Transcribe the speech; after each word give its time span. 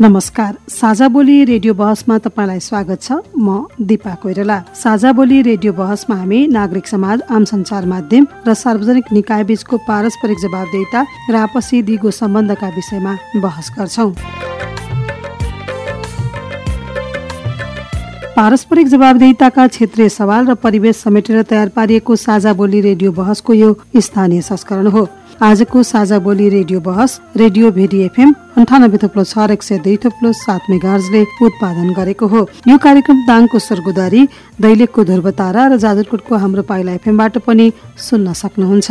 नमस्कार 0.00 0.54
साझा 0.70 1.06
बोली 1.08 1.44
रेडियो 1.44 1.72
बहसमा 1.74 2.16
तपाईँलाई 2.24 2.60
स्वागत 2.60 3.02
छ। 3.02 3.12
म 3.36 3.68
दिपा 3.84 4.14
कोइराला। 4.22 4.58
साझा 4.72 5.12
बोली 5.12 5.40
रेडियो 5.42 5.72
बहसमा 5.72 6.16
हामी 6.16 6.46
नागरिक 6.48 6.86
समाज 6.88 7.22
आम 7.28 7.44
संचार 7.44 7.84
माध्यम 7.86 8.26
र 8.46 8.54
सार्वजनिक 8.54 9.12
निकाय 9.12 9.44
बीचको 9.44 9.76
पारस्परिक 9.84 10.38
जवाबदेता 10.40 11.04
र 11.28 11.36
आपसी 11.36 11.82
दिगो 11.84 12.10
सम्बन्धका 12.16 12.68
विषयमा 12.70 13.14
बहस 13.36 13.70
गर्छौं। 13.76 14.10
पारस्परिक 18.36 18.86
जवाबदेताका 18.88 19.66
क्षेत्रीय 19.68 20.08
सवाल 20.08 20.46
र 20.48 20.54
परिवेश 20.56 20.96
समेटेर 20.96 21.42
तयार 21.44 21.68
पारिएको 21.76 22.16
साझा 22.16 22.52
बोली 22.56 22.80
रेडियो 22.80 23.12
बहसको 23.12 23.52
यो 23.54 23.76
स्थानीय 23.98 24.40
संस्करण 24.42 24.86
हो। 24.86 25.08
आजको 25.40 25.82
साझा 25.82 26.18
बोली 26.18 26.48
रेडियो 26.48 26.80
बहस 26.80 27.20
रेडियो 27.36 27.70
भेडी 27.72 28.00
एफएम 28.04 28.32
अन्ठानब्बे 28.60 28.98
थुप्लो 29.02 29.22
छ 29.24 29.48
एक 29.50 29.62
सय 29.62 29.78
दुई 29.78 29.96
थुप्लो 29.96 30.32
सात 30.34 30.62
मेगार्जले 30.70 31.22
उत्पादन 31.42 31.92
गरेको 31.96 32.26
हो। 32.28 32.40
यो 32.68 32.76
कार्यक्रम 32.78 33.22
दाङको 33.26 33.58
स्वर्गोदारी 33.58 34.26
दैलेखको 34.60 35.04
ध्रुवतारा 35.04 35.66
र 35.66 35.76
जाजरकोटको 35.80 36.36
हाम्रो 36.36 36.62
पाइला 36.62 36.92
एफएमबाट 36.92 37.38
पनि 37.48 37.72
सुन्न 37.96 38.32
सक्नुहुन्छ। 38.36 38.90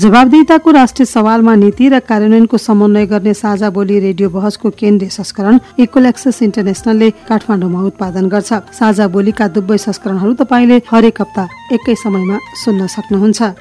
जवाबदेताको 0.00 0.70
राष्ट्रिय 0.70 1.06
सवालमा 1.06 1.54
नीति 1.60 1.88
र 1.88 2.00
कार्यान्वयनको 2.08 2.56
समन्वय 2.58 3.06
गर्ने 3.12 3.34
साझा 3.36 3.70
बोली 3.70 3.98
रेडियो 4.00 4.28
बहसको 4.30 4.70
केन्द्रीय 4.80 5.10
संस्करण 5.12 5.60
इक्वल 5.84 6.06
एक्सेस 6.06 6.42
इन्टरनेसनलले 6.42 7.10
काठमाडौँमा 7.28 7.80
उत्पादन 7.90 8.28
गर्छ। 8.32 8.52
साझा 8.72 9.08
बोलीका 9.12 9.48
दुवै 9.52 9.78
संस्करणहरू 9.78 10.32
तपाईँले 10.40 10.80
हरेक 10.90 11.20
हप्ता 11.20 11.44
एकै 11.76 11.94
समयमा 12.04 12.38
सुन्न 12.64 12.86
सक्नुहुन्छ। 12.88 13.52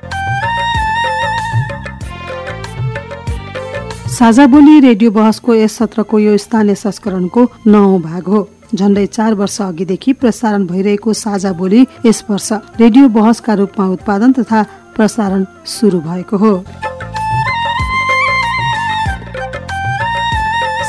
साझा 4.20 4.46
बोली 4.48 4.80
रेडियो 4.80 5.12
बहसको 5.12 5.54
यस 5.56 5.76
सत्रको 5.78 6.20
यो 6.20 6.36
स्थानीय 6.38 6.76
संस्करणको 6.76 7.46
नौ 7.68 8.00
भाग 8.00 8.24
हो। 8.28 8.42
झण्डै 8.76 9.06
चार 9.08 9.34
वर्ष 9.34 9.62
अघिदेखि 9.62 10.14
प्रसारण 10.14 10.66
भइरहेको 10.68 11.14
साझा 11.14 11.52
बोली 11.54 11.86
यस 12.06 12.24
वर्ष 12.30 12.52
रेडियो 12.80 13.08
बहसका 13.16 13.54
रूपमा 13.64 13.88
उत्पादन 13.96 14.32
तथा 14.34 14.66
प्रसारण 14.96 15.46
सुरु 15.66 16.00
भएको 16.02 16.38
हो। 16.38 16.54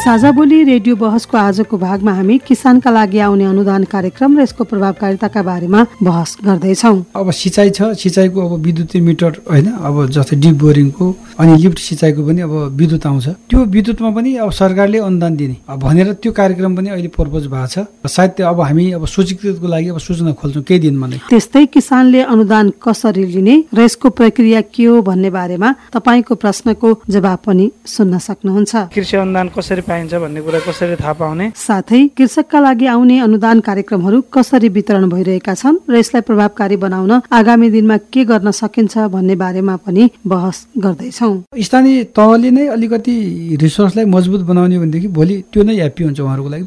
साझा 0.00 0.30
बोली 0.32 0.62
रेडियो 0.64 0.96
बहसको 0.96 1.36
आजको 1.36 1.76
भागमा 1.76 2.12
हामी 2.14 2.36
किसानका 2.48 2.90
लागि 2.90 3.18
आउने 3.20 3.44
अनुदान 3.44 3.82
कार्यक्रम 3.84 4.38
र 4.38 4.42
यसको 4.42 4.64
प्रभावकारिताका 4.64 5.42
बारेमा 5.44 5.80
बहस 6.00 6.36
गर्दैछौ। 6.40 6.92
अब 7.12 7.30
सिँचाइ 7.30 7.70
छ 7.70 7.92
सिँचाइको 8.00 8.40
अब 8.40 8.52
विद्युतीय 8.64 9.00
मिटर 9.04 9.32
होइन 9.44 9.66
अब 9.68 9.96
जस्तै 10.08 10.36
डिप 10.40 10.56
बोरिङको 10.56 11.06
अनि 11.36 11.56
लिफ्ट 11.60 11.78
सिँचाइको 11.78 12.20
पनि 12.24 12.40
अब 12.40 12.54
विद्युत 12.80 13.06
आउँछ। 13.06 13.28
त्यो 13.52 13.64
विद्युतमा 13.76 14.10
पनि 14.16 14.34
अब 14.40 14.50
सरकारले 14.50 14.98
अनुदान 15.04 15.36
दिने। 15.36 15.56
भनेर 15.68 16.12
त्यो 16.16 16.32
कार्यक्रम 16.32 16.76
पनि 16.76 16.88
अहिले 16.96 17.08
प्रपोज 17.12 17.46
भएको 17.52 17.68
छ। 17.68 18.08
सायद 18.08 18.40
अब 18.40 18.60
हामी 18.60 18.84
अब 18.96 19.04
सूचीकृतको 19.04 19.66
लागि 19.68 19.88
अब 19.92 19.98
सूचना 20.00 20.32
खोल्छौँ 20.40 20.64
केही 20.64 20.80
दिनमा 20.80 21.06
नै। 21.12 21.18
त्यस्तै 21.28 21.64
किसानले 21.76 22.20
अनुदान 22.24 22.72
कसरी 22.80 23.24
लिने 23.36 23.56
र 23.68 23.84
यसको 23.84 24.08
प्रक्रिया 24.16 24.60
के 24.72 24.84
हो 24.88 24.96
भन्ने 25.04 25.30
बारेमा 25.30 25.68
तपाईँको 25.92 26.34
प्रश्नको 26.40 26.88
जवाब 27.04 27.38
पनि 27.44 27.70
सुन्न 27.84 28.18
सक्नुहुन्छ। 28.18 28.72
कृषि 28.96 29.16
अनुदान 29.28 29.48
कसरी 29.52 29.88
पाइन्छ 29.90 30.14
भन्ने 30.14 30.40
कुरा 30.40 30.60
कसरी 30.66 30.96
थाहा 30.96 31.12
पाउने। 31.20 31.50
साथै 31.56 32.00
कृषकका 32.16 32.60
लागि 32.60 32.86
आउने 32.86 33.18
अनुदान 33.20 33.60
कार्यक्रमहरू 33.68 34.20
कसरी 34.32 34.68
वितरण 34.70 35.08
भइरहेका 35.10 35.54
छन् 35.54 35.78
र 35.90 35.96
यसलाई 35.98 36.22
प्रभावकारी 36.22 36.76
बनाउन 36.78 37.12
आगामी 37.32 37.70
दिनमा 37.70 37.96
के 38.08 38.24
गर्न 38.24 38.50
सकिन्छ 38.54 38.98
भन्ने 39.14 39.34
बारेमा 39.36 39.76
पनि 39.86 40.10
बहस 40.26 40.66
गर्दैछौ। 40.78 41.32
स्थानीय 41.60 42.04
तहले 42.16 42.50
नै 42.50 42.66
अलिकति 42.76 43.16
रिसोर्सलाई 43.62 44.06
मजबुत 44.14 44.40
बनाउने 44.46 44.78
भनेदेखि 44.78 45.08
भोलि 45.18 45.42
त्यो 45.52 45.62
नै 45.62 45.74
ह्याप्पी 45.74 46.04
हुन्छ 46.04 46.20
उहाँहरूको 46.20 46.50
लागि। 46.50 46.66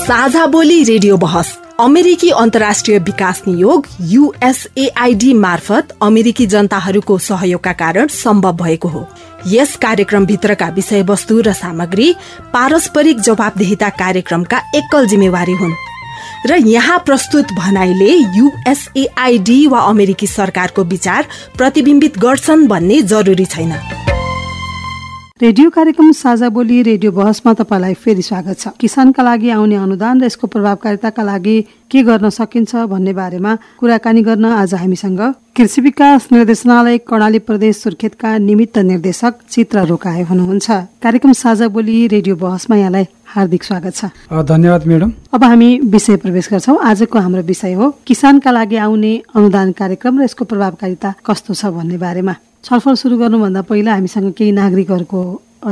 साझा 0.00 0.46
बोली 0.46 0.82
रेडियो 0.84 1.16
बहस 1.16 1.48
अमेरिकी 1.80 2.30
अन्तर्राष्ट्रिय 2.36 2.98
विकास 2.98 3.42
नियोग 3.46 3.86
युएसएआईडी 4.08 5.32
मार्फत 5.34 5.96
अमेरिकी 6.02 6.46
जनताहरूको 6.46 7.18
सहयोगका 7.18 7.72
कारण 7.82 8.06
सम्भव 8.14 8.56
भएको 8.56 8.88
हो। 8.88 9.06
यस 9.46 9.76
कार्यक्रमभित्रका 9.76 10.68
विषयवस्तु 10.68 11.40
र 11.40 11.52
सामग्री 11.52 12.14
पारस्परिक 12.52 13.20
जवाबदेहिता 13.20 13.88
कार्यक्रमका 13.88 14.58
एकल 14.74 15.06
जिम्मेवारी 15.06 15.52
हुन्। 15.52 15.72
र 16.46 16.56
यहाँ 16.56 16.98
प्रस्तुत 16.98 17.52
भनाइले 17.52 18.12
युएसएआईडी 18.38 19.66
वा 19.66 19.80
अमेरिकी 19.80 20.26
सरकारको 20.26 20.84
विचार 20.84 21.26
प्रतिबिम्बित 21.58 22.18
गर्छन् 22.18 22.66
भन्ने 22.66 23.02
जरुरी 23.02 23.44
छैन। 23.44 23.72
रेडियो 25.40 25.68
कार्यक्रम 25.70 26.10
साझा 26.12 26.48
बोली 26.52 26.82
रेडियो 26.82 27.10
बहसमा 27.12 27.52
तपाईँलाई 27.56 27.94
फेरि 27.96 28.22
स्वागत 28.22 28.58
छ। 28.60 28.68
किसानका 28.76 29.22
लागि 29.24 29.48
आउने 29.50 29.74
अनुदान 29.74 30.20
र 30.20 30.24
यसको 30.28 30.46
प्रभावकारिताका 30.46 31.22
लागि 31.24 31.56
के 31.88 32.02
गर्न 32.04 32.28
सकिन्छ 32.28 32.84
भन्ने 32.84 33.12
बारेमा 33.16 33.54
कुराकानी 33.80 34.22
गर्न 34.22 34.44
आज 34.44 34.74
हामीसँग 34.74 35.20
कृषि 35.56 35.80
विकास 35.80 36.28
निर्देशनालय 36.32 36.98
कर्णाली 37.08 37.38
प्रदेश 37.40 37.76
सुर्खेतका 37.78 38.36
निमित्त 38.38 38.78
निर्देशक 38.84 39.40
चित्र 39.48 39.84
रोकाए 39.88 40.22
हुनुहुन्छ। 40.28 40.68
कार्यक्रम 41.00 41.32
साझा 41.32 41.68
बोली 41.72 41.96
रेडियो 42.12 42.36
बहसमा 42.36 42.76
यहाँलाई 42.76 43.06
हार्दिक 43.32 43.64
स्वागत 43.64 43.94
छ। 43.96 44.12
धन्यवाद 44.44 44.86
म्याडम। 44.86 45.12
अब 45.32 45.44
हामी 45.44 45.70
विषय 45.88 46.16
प्रवेश 46.20 46.48
गर्छौ। 46.52 46.76
आजको 46.76 47.18
हाम्रो 47.18 47.42
विषय 47.48 47.72
हो 47.80 47.90
किसानका 48.04 48.50
लागि 48.50 48.76
आउने 48.76 49.16
अनुदान 49.32 49.72
कार्यक्रम 49.72 50.20
र 50.20 50.24
यसको 50.28 50.44
प्रभावकारिता 50.44 51.14
कस्तो 51.24 51.54
छ 51.54 51.72
भन्ने 51.72 51.96
बारेमा। 51.96 52.36
छलफल 52.64 52.94
सुरु 52.94 53.16
गर्नुभन्दा 53.18 53.60
पहिला 53.64 53.92
हामीसँग 53.92 54.32
केही 54.36 54.52
नागरिकहरूको 54.52 55.20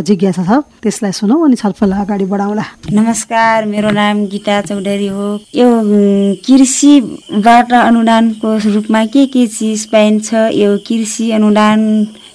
जिज्ञासा 0.09 0.43
छ। 0.45 0.51
त्यसलाई 0.81 1.13
सुनौ 1.13 1.37
अनि 1.45 1.57
छलफल 1.61 1.93
अगाडि 1.93 2.25
बढाउला। 2.33 2.65
नमस्कार 2.97 3.65
मेरो 3.69 3.91
नाम 3.93 4.25
गीता 4.33 4.61
चौधरी 4.69 5.09
हो। 5.13 5.29
यो 5.53 5.69
कृषिबाट 6.49 7.73
अनुदानको 7.73 8.49
रूपमा 8.73 9.05
के 9.13 9.27
के 9.29 9.47
चिज 9.47 9.85
पाइन्छ? 9.93 10.29
यो 10.33 10.71
कृषि 10.89 11.31
अनुदान 11.37 11.79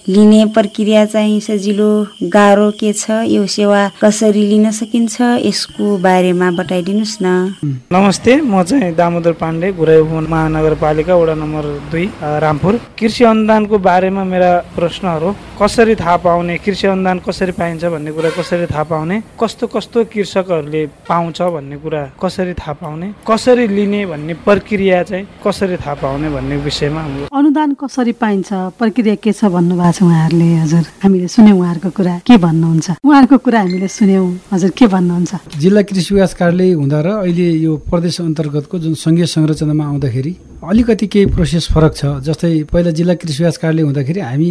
लिने 0.08 0.46
प्रक्रिया 0.52 1.06
चाहिँ 1.06 1.40
सजिलो 1.40 1.90
गाह्रो 2.28 2.69
के 2.75 2.91
छ? 2.94 3.24
यो 3.24 3.46
सेवा 3.47 3.81
कसरी 4.02 4.41
लिन 4.47 4.72
सकिन्छ? 4.72 5.22
यसको 5.40 5.97
बारेमा 6.03 6.50
बताइदिनुहोस् 6.59 7.18
न। 7.24 7.56
नमस्ते 7.88 8.36
म 8.44 8.63
चाहिँ 8.63 8.96
दामोदर 8.96 9.34
पाण्डे 9.40 9.72
घुराई 9.72 10.02
महानगरपालिका 10.03 11.16
वडा 11.16 11.34
नम्बर 11.40 11.63
दुई 11.92 12.06
रामपुर। 12.19 12.80
कृषि 13.00 13.24
अनुदानको 13.24 13.78
बारेमा 13.80 14.24
मेरा 14.24 14.52
प्रश्नहरू 14.75 15.36
कसरी 15.56 15.96
थाहा 15.96 16.18
पाउने 16.19 16.58
कृषि 16.59 16.88
अनुदान 16.88 17.19
कसरी 17.24 17.52
पाइन्छ 17.56 17.86
भन्ने 17.86 18.12
कुरा 18.12 18.30
कसरी 18.36 18.66
थाहा 18.68 18.84
पाउने 18.84 19.22
कस्तो 19.40 19.68
कस्तो 19.72 20.03
कृषकहरूले 20.12 20.86
पाउँछ 21.08 21.42
भन्ने 21.56 21.78
कुरा 21.80 22.03
कसरी 22.19 22.53
थाहा 22.59 22.74
पाउने 22.84 23.08
कसरी 23.24 23.68
लिने 23.68 24.06
भन्ने 24.12 24.33
प्रक्रिया 24.44 25.04
चाहिँ 25.04 25.27
कसरी 25.48 25.77
थाहा 25.80 25.95
पाउने 26.04 26.30
भन्ने 26.36 26.57
विषयमा 26.68 27.01
अनुदान 27.31 27.74
कसरी 27.80 28.12
पाइन्छ? 28.19 28.50
प्रक्रिया 28.75 29.16
के 29.16 29.31
छ 29.31 29.45
भन्नुभएको 29.48 29.92
छ 29.94 30.04
उहाँहरूले। 30.04 30.50
हजुर 30.66 30.84
हामीले 31.04 31.28
सुन्यौँ 31.30 31.57
उहाँहरूको 31.57 31.90
कुरा। 31.94 32.16
के 32.28 32.36
भन्नुहुन्छ? 32.38 32.88
उहाँहरूको 33.06 33.38
कुरा 33.45 33.60
हामीले 33.62 33.88
सुन्यौँ। 33.88 34.28
हजुर 34.51 34.72
के 34.74 34.86
भन्नुहुन्छ? 34.90 35.31
जिल्ला 35.62 35.81
कृषि 35.88 36.13
विकास 36.13 36.34
कार्यालय 36.34 36.72
हुँदा 36.81 37.00
र 37.06 37.07
अहिले 37.24 37.48
यो 37.62 37.72
प्रदेश 37.86 38.16
अन्तर्गतको 38.22 38.75
जुन 38.80 38.94
सङ्घीय 38.98 39.25
संरचनामा 39.30 39.86
आउँदाखेरि 39.86 40.34
अलिकति 40.63 41.07
केही 41.07 41.25
प्रोसेस 41.36 41.68
फरक 41.75 41.94
छ। 41.94 42.01
जस्तै 42.24 42.72
पहिला 42.72 42.92
जिल्ला 42.98 43.13
कृषि 43.19 43.44
विकास 43.44 43.57
कार्यालय 43.62 43.84
हुँदाखेरि 43.84 44.19
हामी 44.19 44.50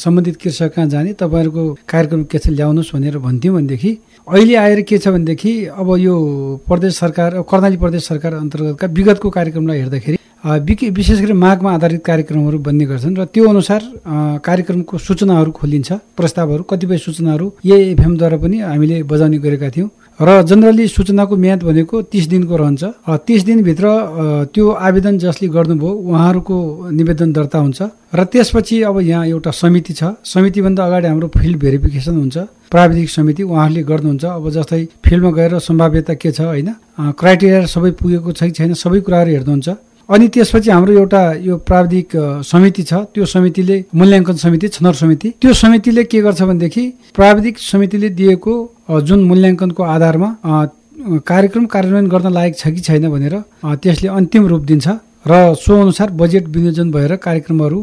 सम्बन्धित 0.00 0.36
कृषक 0.42 0.72
कहाँ 0.74 0.88
जाने 0.88 1.12
तपाईँहरूको 1.20 1.64
कार्यक्रम 1.84 2.24
के 2.24 2.38
छ 2.38 2.48
ल्याउनुहोस् 2.50 2.92
भनेर 2.96 3.18
भन्थ्यौँ 3.20 3.54
भनेदेखि 3.56 3.90
अहिले 4.26 4.54
आएर 4.56 4.80
के 4.88 4.98
छ 4.98 5.08
भनेदेखि 5.08 5.52
अब 5.76 5.88
यो 6.00 6.14
प्रदेश 6.64 6.92
सरकार 6.96 7.30
कर्णाली 7.44 7.76
प्रदेश 7.76 8.02
सरकार 8.08 8.32
अन्तर्गतका 8.34 8.86
विगतको 8.88 9.30
कार्यक्रमलाई 9.30 9.78
हेर्दाखेरि 9.78 10.16
विशेष 10.44 11.20
गरी 11.20 11.32
माघमा 11.32 11.72
आधारित 11.74 12.00
कार्यक्रमहरू 12.00 12.58
बन्ने 12.58 12.84
गर्छन् 12.84 13.16
र 13.16 13.24
त्यो 13.28 13.48
अनुसार 13.48 13.80
कार्यक्रमको 14.40 14.98
सूचनाहरू 14.98 15.50
खोलिन्छ 15.52 15.92
प्रस्तावहरू 16.16 16.62
कतिपय 16.64 16.98
सूचनाहरू 16.98 17.46
एएफएमद्वारा 17.60 18.36
पनि 18.40 18.58
हामीले 18.60 19.02
बजाउने 19.04 19.38
गरेका 19.38 19.68
थियौँ। 19.76 19.90
र 20.20 20.42
जनरली 20.44 20.86
सूचनाको 20.88 21.36
म्याद 21.36 21.60
भनेको 21.64 21.96
तिस 22.12 22.24
दिनको 22.28 22.56
रहन्छ। 22.56 22.82
तिस 23.24 23.44
दिनभित्र 23.44 23.86
त्यो 24.52 24.64
आवेदन 24.68 25.18
जसले 25.18 25.48
गर्नुभयो 25.48 25.92
उहाँहरूको 26.08 26.56
निवेदन 26.92 27.32
दर्ता 27.32 27.58
हुन्छ। 27.58 27.80
र 28.12 28.24
त्यसपछि 28.28 28.82
अब 28.84 29.00
यहाँ 29.00 29.26
एउटा 29.26 29.50
समिति 29.50 29.92
छ। 29.92 30.02
समितिभन्दा 30.24 30.84
अगाडि 30.84 31.06
हाम्रो 31.08 31.28
फिल्ड 31.36 31.56
भेरिफिकेसन 31.60 32.16
हुन्छ। 32.16 32.36
प्राविधिक 32.68 33.08
समिति 33.10 33.42
उहाँहरूले 33.42 33.82
गर्नुहुन्छ। 33.82 34.24
अब 34.24 34.44
जस्तै 34.50 34.82
फिल्डमा 35.04 35.30
गएर 35.36 35.58
सम्भाव्यता 35.58 36.14
के 36.20 36.30
छ 36.32 36.40
होइन? 36.52 36.68
क्राइटेरिया 37.16 37.66
सबै 37.66 37.90
पुगेको 37.96 38.32
छ 38.32 38.40
कि 38.44 38.52
छैन 38.56 38.74
सबै 38.76 39.00
कुराहरू 39.00 39.30
हेर्नुहुन्छ। 39.30 39.68
अनि 40.10 40.26
त्यसपछि 40.34 40.70
हाम्रो 40.70 40.92
एउटा 40.92 41.22
यो 41.46 41.56
प्राविधिक 41.62 42.06
समिति 42.42 42.82
छ। 42.82 42.92
त्यो 43.14 43.24
समितिले 43.34 43.76
मूल्याङ्कन 43.94 44.36
समिति 44.44 44.68
छनौट 44.68 44.94
समिति। 44.94 45.28
त्यो 45.40 45.52
समितिले 45.54 46.04
के 46.10 46.20
गर्छ 46.20 46.42
भनेदेखि 46.42 46.84
प्राविधिक 47.14 47.58
समितिले 47.58 48.08
दिएको 48.18 48.52
जुन 49.06 49.20
मूल्याङ्कनको 49.30 49.82
आधारमा 49.94 50.28
कार्यक्रम 51.30 51.64
कार्यान्वयन 51.66 52.08
गर्न 52.08 52.32
लायक 52.32 52.58
छ 52.58 52.68
कि 52.74 52.80
छैन 52.80 53.08
भनेर 53.08 53.34
त्यसले 53.82 54.08
अन्तिम 54.18 54.46
रूप 54.50 54.62
दिन्छ। 54.66 54.88
र 55.30 55.54
सो 55.54 55.80
अनुसार 55.80 56.10
बजेट 56.20 56.48
विनियोजन 56.48 56.90
भएर 56.90 57.16
कार्यक्रमहरू 57.22 57.78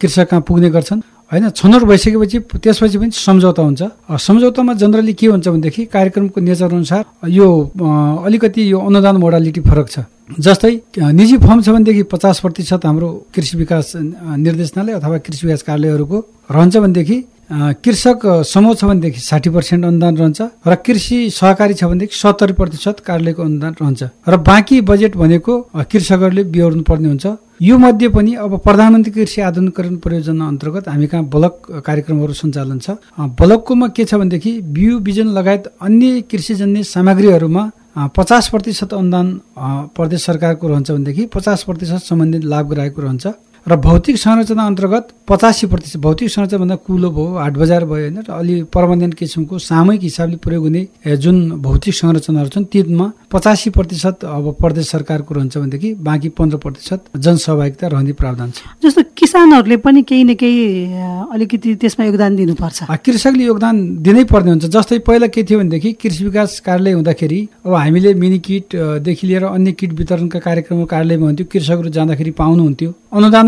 कृषक 0.00 0.28
कहाँ 0.30 0.42
पुग्ने 0.48 0.70
गर्छन्। 0.70 1.00
होइन 1.32 1.48
छनौट 1.52 1.82
भइसकेपछि 1.84 2.38
त्यसपछि 2.64 2.98
पनि 2.98 3.10
सम्झौता 3.12 3.62
हुन्छ। 3.62 3.82
सम्झौतामा 4.16 4.72
जनरली 4.80 5.12
के 5.12 5.26
हुन्छ 5.26 5.48
भनेदेखि 5.48 5.84
कार्यक्रमको 5.92 6.40
नेचर 6.40 6.72
अनुसार 6.72 7.04
यो 7.28 7.48
अलिकति 8.24 8.72
यो 8.72 8.78
अनुदान 8.78 9.16
मोडालिटी 9.20 9.60
फरक 9.60 9.88
छ। 9.90 9.98
जस्तै 10.28 10.72
निजी 10.92 11.36
फर्म 11.38 11.60
छ 11.62 11.68
भनेदेखि 11.68 12.02
पचास 12.12 12.40
प्रतिशत 12.40 12.84
हाम्रो 12.84 13.08
कृषि 13.34 13.56
विकास 13.56 13.92
निर्देशनालय 13.96 14.92
अथवा 14.92 15.18
कृषि 15.24 15.46
विकास 15.46 15.62
कार्यालयहरूको 15.62 16.18
रहन्छ 16.52 16.76
भनेदेखि 16.76 17.16
कृषक 17.84 18.20
समूह 18.44 18.74
छ 18.74 18.84
भनेदेखि 18.84 19.20
साठी 19.20 19.50
पर्सेन्ट 19.50 19.84
अनुदान 19.84 20.16
रहन्छ 20.16 20.40
र 20.68 20.74
कृषि 20.84 21.18
सहकारी 21.32 21.74
छ 21.74 21.84
भनेदेखि 21.84 22.16
सत्तरी 22.16 22.52
प्रतिशत 22.60 23.00
कार्यालयको 23.08 23.42
अनुदान 23.42 23.72
रहन्छ। 23.80 24.02
र 24.28 24.36
बाँकी 24.36 24.80
बजेट 24.84 25.16
भनेको 25.16 25.54
कृषकहरूले 25.88 26.44
बिहोर्नु 26.44 26.82
पर्ने 26.84 27.08
हुन्छ। 27.08 27.26
यो 27.62 27.78
मध्ये 27.78 28.08
पनि 28.14 28.34
अब 28.44 28.52
प्रधानमन्त्री 28.60 29.12
कृषि 29.12 29.40
आधुनिकरण 29.40 29.96
परियोजना 30.04 30.46
अन्तर्गत 30.46 30.88
हामी 30.88 31.06
कहाँ 31.08 31.24
ब्लक 31.24 31.82
कार्यक्रमहरू 31.88 32.32
सञ्चालन 32.32 32.78
छ। 32.78 33.00
ब्लककोमा 33.40 33.88
के 33.96 34.04
छ 34.04 34.14
भनेदेखि 34.20 34.52
बिउ 34.76 34.98
बिजन 35.08 35.28
लगायत 35.38 35.72
अन्य 35.80 36.20
कृषिजन्य 36.30 36.82
सामग्रीहरूमा 36.84 37.64
पचास 37.96 38.48
प्रतिशत 38.48 38.92
अनुदान 38.94 39.26
प्रदेश 39.96 40.24
सरकारको 40.24 40.68
रहन्छ 40.68 40.90
भनेदेखि 40.90 41.26
पचास 41.34 41.62
प्रतिशत 41.62 42.02
सम्बन्धित 42.04 42.44
लाभ 42.44 42.68
गराएको 42.70 43.02
रहन्छ। 43.02 43.26
र 43.66 43.76
भौतिक 43.76 44.16
संरचना 44.16 44.66
अन्तर्गत 44.66 45.08
पचासी 45.28 45.66
प्रतिशत 45.66 46.00
भौतिक 46.00 46.28
संरचना 46.30 46.58
भन्दा 46.58 46.76
कुलो 46.86 47.10
भयो 47.10 47.34
हाट 47.36 47.54
बजार 47.58 47.84
भयो 47.84 48.02
होइन 48.04 48.18
र 48.28 48.30
अलि 48.32 48.54
प्रबन्धन 48.72 49.12
किसिमको 49.18 49.58
सामूहिक 49.60 50.02
हिसाबले 50.02 50.36
प्रयोग 50.40 50.62
हुने 50.64 51.16
जुन 51.18 51.36
भौतिक 51.60 51.94
संरचनाहरू 51.94 52.48
छन् 52.48 52.64
तिनमा 52.72 53.06
पचासी 53.32 53.70
प्रतिशत 53.70 54.24
अब 54.24 54.54
प्रदेश 54.60 54.90
सरकारको 54.90 55.34
रहन्छ 55.34 55.58
भनेदेखि 55.58 55.94
बाँकी 56.00 56.28
पन्ध्र 56.38 56.56
प्रतिशत 56.64 57.00
जनसहभागिता 57.16 57.86
रहने 57.88 58.12
प्रावधान 58.12 58.50
छ। 58.50 58.58
जस्तो 58.82 59.02
किसानहरूले 59.18 59.76
पनि 59.84 60.02
केही 60.08 60.24
न 60.24 60.34
केही 60.34 60.64
अलिकति 61.28 61.74
त्यसमा 61.74 62.04
योगदान 62.06 62.36
दिनुपर्छ। 62.36 62.78
कृषकले 63.04 63.44
योगदान 63.44 63.74
दिनै 64.00 64.24
पर्ने 64.24 64.50
हुन्छ। 64.50 64.64
जस्तै 64.64 64.98
पहिला 65.04 65.26
के 65.28 65.42
थियो 65.44 65.58
भनेदेखि 65.58 65.92
कृषि 66.00 66.24
विकास 66.24 66.60
कार्यालय 66.64 66.92
हुँदाखेरि 66.92 67.40
अब 67.66 67.74
हामीले 67.74 68.14
मिनी 68.14 68.38
किटदेखि 68.38 69.26
लिएर 69.26 69.44
अन्य 69.44 69.72
किट 69.76 69.92
वितरणका 69.98 70.38
कार्यक्रम 70.38 70.84
कार्यालयमा 70.84 71.26
हुन्थ्यो 71.26 71.46
कृषकहरू 71.52 71.88
जाँदाखेरि 71.90 72.30
पाउनुहुन्थ्यो। 72.40 72.90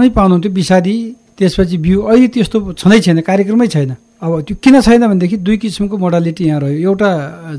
अनुदानमै 0.00 0.16
पाउनुहुन्थ्यो 0.16 0.52
विषादी 0.52 0.94
त्यसपछि 1.36 1.76
बिउ 1.76 1.98
अहिले 2.08 2.28
त्यस्तो 2.32 2.58
छँदै 2.80 3.00
छैन 3.04 3.20
कार्यक्रमै 3.20 3.68
छैन। 3.68 3.90
अब 4.24 4.32
त्यो 4.48 4.56
किन 4.64 4.80
छैन 4.80 5.02
भनेदेखि 5.12 5.36
दुई 5.44 5.56
किसिमको 5.60 5.96
मोडालिटी 5.96 6.44
यहाँ 6.44 6.60
रह्यो। 6.60 6.80
एउटा 6.88 7.10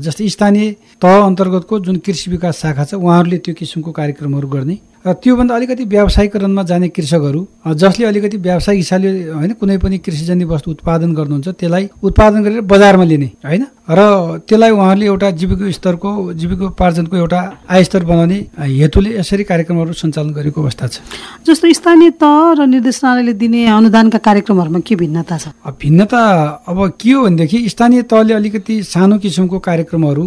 जस्तै 0.02 0.28
स्थानीय 0.34 0.66
तह 1.02 1.12
अन्तर्गतको 1.30 1.74
जुन 1.86 1.96
कृषि 2.02 2.30
विकास 2.34 2.54
शाखा 2.62 2.84
छ 2.84 2.94
उहाँहरूले 2.98 3.38
त्यो 3.46 3.54
किसिमको 3.54 3.90
कार्यक्रमहरू 3.94 4.48
गर्ने। 4.48 4.76
त्योभन्दा 5.04 5.54
अलिकति 5.54 5.84
व्यावसायिकरणमा 5.84 6.62
जाने 6.62 6.88
कृषकहरू 6.88 7.40
जसले 7.74 8.06
अलिकति 8.06 8.36
व्यावसायिक 8.38 8.78
हिसाबले 8.78 9.10
होइन 9.34 9.52
कुनै 9.60 9.76
पनि 9.82 9.98
कृषिजन्य 9.98 10.44
वस्तु 10.44 10.70
उत्पादन 10.70 11.14
गर्नुहुन्छ 11.14 11.48
त्यसलाई 11.48 11.88
उत्पादन 12.02 12.42
गरेर 12.44 12.60
बजारमा 12.62 13.04
लिने 13.04 13.30
होइन? 13.42 13.64
र 13.90 14.00
त्यसलाई 14.46 14.70
उहाँहरूले 14.70 15.06
एउटा 15.06 15.30
जीविका 15.42 15.70
स्तरको 15.70 16.10
जीविकोपार्जनको 16.32 17.16
एउटा 17.16 17.40
आय 17.66 17.84
स्तर 17.84 18.04
बनाउने 18.04 18.38
हेतुले 18.78 19.10
यसरी 19.18 19.44
कार्यक्रमहरू 19.44 19.92
सञ्चालन 19.92 20.30
गरेको 20.38 20.62
अवस्था 20.62 20.86
छ। 20.86 21.00
जस्तो 21.46 21.72
स्थानीय 21.72 22.10
तह 22.22 22.62
र 22.62 22.66
निर्देशनालयले 22.70 23.32
दिने 23.42 23.66
अनुदानका 23.66 24.18
कार्यक्रमहरूमा 24.22 24.80
के 24.86 24.94
भिन्नता 25.02 25.36
छ? 25.38 25.44
भिन्नता 25.82 26.20
अब 26.68 26.78
के 27.00 27.10
हो 27.10 27.22
भनेदेखि 27.26 27.58
स्थानीय 27.68 28.02
तहले 28.06 28.34
अलिकति 28.34 28.82
सानो 28.86 29.18
किसिमको 29.18 29.58
कार्यक्रमहरू 29.58 30.24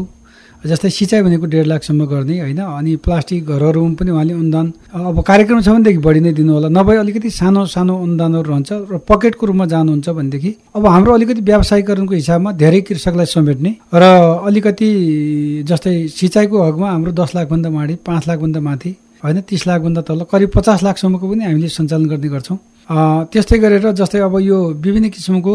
जस्तै 0.66 0.90
सिँचाइ 0.90 1.22
भनेको 1.22 1.46
डेढ 1.46 1.66
लाखसम्म 1.68 2.06
गर्ने 2.10 2.40
होइन? 2.40 2.60
अनि 2.60 2.96
प्लास्टिक 3.06 3.46
घरहरूमा 3.46 3.94
पनि 4.00 4.12
उहाँले 4.12 4.34
अनुदान 4.34 4.66
अब 4.98 5.22
कार्यक्रम 5.22 5.62
छ 5.62 5.70
भनेदेखि 5.70 6.02
बढी 6.02 6.20
नै 6.26 6.34
दिनु 6.34 6.54
होला 6.54 6.70
नभए 6.74 6.98
अलिकति 6.98 7.30
सानो 7.30 7.66
सानो 7.70 7.94
अनुदानहरू 8.04 8.50
रहन्छ 8.50 8.72
र 8.92 8.98
पकेटको 9.06 9.46
रूपमा 9.46 9.66
जानुहुन्छ 9.74 10.10
भनेदेखि 10.10 10.52
अब 10.76 10.86
हाम्रो 10.88 11.14
अलिकति 11.14 11.42
व्यावसायिकरणको 11.46 12.14
हिसाबमा 12.14 12.52
धेरै 12.58 12.82
कृषकलाई 12.82 13.26
समेट्ने 13.30 13.72
र 13.94 14.04
अलिकति 14.50 14.90
जस्तै 15.70 15.96
सिँचाइको 16.18 16.56
हकमा 16.64 16.90
हाम्रो 16.92 17.12
दस 17.14 17.36
लाखभन्दा 17.36 17.70
माथि 17.70 17.96
पाँच 18.02 18.28
लाखभन्दा 18.28 18.60
माथि 18.60 18.92
होइन? 19.24 19.42
तिस 19.42 19.68
लाखभन्दा 19.68 20.02
तल 20.02 20.22
करिब 20.32 20.50
पचास 20.56 20.84
लाखसम्मको 20.84 21.26
पनि 21.30 21.44
हामीले 21.46 21.70
सञ्चालन 21.70 22.06
गर्ने 22.10 22.30
गर्छौँ। 22.30 22.58
त्यस्तै 23.32 23.58
गरेर 23.58 23.92
जस्तै 23.98 24.20
अब 24.22 24.36
यो 24.42 24.58
विभिन्न 24.78 25.10
किसिमको 25.10 25.54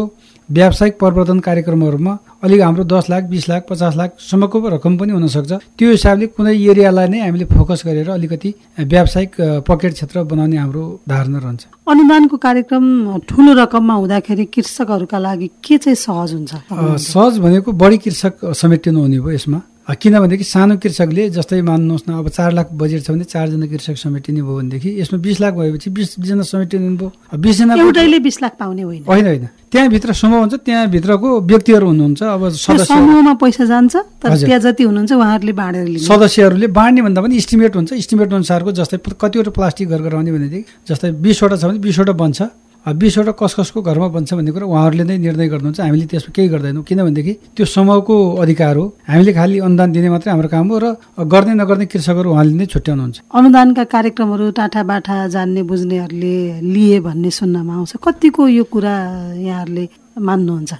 व्यावसायिक 0.51 0.97
प्रवर्धन 0.99 1.39
कार्यक्रमहरूमा 1.39 2.13
अलिक 2.43 2.61
हाम्रो 2.61 2.83
दस 2.83 3.05
लाख 3.09 3.23
बिस 3.31 3.47
लाख 3.49 3.61
पचास 3.69 3.95
लाखसम्मको 3.95 4.57
रकम 4.75 4.97
पनि 4.97 5.11
हुनसक्छ। 5.13 5.51
त्यो 5.77 5.89
हिसाबले 5.91 6.25
कुनै 6.35 6.55
एरियालाई 6.71 7.07
नै 7.07 7.19
हामीले 7.21 7.45
फोकस 7.47 7.81
गरेर 7.87 8.09
अलिकति 8.11 8.49
व्यावसायिक 8.83 9.31
पकेट 9.63 9.93
क्षेत्र 9.93 10.23
बनाउने 10.27 10.57
हाम्रो 10.57 10.83
धारणा 11.07 11.39
रहन्छ। 11.39 11.63
अनुदानको 11.87 12.35
कार्यक्रम 12.37 12.85
ठुलो 13.29 13.51
रकममा 13.63 13.93
हुँदाखेरि 13.93 14.45
कृषकहरूका 14.51 15.17
लागि 15.17 15.47
के 15.63 15.77
चाहिँ 15.77 15.95
सहज 15.95 16.29
हुन्छ? 16.33 16.51
सहज 16.99 17.39
भनेको 17.39 17.71
बढी 17.71 17.97
कृषक 18.03 18.51
समेटिनु 18.51 18.99
हुने 18.99 19.19
भयो 19.19 19.31
यसमा। 19.31 19.61
किनभनेदेखि 19.87 20.43
सानो 20.43 20.77
कृषकले 20.77 21.29
जस्तै 21.35 21.61
मान्नुहोस् 21.61 22.05
न 22.09 22.13
अब 22.13 22.27
चार 22.29 22.51
लाख 22.53 22.67
बजेट 22.71 23.01
छ 23.03 23.11
भने 23.11 23.23
चारजना 23.25 23.65
कृषक 23.65 23.97
समेटिने 23.97 24.41
भयो 24.41 24.55
भनेदेखि 24.57 24.89
यसमा 25.01 25.19
बिस 25.19 25.39
लाख 25.41 25.53
भएपछि 25.53 25.89
बिसजना 25.89 26.43
समेटिने 26.43 26.89
भयो 27.01 27.11
बिसजना 27.35 27.75
एउटैले 27.75 28.19
बिस 28.21 28.41
लाख 28.41 28.53
पाउने 28.59 28.81
होइन। 28.81 29.03
होइन 29.03 29.25
होइन। 29.25 29.47
त्यहाँभित्र 29.71 30.13
समूह 30.13 30.39
हुन्छ 30.39 30.53
त्यहाँभित्रको 30.53 31.29
व्यक्तिहरू 31.41 31.87
हुनुहुन्छ 31.87 32.23
अब 32.23 32.49
समूहमा 32.55 33.33
पैसा 33.41 33.65
जान्छ 33.65 33.95
तर 34.21 34.37
त्यहाँ 34.37 34.59
जति 34.59 34.83
हुनुहुन्छ 34.83 35.11
उहाँहरूले 35.11 35.53
बाँडेर 35.59 35.97
सदस्यहरूले 36.07 36.67
बाँड्ने 36.77 37.01
भन्दा 37.01 37.21
पनि 37.21 37.35
इस्टिमेट 37.35 37.75
हुन्छ। 37.75 37.91
इस्टिमेट 37.93 38.33
अनुसारको 38.33 38.71
जस्तै 38.71 38.97
कतिवटा 39.17 39.51
प्लास्टिक 39.51 39.89
घर 39.89 40.01
गराउने 40.01 40.31
भनेदेखि 40.31 40.65
जस्तै 40.87 41.11
बिसवटा 41.19 41.55
छ 41.57 41.63
भने 41.65 41.79
बिसवटा 41.81 42.13
बन्छ। 42.13 42.41
बिसवटा 42.81 43.31
कस 43.37 43.53
कसको 43.53 43.81
घरमा 43.81 44.07
बन्छ 44.09 44.33
भन्ने 44.33 44.51
कुरा 44.51 44.65
उहाँहरूले 44.65 45.03
नै 45.05 45.17
निर्णय 45.21 45.47
गर्नुहुन्छ। 45.53 45.79
हामीले 45.85 46.05
त्यसमा 46.09 46.33
केही 46.33 46.47
गर्दैनौँ। 46.49 46.83
किनभनेदेखि 46.83 47.33
त्यो 47.53 47.65
समूहको 47.65 48.15
अधिकार 48.41 48.75
हो। 48.75 48.85
हामीले 49.05 49.31
खालि 49.37 49.57
अनुदान 49.61 49.89
दिने 49.93 50.09
मात्रै 50.09 50.31
हाम्रो 50.33 50.49
काम 50.49 50.67
हो 50.67 50.77
र 50.81 50.85
गर्ने 51.29 51.53
नगर्ने 51.61 51.85
कृषकहरू 51.85 52.29
उहाँले 52.33 52.53
नै 52.57 52.65
छुट्याउनुहुन्छ। 52.73 53.17
अनुदानका 53.29 53.83
कार्यक्रमहरू 53.85 54.45
टाटा 54.57 54.81
बाठा 54.81 55.15
जान्ने 55.29 55.61
बुझ्नेहरूले 55.61 56.35
लिए 56.65 56.97
भन्ने 57.05 57.29
सुन्नमा 57.29 57.73
आउँछ। 57.77 57.91
कतिको 58.01 58.41
यो 58.49 58.63
कुरा 58.65 58.95
यहाँहरूले 59.37 59.85
मान्नुहुन्छ? 60.17 60.71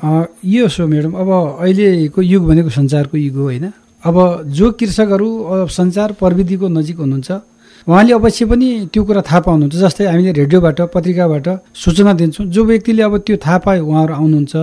यो 0.41 0.67
सो 0.67 0.87
म्याडम 0.89 1.13
अब 1.21 1.29
अहिलेको 1.61 2.19
युग 2.21 2.43
भनेको 2.49 2.69
संसारको 2.69 3.15
युग 3.17 3.35
हो 3.37 3.43
होइन? 3.45 3.65
अब 4.01 4.15
जो 4.49 4.65
कृषकहरू 4.73 5.29
सञ्चार 5.69 6.17
प्रविधिको 6.17 6.67
नजिक 6.67 6.97
हुनुहुन्छ 6.97 7.29
उहाँले 7.87 8.13
अवश्य 8.13 8.45
पनि 8.45 8.67
त्यो 8.93 9.03
कुरा 9.03 9.21
थाहा 9.25 9.39
पाउनुहुन्छ 9.41 9.75
जस्तै 9.75 10.05
हामीले 10.05 10.31
रेडियोबाट 10.41 10.79
पत्रिकाबाट 10.93 11.47
सूचना 11.73 12.13
दिन्छौँ। 12.13 12.45
जो 12.53 12.61
व्यक्तिले 12.65 13.01
अब 13.03 13.17
त्यो 13.25 13.37
थाहा 13.41 13.57
पायो 13.65 13.85
उहाँहरू 13.85 14.13
आउनुहुन्छ। 14.13 14.55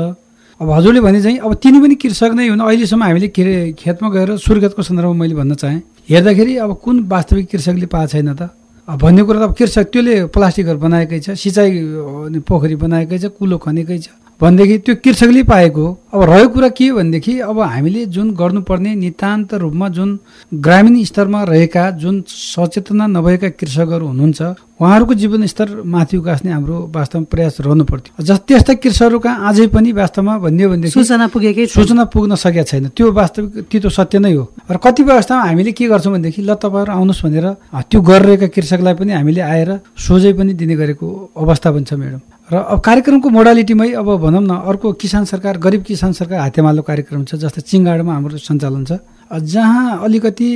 अब 0.60 0.70
हजुरले 0.70 1.00
भने 1.00 1.20
चाहिँ 1.22 1.38
अब 1.38 1.54
तिनी 1.62 1.78
पनि 1.82 1.94
कृषक 1.98 2.32
नै 2.38 2.48
हुनु। 2.48 2.62
अहिलेसम्म 2.62 3.02
हामीले 3.02 3.28
खेतमा 3.74 4.08
गएर 4.10 4.30
सुर्खेतको 4.38 4.82
सन्दर्भमा 4.82 5.18
मैले 5.18 5.34
भन्न 5.34 5.54
चाहेँ। 5.54 5.82
हेर्दाखेरि 6.10 6.54
अब 6.62 6.70
कुन 6.78 6.96
वास्तविक 7.10 7.46
कृषकले 7.50 7.86
पाएको 7.86 8.10
छैन 8.12 8.30
त? 8.38 8.50
भन्ने 8.88 9.22
कुरा 9.22 9.38
त 9.38 9.42
अब 9.42 9.52
कृषक 9.58 9.86
त्यसले 9.92 10.14
प्लास्टिकहरू 10.30 10.78
बनाएकै 10.78 11.18
छ 11.20 11.34
सिँचाइ 11.34 12.40
पोखरी 12.42 12.76
बनाएकै 12.78 13.18
छ 13.18 13.24
कुलो 13.34 13.58
खनेकै 13.58 13.98
छ। 13.98 14.08
भनेदेखि 14.40 14.78
त्यो 14.78 14.94
कृषकले 15.02 15.42
पाएको। 15.42 15.84
अब 16.14 16.22
रहेको 16.22 16.48
कुरा 16.48 16.68
के 16.70 16.86
हो 16.88 16.96
भनेदेखि 16.96 17.38
अब 17.42 17.58
हामीले 17.60 18.04
जुन 18.06 18.30
गर्नुपर्ने 18.34 18.94
नितान्त 18.94 19.54
रूपमा 19.54 19.88
जुन 19.88 20.18
ग्रामीण 20.54 21.02
स्तरमा 21.04 21.42
रहेका 21.44 21.90
जुन 21.98 22.22
सचेतना 22.26 23.06
नभएका 23.08 23.48
कृषकहरू 23.58 24.06
हुनुहुन्छ 24.06 24.40
उहाँहरूको 24.78 25.14
जीवनस्तर 25.14 25.68
माथि 25.84 26.16
उकास्ने 26.16 26.50
हाम्रो 26.52 26.76
वास्तवमा 26.94 27.26
प्रयास 27.30 27.56
रहनु 27.60 27.84
पर्थ्यो। 27.84 28.22
जस 28.24 28.38
त्यस्ता 28.46 28.74
कृषकहरू 28.78 29.18
कहाँ 29.18 29.48
अझै 29.50 29.66
पनि 29.74 29.92
वास्तवमा 29.92 30.38
भनिदियो 30.38 30.68
भनेदेखि 30.70 30.94
सूचना 30.94 31.26
पुगेकै 31.34 31.66
सूचना 31.66 32.04
पुग्न 32.14 32.34
सकेका 32.38 32.62
छैन। 32.62 32.88
त्यो 32.94 33.10
वास्तविक 33.12 33.66
त्यो 33.66 33.90
सत्य 33.90 34.18
नै 34.22 34.32
हो। 34.38 34.44
र 34.70 34.76
कतिपय 34.78 35.12
अवस्थामा 35.18 35.42
हामीले 35.50 35.72
के 35.74 35.84
गर्छौँ 35.90 36.12
भनेदेखि 36.14 36.42
ल 36.46 36.54
तपाईँहरू 36.54 36.92
आउनुहोस् 36.94 37.24
भनेर 37.26 37.46
त्यो 37.90 38.00
गरिरहेका 38.00 38.46
कृषकलाई 38.54 38.94
पनि 38.94 39.12
हामीले 39.18 39.42
आएर 39.42 39.70
सोझै 39.98 40.32
पनि 40.38 40.52
दिने 40.54 40.74
गरेको 40.78 41.06
अवस्था 41.36 41.68
पनि 41.74 41.84
छ 41.84 41.92
म्याडम। 41.98 42.22
र 42.48 42.56
अब 42.56 42.80
कार्यक्रमको 42.80 43.28
मोडालिटीमै 43.28 43.92
अब 44.00 44.08
भनौँ 44.24 44.40
न 44.40 44.52
अर्को 44.64 44.92
किसान 44.96 45.24
सरकार 45.28 45.58
गरिब 45.60 45.82
किसान 45.84 46.12
सरकार 46.16 46.38
हातेमालो 46.40 46.80
कार्यक्रम 46.80 47.24
छ 47.28 47.36
जस्तै 47.44 47.60
चिङ्गाडमा 47.60 48.12
हाम्रो 48.14 48.40
सञ्चालन 48.40 48.84
छ। 48.88 48.92
जहाँ 49.28 50.00
अलिकति 50.04 50.48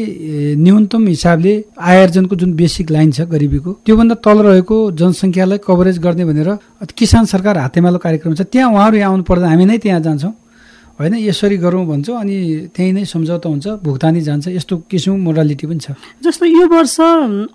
न्यूनतम 0.56 1.02
हिसाबले 1.06 1.52
आयोजनको 1.76 2.34
जुन 2.40 2.52
बेसिक 2.56 2.90
लाइन 2.96 3.10
छ 3.12 3.28
गरिबीको 3.28 3.70
त्योभन्दा 3.84 4.14
तल 4.24 4.38
रहेको 4.48 4.76
जनसङ्ख्यालाई 4.96 5.58
कभरेज 5.68 5.98
गर्ने 6.00 6.24
भनेर 6.24 6.48
किसान 6.96 7.24
सरकार 7.28 7.58
हातेमालो 7.68 7.98
कार्यक्रम 8.00 8.34
छ। 8.34 8.48
त्यहाँ 8.48 8.72
उहाँहरू 8.72 8.96
यहाँ 8.96 9.10
आउनु 9.12 9.24
पर्दा 9.28 9.46
हामी 9.52 9.64
नै 9.68 9.76
त्यहाँ 9.84 10.00
जान्छौँ। 10.00 10.32
होइन 11.02 11.14
यसरी 11.18 11.56
गरौँ 11.58 11.84
भन्छौँ 11.86 12.14
अनि 12.14 12.36
त्यहीँ 12.70 12.92
नै 12.94 13.04
सम्झौता 13.04 13.48
हुन्छ 13.48 13.66
भुक्तानी 13.82 14.20
जान्छ 14.22 14.48
यस्तो 14.54 14.74
किसिमको 14.86 15.18
मोडालिटी 15.18 15.66
पनि 15.66 15.82
छ। 15.82 15.98
जस्तो 16.22 16.46
यो 16.46 16.66
वर्ष 16.70 16.96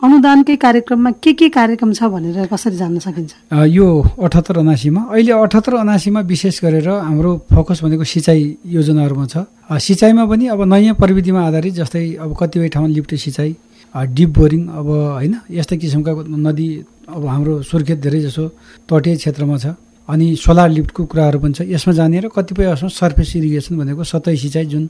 अनुदानकै 0.04 0.56
कार्यक्रममा 0.60 1.12
के 1.24 1.32
के 1.34 1.48
कार्यक्रम 1.50 1.92
छ 1.96 2.12
भनेर 2.12 2.51
कसरी 2.51 2.75
जान्न 2.75 3.00
सकिन्छ? 3.00 3.32
यो 3.72 3.88
अठहत्तर 4.20 4.58
अनासीमा 4.60 5.01
अहिले 5.16 5.32
अठहत्तर 5.32 5.74
अनासीमा 5.80 6.20
विशेष 6.27 6.60
गरेर 6.60 6.89
हाम्रो 7.08 7.32
फोकस 7.56 7.84
भनेको 7.84 8.04
सिँचाइ 8.04 8.42
योजनाहरूमा 8.68 9.25
छ। 9.32 9.48
सिँचाइमा 9.80 10.24
पनि 10.27 10.46
अब 10.51 10.62
नयाँ 10.68 10.96
प्रविधिमा 11.00 11.42
आधारित 11.48 11.74
जस्तै 11.80 12.04
अब 12.20 12.36
कतिपय 12.36 12.68
ठाउँमा 12.75 12.92
लिफ्ट 12.92 13.16
सिँचाइ 13.16 13.56
डिप 13.96 14.30
बोरिङ 14.36 14.62
अब 14.68 14.88
होइन 15.24 15.34
यस्तै 15.56 15.77
किसिमका 15.77 16.12
नदी 16.27 16.68
अब 17.08 17.25
हाम्रो 17.25 17.54
सुर्खेत 17.63 18.00
धेरै 18.04 18.20
जसो 18.27 18.44
तटीय 18.92 19.16
क्षेत्रमा 19.16 19.58
छ। 19.58 19.66
अनि 20.07 20.35
सोलर 20.35 20.69
लिफ्टको 20.69 21.03
कुराहरू 21.05 21.39
पनि 21.39 21.53
छ। 21.53 21.61
यसमा 21.67 21.93
जाने 21.93 22.19
र 22.19 22.27
कतिपय 22.31 22.65
असमा 22.73 22.89
सर्फेस 22.89 23.35
इरिगेसन 23.35 23.77
भनेको 23.77 24.03
सतै 24.03 24.35
सिँचाइ 24.35 24.65
जुन 24.65 24.83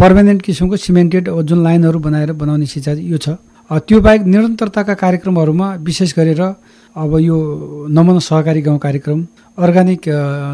पर्मानेन्ट 0.00 0.42
किसिमको 0.42 0.76
सिमेन्टेड 0.76 1.28
जुन 1.44 1.58
लाइनहरू 1.62 1.98
बनाएर 1.98 2.32
बनाउने 2.32 2.66
सिँचाइ 2.66 3.04
यो 3.04 3.18
छ। 3.18 3.36
त्यो 3.70 4.00
बाहेक 4.00 4.22
निरन्तरताका 4.26 4.94
कार्यक्रमहरूमा 4.94 5.66
विशेष 5.80 6.12
गरेर 6.16 6.42
अब 6.96 7.12
यो 7.20 7.36
नमुना 7.88 8.20
सहकारी 8.20 8.60
गाउँ 8.62 8.78
कार्यक्रम 8.78 9.20
अर्ग्यानिक 9.58 10.02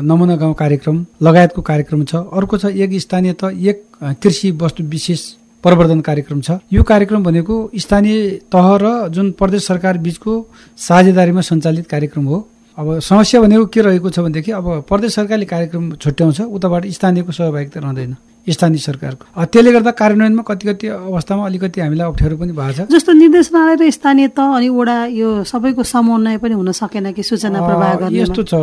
नमुना 0.06 0.36
गाउँ 0.36 0.54
कार्यक्रम 0.54 0.96
लगायतको 1.22 1.62
कार्यक्रम 1.62 2.04
छ। 2.04 2.14
अर्को 2.14 2.56
छ 2.58 2.64
एक 2.74 2.90
स्थानीय 3.00 3.32
त 3.32 3.50
एक 3.54 3.78
कृषि 4.22 4.50
वस्तु 4.62 4.84
विशेष 4.86 5.20
प्रवर्धन 5.64 6.00
कार्यक्रम 6.00 6.40
छ। 6.40 6.58
यो 6.70 6.82
कार्यक्रम 6.82 7.22
भनेको 7.24 7.54
स्थानीय 7.74 8.46
तह 8.52 8.66
र 8.82 8.86
जुन 9.10 9.30
प्रदेश 9.34 9.66
सरकार 9.66 9.98
बिचको 9.98 10.34
साझेदारीमा 10.78 11.40
सञ्चालित 11.40 11.86
कार्यक्रम 11.86 12.24
हो। 12.24 12.38
अब 12.78 12.98
समस्या 13.02 13.40
भनेको 13.42 13.66
के 13.74 13.80
रहेको 13.82 14.10
छ 14.10 14.18
भनेदेखि 14.22 14.50
अब 14.54 14.86
प्रदेश 14.86 15.14
सरकारले 15.14 15.46
कार्यक्रम 15.50 15.84
छुट्याउँछ 15.98 16.40
उताबाट 16.40 16.86
स्थानीयको 16.86 17.32
सहभागिता 17.32 17.80
रहँदैन 17.80 18.16
स्थानीय 18.46 18.78
सरकारको। 18.78 19.24
त्यसले 19.34 19.72
गर्दा 19.72 19.90
कार्यान्वयनमा 19.98 20.42
कति 20.46 20.64
कति 20.68 20.86
अवस्थामा 20.88 21.46
अलिकति 21.46 21.80
हामीलाई 21.80 22.06
अप्ठ्यारो 22.06 22.36
पनि 22.38 22.52
भएको 22.54 22.86
छ। 22.86 22.86
जस्तो 22.86 23.12
निर्देशनालय 23.12 23.74
र 23.82 23.90
स्थानीय 23.90 24.28
त 24.30 24.38
अनि 24.38 24.68
वडा 24.70 24.96
यो 25.10 25.28
सबैको 25.44 25.82
समन्वय 25.82 26.38
पनि 26.38 26.54
हुन 26.54 26.70
सकेन 26.72 27.12
कि 27.18 27.22
सूचना 27.22 27.58
प्रवाह 27.58 27.94
गर्ने 27.98 28.20
यस्तो 28.22 28.42
छ। 28.46 28.54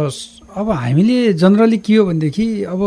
अब 0.55 0.71
हामीले 0.71 1.33
जनरली 1.35 1.77
के 1.83 1.95
हो 1.95 2.05
भनेदेखि 2.07 2.47
अब 2.71 2.81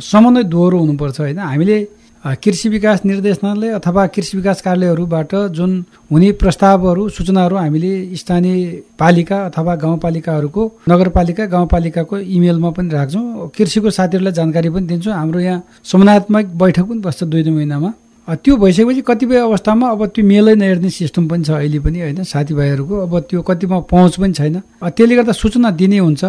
समन्वय 0.00 0.44
दोहोरो 0.48 0.78
हुनुपर्छ 0.78 1.20
होइन? 1.20 1.38
हामीले 1.38 1.76
कृषि 2.24 2.68
विकास 2.68 3.04
निर्देशनालय 3.04 3.70
अथवा 3.74 4.06
कृषि 4.06 4.36
विकास 4.36 4.60
कार्यालयहरूबाट 4.62 5.34
जुन 5.52 5.72
हुने 6.12 6.30
प्रस्तावहरू 6.32 7.08
सूचनाहरू 7.08 7.56
हामीले 7.56 7.92
स्थानीय 8.16 8.82
पालिका 8.98 9.38
अथवा 9.46 9.74
गाउँपालिकाहरूको 9.76 10.62
नगरपालिका 10.88 11.46
गाउँपालिकाको 11.46 12.18
इमेलमा 12.18 12.70
पनि 12.70 12.88
राख्छौँ। 12.88 13.50
कृषिको 13.58 13.90
साथीहरूलाई 13.90 14.32
जानकारी 14.32 14.70
पनि 14.70 14.86
दिन्छौँ। 14.86 15.14
हाम्रो 15.14 15.40
यहाँ 15.40 15.62
समन्वयात्मक 15.82 16.44
बैठक 16.62 16.84
पनि 16.86 17.00
बस्छ 17.02 17.24
दुई 17.24 17.42
दुई 17.42 17.54
महिनामा। 17.54 17.92
त्यो 18.28 18.56
भइसकेपछि 18.56 19.02
कतिपय 19.02 19.38
अवस्थामा 19.40 19.90
अब 19.90 20.06
त्यो 20.14 20.24
मेलै 20.24 20.54
नहेर्ने 20.54 20.90
सिस्टम 20.90 21.26
पनि 21.28 21.44
छ 21.44 21.50
अहिले 21.58 21.78
पनि 21.82 22.00
होइन। 22.00 22.22
साथीभाइहरूको 22.22 22.94
अब 23.02 23.18
त्यो 23.30 23.42
कतिमा 23.42 23.78
पहुँच 23.90 24.14
पनि 24.22 24.32
छैन। 24.32 24.62
त्यसले 24.78 25.14
गर्दा 25.16 25.32
सूचना 25.34 25.70
दिने 25.74 25.98
हुन्छ। 25.98 26.24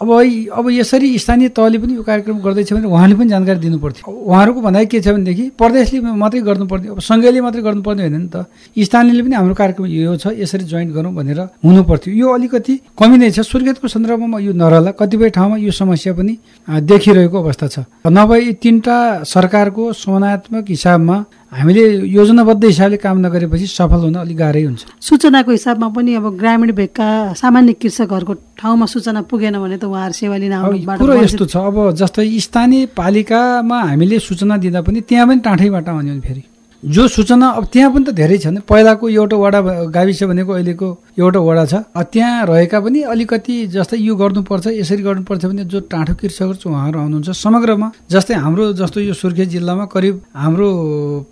अब 0.00 0.10
अब 0.54 0.64
यसरी 0.70 1.18
स्थानीय 1.18 1.48
तहले 1.58 1.78
पनि 1.78 1.94
यो 1.94 2.02
कार्यक्रम 2.02 2.38
गर्दैछ 2.38 2.72
भने 2.72 2.86
उहाँले 2.86 3.14
पनि 3.18 3.28
जानकारी 3.28 3.58
दिनु 3.58 3.78
पर्थ्यो 3.82 4.06
उहाँहरूको 4.06 4.60
भनाइ 4.62 4.86
के 4.86 5.00
छ 5.00 5.08
भनेदेखि 5.10 5.44
प्रदेशले 5.58 5.98
मात्रै 6.22 6.40
गर्नुपर्ने 6.48 6.88
अब 6.88 7.00
सङ्घले 7.02 7.40
मात्रै 7.40 7.62
गर्नुपर्ने 7.62 8.02
होइन 8.02 8.16
नि 8.16 8.28
त। 8.30 8.46
स्थानीयले 8.78 9.22
पनि 9.26 9.34
हाम्रो 9.34 9.54
कार्यक्रम 9.58 9.86
यो 9.86 10.16
छ 10.22 10.38
यसरी 10.38 10.64
जोइन्ट 10.70 10.94
गरौँ 10.94 11.12
भनेर 11.18 11.40
हुनु 11.66 11.82
पर्थ्यो 11.82 12.14
यो 12.14 12.26
अलिकति 12.30 12.74
कमी 12.94 13.16
नै 13.18 13.30
छ। 13.34 13.42
सुर्खेतको 13.42 13.88
सन्दर्भमा 13.90 14.38
यो 14.38 14.52
नरहला। 14.54 14.90
कतिपय 14.94 15.30
ठाउँमा 15.34 15.56
यो 15.66 15.70
समस्या 15.74 16.12
पनि 16.14 16.34
देखिरहेको 16.68 17.36
अवस्था 17.42 17.66
छ। 17.66 17.76
नभए 18.06 18.52
तिनवटा 18.62 18.96
सरकारको 19.26 19.92
समन्वयात्मक 19.98 20.64
हिसाबमा 20.68 21.16
हामीले 21.52 21.82
योजनाबद्ध 22.12 22.64
हिसाबले 22.64 22.96
काम 23.00 23.18
नगरेपछि 23.26 23.66
सफल 23.66 24.00
हुन 24.04 24.14
अलिक 24.20 24.36
गाह्रै 24.36 24.62
हुन्छ। 24.68 25.00
सूचनाको 25.00 25.50
हिसाबमा 25.50 25.88
पनि 25.96 26.14
अब 26.20 26.26
ग्रामीण 26.36 26.72
भेगका 26.76 27.08
सामान्य 27.40 27.72
कृषकहरूको 27.80 28.34
ठाउँमा 28.60 28.86
सूचना 28.86 29.20
पुगेन 29.24 29.56
भने 29.56 29.76
त 29.80 29.84
उहाँहरू 29.88 30.12
सेवा 30.12 30.36
लिन 30.44 30.54
कुरो 31.00 31.14
यस्तो 31.24 31.44
छ 31.48 31.56
अब 31.56 31.76
जस्तै 31.96 32.28
स्थानीय 32.46 32.86
पालिकामा 32.92 33.78
हामीले 33.80 34.18
सूचना 34.28 34.56
दिँदा 34.60 34.80
पनि 34.84 35.00
त्यहाँ 35.08 35.26
पनि 35.28 35.40
टाँठैबाट 35.40 35.88
आउने 35.88 36.20
फेरि। 36.20 36.42
जो 36.82 37.06
सूचना 37.08 37.48
अब 37.58 37.64
त्यहाँ 37.74 37.90
पनि 37.90 38.04
त 38.06 38.10
धेरै 38.14 38.38
छन् 38.38 38.58
पहिलाको 38.62 39.08
एउटा 39.10 39.36
वडा 39.36 39.60
गाविस 39.90 40.22
भनेको 40.30 40.52
अहिलेको 40.52 40.88
एउटा 41.18 41.40
वडा 41.42 41.64
छ। 41.66 41.74
त्यहाँ 41.90 42.46
रहेका 42.46 42.78
पनि 42.80 43.00
अलिकति 43.02 43.54
जस्तै 43.74 43.98
यो 43.98 44.14
गर्नुपर्छ 44.14 44.66
यसरी 44.78 45.02
गर्नुपर्छ 45.02 45.44
भने 45.44 45.64
जो 45.66 45.80
टाँठो 45.90 46.14
कृषकहरू 46.14 46.54
छ 46.54 46.66
उहाँहरू 46.70 46.98
आउनुहुन्छ 47.02 47.30
समग्रमा। 47.34 47.88
जस्तै 48.06 48.34
हाम्रो 48.38 48.72
जस्तो 48.78 48.98
यो 49.10 49.14
सुर्खेत 49.14 49.48
जिल्लामा 49.58 49.84
करिब 49.90 50.14
हाम्रो 50.30 50.68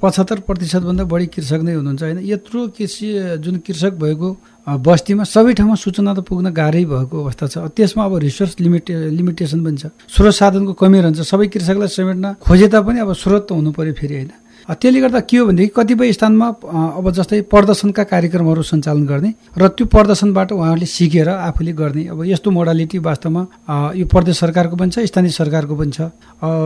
पचहत्तर 0.03 0.39
प्रतिशतभन्दा 0.51 1.05
बढी 1.07 1.27
कृषक 1.31 1.61
नै 1.63 1.75
हुनुहुन्छ 1.79 2.03
होइन? 2.03 2.19
यत्रो 2.27 2.61
कृषि 2.75 3.39
जुन 3.39 3.63
कृषक 3.63 3.93
भएको 4.03 4.29
बस्तीमा 4.67 5.25
सबै 5.31 5.55
ठाउँमा 5.55 5.75
सूचना 5.79 6.11
त 6.11 6.27
पुग्न 6.27 6.51
गाह्रै 6.51 6.85
भएको 6.91 7.17
अवस्था 7.23 7.47
छ। 7.47 7.55
त्यसमा 7.71 8.03
अब 8.03 8.19
रिसोर्स 8.19 8.59
लिमिटे 8.59 9.15
लिमिटेसन 9.15 9.63
पनि 9.63 9.79
छ। 9.79 9.95
स्रोत 10.11 10.35
साधनको 10.35 10.73
कमी 10.75 10.99
रहन्छ। 11.07 11.23
सबै 11.23 11.47
कृषकलाई 11.55 11.87
समेट्न 11.87 12.35
खोजे 12.43 12.67
तापनि 12.75 12.99
अब 12.99 13.15
स्रोत 13.15 13.47
त 13.47 13.55
हुनु 13.55 13.71
पऱ्यो 13.71 13.95
फेरि 13.95 14.15
होइन? 14.27 14.33
त्यसले 14.67 15.01
गर्दा 15.01 15.21
के 15.31 15.37
हो 15.39 15.47
भनेदेखि 15.47 15.73
कतिपय 15.77 16.13
स्थानमा 16.13 16.47
अब 16.99 17.11
जस्तै 17.15 17.41
प्रदर्शनका 17.47 18.03
कार्यक्रमहरू 18.03 18.63
सञ्चालन 18.67 19.05
गर्ने 19.07 19.31
र 19.55 19.69
त्यो 19.79 19.87
प्रदर्शनबाट 19.87 20.53
उहाँहरूले 20.53 20.87
सिकेर 20.87 21.29
आफूले 21.29 21.73
गर्ने। 21.73 22.03
अब 22.11 22.25
यस्तो 22.27 22.51
मोडालिटी 22.51 22.99
वास्तवमा 22.99 23.43
यो 23.95 24.07
प्रदेश 24.11 24.37
सरकारको 24.43 24.77
पनि 24.77 24.91
छ 24.91 25.07
स्थानीय 25.07 25.31
सरकारको 25.31 25.75
पनि 25.77 25.93
छ। 25.95 26.11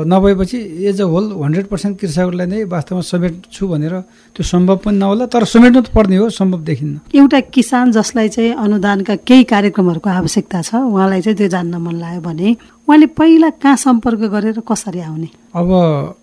नभएपछि 0.08 0.58
as 0.88 1.00
a 1.00 1.04
whole 1.12 1.24
hundred 1.44 1.66
percent 1.68 2.00
कृषकहरूलाई 2.00 2.46
नै 2.46 2.64
वास्तवमा 2.72 3.02
समेट्छु 3.04 3.68
भनेर 3.68 3.94
त्यो 4.32 4.42
सम्भव 4.48 4.76
पनि 4.80 4.96
नहोला 4.96 5.26
तर 5.28 5.44
समेट्नु 5.44 5.80
त 5.84 5.92
पर्ने 5.92 6.16
हो 6.16 6.30
सम्भव 6.32 6.60
देखिन्न। 6.64 7.12
एउटा 7.14 7.40
किसान 7.52 7.92
जसलाई 7.92 8.28
चाहिँ 8.28 8.52
अनुदानका 8.56 9.14
केही 9.28 9.44
कार्यक्रमहरूको 9.44 10.10
आवश्यकता 10.10 10.62
छ 10.62 10.74
उहाँलाई 10.88 11.20
चाहिँ 11.20 11.36
त्यो 11.36 11.48
जान्न 11.52 11.74
मन 11.76 11.94
लाग्यो 12.00 12.20
भने 12.24 12.48
उहाँले 12.88 13.06
पहिला 13.18 13.48
कहाँ 13.62 13.76
सम्पर्क 13.76 14.20
गरेर 14.34 14.60
कसरी 14.66 15.00
आउने? 15.00 15.28
अब 15.54 15.68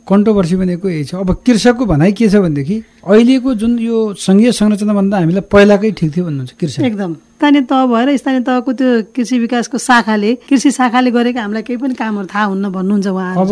कन्ट्रोभर्सी 0.09 0.55
भनेको 0.55 0.89
यही 0.89 1.03
छ। 1.03 1.15
अब 1.15 1.31
कृषकको 1.45 1.85
भनाइ 1.85 2.11
के 2.11 2.29
छ 2.29 2.35
भनेदेखि 2.43 2.75
अहिलेको 3.07 3.53
जुन 3.55 3.79
यो 3.79 4.13
सङ्घीय 4.19 4.51
संरचनाभन्दा 4.51 5.17
हामीलाई 5.17 5.45
पहिलाकै 5.51 5.91
ठिक 5.99 6.09
थियो 6.15 6.25
भन्नुहुन्छ 6.25 6.53
कृषक। 6.59 6.81
एकदम। 6.83 7.13
स्थानीय 7.13 7.61
तह 7.71 7.85
भएर 7.87 8.17
स्थानीय 8.17 8.41
तहको 8.43 8.71
त्यो 8.73 8.89
कृषि 9.15 9.39
विकासको 9.39 9.77
शाखाले 9.77 10.33
कृषि 10.49 10.71
शाखाले 10.71 11.11
गरेको 11.11 11.39
हामीलाई 11.39 11.63
केही 11.63 11.77
पनि 11.77 11.93
कामहरू 11.95 12.27
थाहा 12.27 12.45
हुन्न 12.51 12.69
भन्नुहुन्छ 12.71 13.07
उहाँ 13.07 13.35
अब 13.37 13.49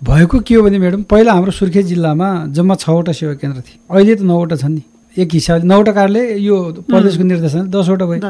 भएको 0.00 0.38
के 0.40 0.54
हो 0.54 0.62
भने 0.62 0.78
म्याडम 0.78 1.02
पहिला 1.10 1.32
हाम्रो 1.32 1.52
सुर्खेत 1.52 1.86
जिल्लामा 1.86 2.28
जम्मा 2.56 2.74
छवटा 2.74 3.12
सेवा 3.12 3.34
केन्द्र 3.36 3.60
थिए। 3.60 3.78
अहिले 3.90 4.14
त 4.16 4.22
नौवटा 4.22 4.56
छन् 4.56 4.74
नि। 4.74 4.82
एक 5.18 5.28
हिसाबले 5.32 5.66
नौवटा 5.66 5.92
कार्यालय 5.92 6.38
यो 6.38 6.56
प्रदेशको 6.86 7.24
निर्देशन 7.24 7.70
दसवटा 7.70 8.06
भयो 8.06 8.20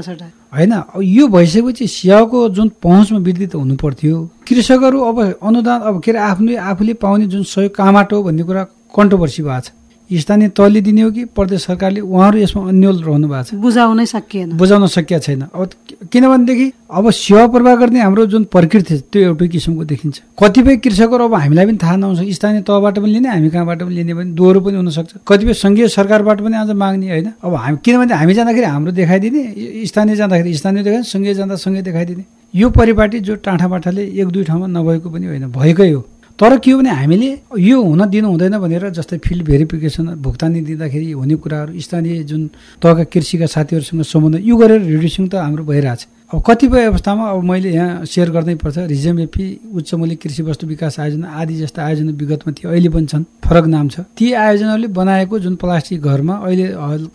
होइन 0.53 0.73
यो 1.05 1.27
भइसकेपछि 1.29 1.87
सियाको 1.87 2.49
जुन 2.51 2.69
पहुँचमा 2.83 3.19
वृद्धि 3.19 3.47
त 3.47 3.55
हुनु 3.55 3.77
पर्थ्यो 3.77 4.17
कृषकहरू 4.49 5.01
अब 5.01 5.19
अनुदान 5.43 5.81
अब 5.81 6.01
के 6.01 6.11
अरे 6.11 6.21
आफ्नो 6.21 6.57
आफूले 6.57 6.95
पाउने 6.97 7.27
जुन 7.27 7.43
सहयोग 7.45 7.75
कहाँबाट 7.75 8.13
हो 8.13 8.23
भन्ने 8.23 8.43
कुरा 8.43 8.65
कन्ट्रोभर्सी 8.97 9.43
भएको 9.43 9.61
छ। 9.61 9.73
स्थानीय 10.11 10.49
तहले 10.49 10.81
दिने 10.81 11.03
हो 11.03 11.11
कि 11.11 11.25
प्रदेश 11.31 11.65
सरकारले 11.65 12.01
उहाँहरू 12.01 12.39
यसमा 12.39 12.69
अन्यल 12.69 12.97
रहनु 13.03 13.29
भएको 13.29 13.45
छ। 13.45 13.55
बुझाउनै 13.55 14.07
सकिएन। 14.07 14.57
बुझाउन 14.57 14.87
सकिया 14.87 15.19
छैन। 15.19 15.43
अब 15.55 15.71
किनभनेदेखि 16.01 16.73
अब 16.91 17.11
सेवा 17.13 17.47
प्रवाह 17.47 17.75
गर्ने 17.77 18.01
हाम्रो 18.01 18.25
जुन 18.27 18.45
प्रकृति 18.45 18.97
छ 18.97 19.03
त्यो 19.13 19.23
एउटै 19.23 19.49
किसिमको 19.49 19.85
देखिन्छ। 19.85 20.21
कतिपय 20.43 20.77
कृषकहरू 20.81 21.25
अब 21.25 21.35
हामीलाई 21.35 21.67
पनि 21.67 21.79
थाहा 21.83 21.97
नहुन्छ 21.97 22.21
स्थानीय 22.35 22.63
तहबाट 22.65 22.99
पनि 22.99 23.13
लिने 23.13 23.29
हामी 23.29 23.51
कहाँबाट 23.51 23.83
पनि 23.83 23.95
लिने 23.95 24.15
पनि 24.15 24.31
दोहोरो 24.33 24.61
पनि 24.61 24.77
हुनसक्छ। 24.77 25.13
कतिपय 25.29 25.55
सङ्घीय 25.55 25.89
सरकारबाट 25.89 26.41
पनि 26.41 26.57
आज 26.57 26.71
माग्ने 26.73 27.11
होइन। 27.11 27.29
अब 27.45 27.55
हामी 27.55 27.77
किनभने 27.85 28.15
हामी 28.17 28.35
जाँदाखेरि 28.35 28.67
हाम्रो 28.67 28.93
देखाइदिने 28.93 29.43
स्थानीय 29.87 30.17
जाँदाखेरि 30.17 30.55
स्थानीय 30.57 30.83
देखाइ 30.83 31.03
सङ्घीय 31.05 31.35
जाँदा 31.35 31.57
सँगै 31.57 31.83
देखाइदिने। 31.83 32.25
यो 32.55 32.71
परिपाटी 32.71 33.21
जो 33.21 33.35
टाँठाबाठाले 33.45 34.03
एक 34.21 34.29
दुई 34.35 34.45
ठाउँमा 34.45 34.67
नभएको 34.67 35.09
पनि 35.11 35.27
होइन 35.27 35.47
भएकै 35.53 35.91
हो। 35.91 36.01
तर 36.41 36.57
के 36.59 36.71
हो 36.71 36.79
भने 36.79 36.91
हामीले 36.91 37.29
यो 37.61 37.83
हुन 37.83 38.05
दिनु 38.09 38.29
हुँदैन 38.29 38.57
भनेर 38.59 38.89
जस्तै 38.97 39.19
फिल्ड 39.21 39.45
भेरिफिकेसन 39.45 40.07
भुक्तानी 40.25 40.61
दिँदाखेरि 40.65 41.11
हुने 41.13 41.35
कुराहरू 41.37 41.81
स्थानीय 41.81 42.23
जुन 42.25 42.47
तहका 42.81 43.05
कृषिका 43.13 43.47
साथीहरूसँग 43.47 44.03
सम्बन्ध 44.03 44.41
यो 44.41 44.57
गरेर 44.57 44.81
रिड्युसिङ 44.81 45.29
त 45.29 45.35
हाम्रो 45.37 45.65
भइरहेछ। 45.69 46.07
अब 46.33 46.43
कतिपय 46.47 46.85
अवस्थामा 46.87 47.25
अब 47.31 47.43
मैले 47.45 47.71
यहाँ 47.71 48.05
सेयर 48.07 48.31
गर्नै 48.31 48.55
पर्छ 48.57 48.79
रिजम 48.89 49.19
एपी 49.21 49.45
उच्च 49.75 49.95
मूल्य 50.01 50.17
कृषि 50.17 50.43
वस्तु 50.49 50.67
विकास 50.67 51.01
आयोजना 51.01 51.29
आदि 51.29 51.55
जस्ता 51.61 51.85
आयोजना 51.85 52.13
विगतमा 52.17 52.53
थियो 52.57 52.71
अहिले 52.71 52.89
पनि 52.89 53.07
छन् 53.13 53.25
फरक 53.45 53.67
नाम 53.67 53.89
छ। 53.89 54.01
ती 54.17 54.33
आयोजनाले 54.33 54.87
बनाएको 54.97 55.39
जुन 55.45 55.55
प्लास्टिक 55.61 56.01
घरमा 56.01 56.35
अहिले 56.41 56.67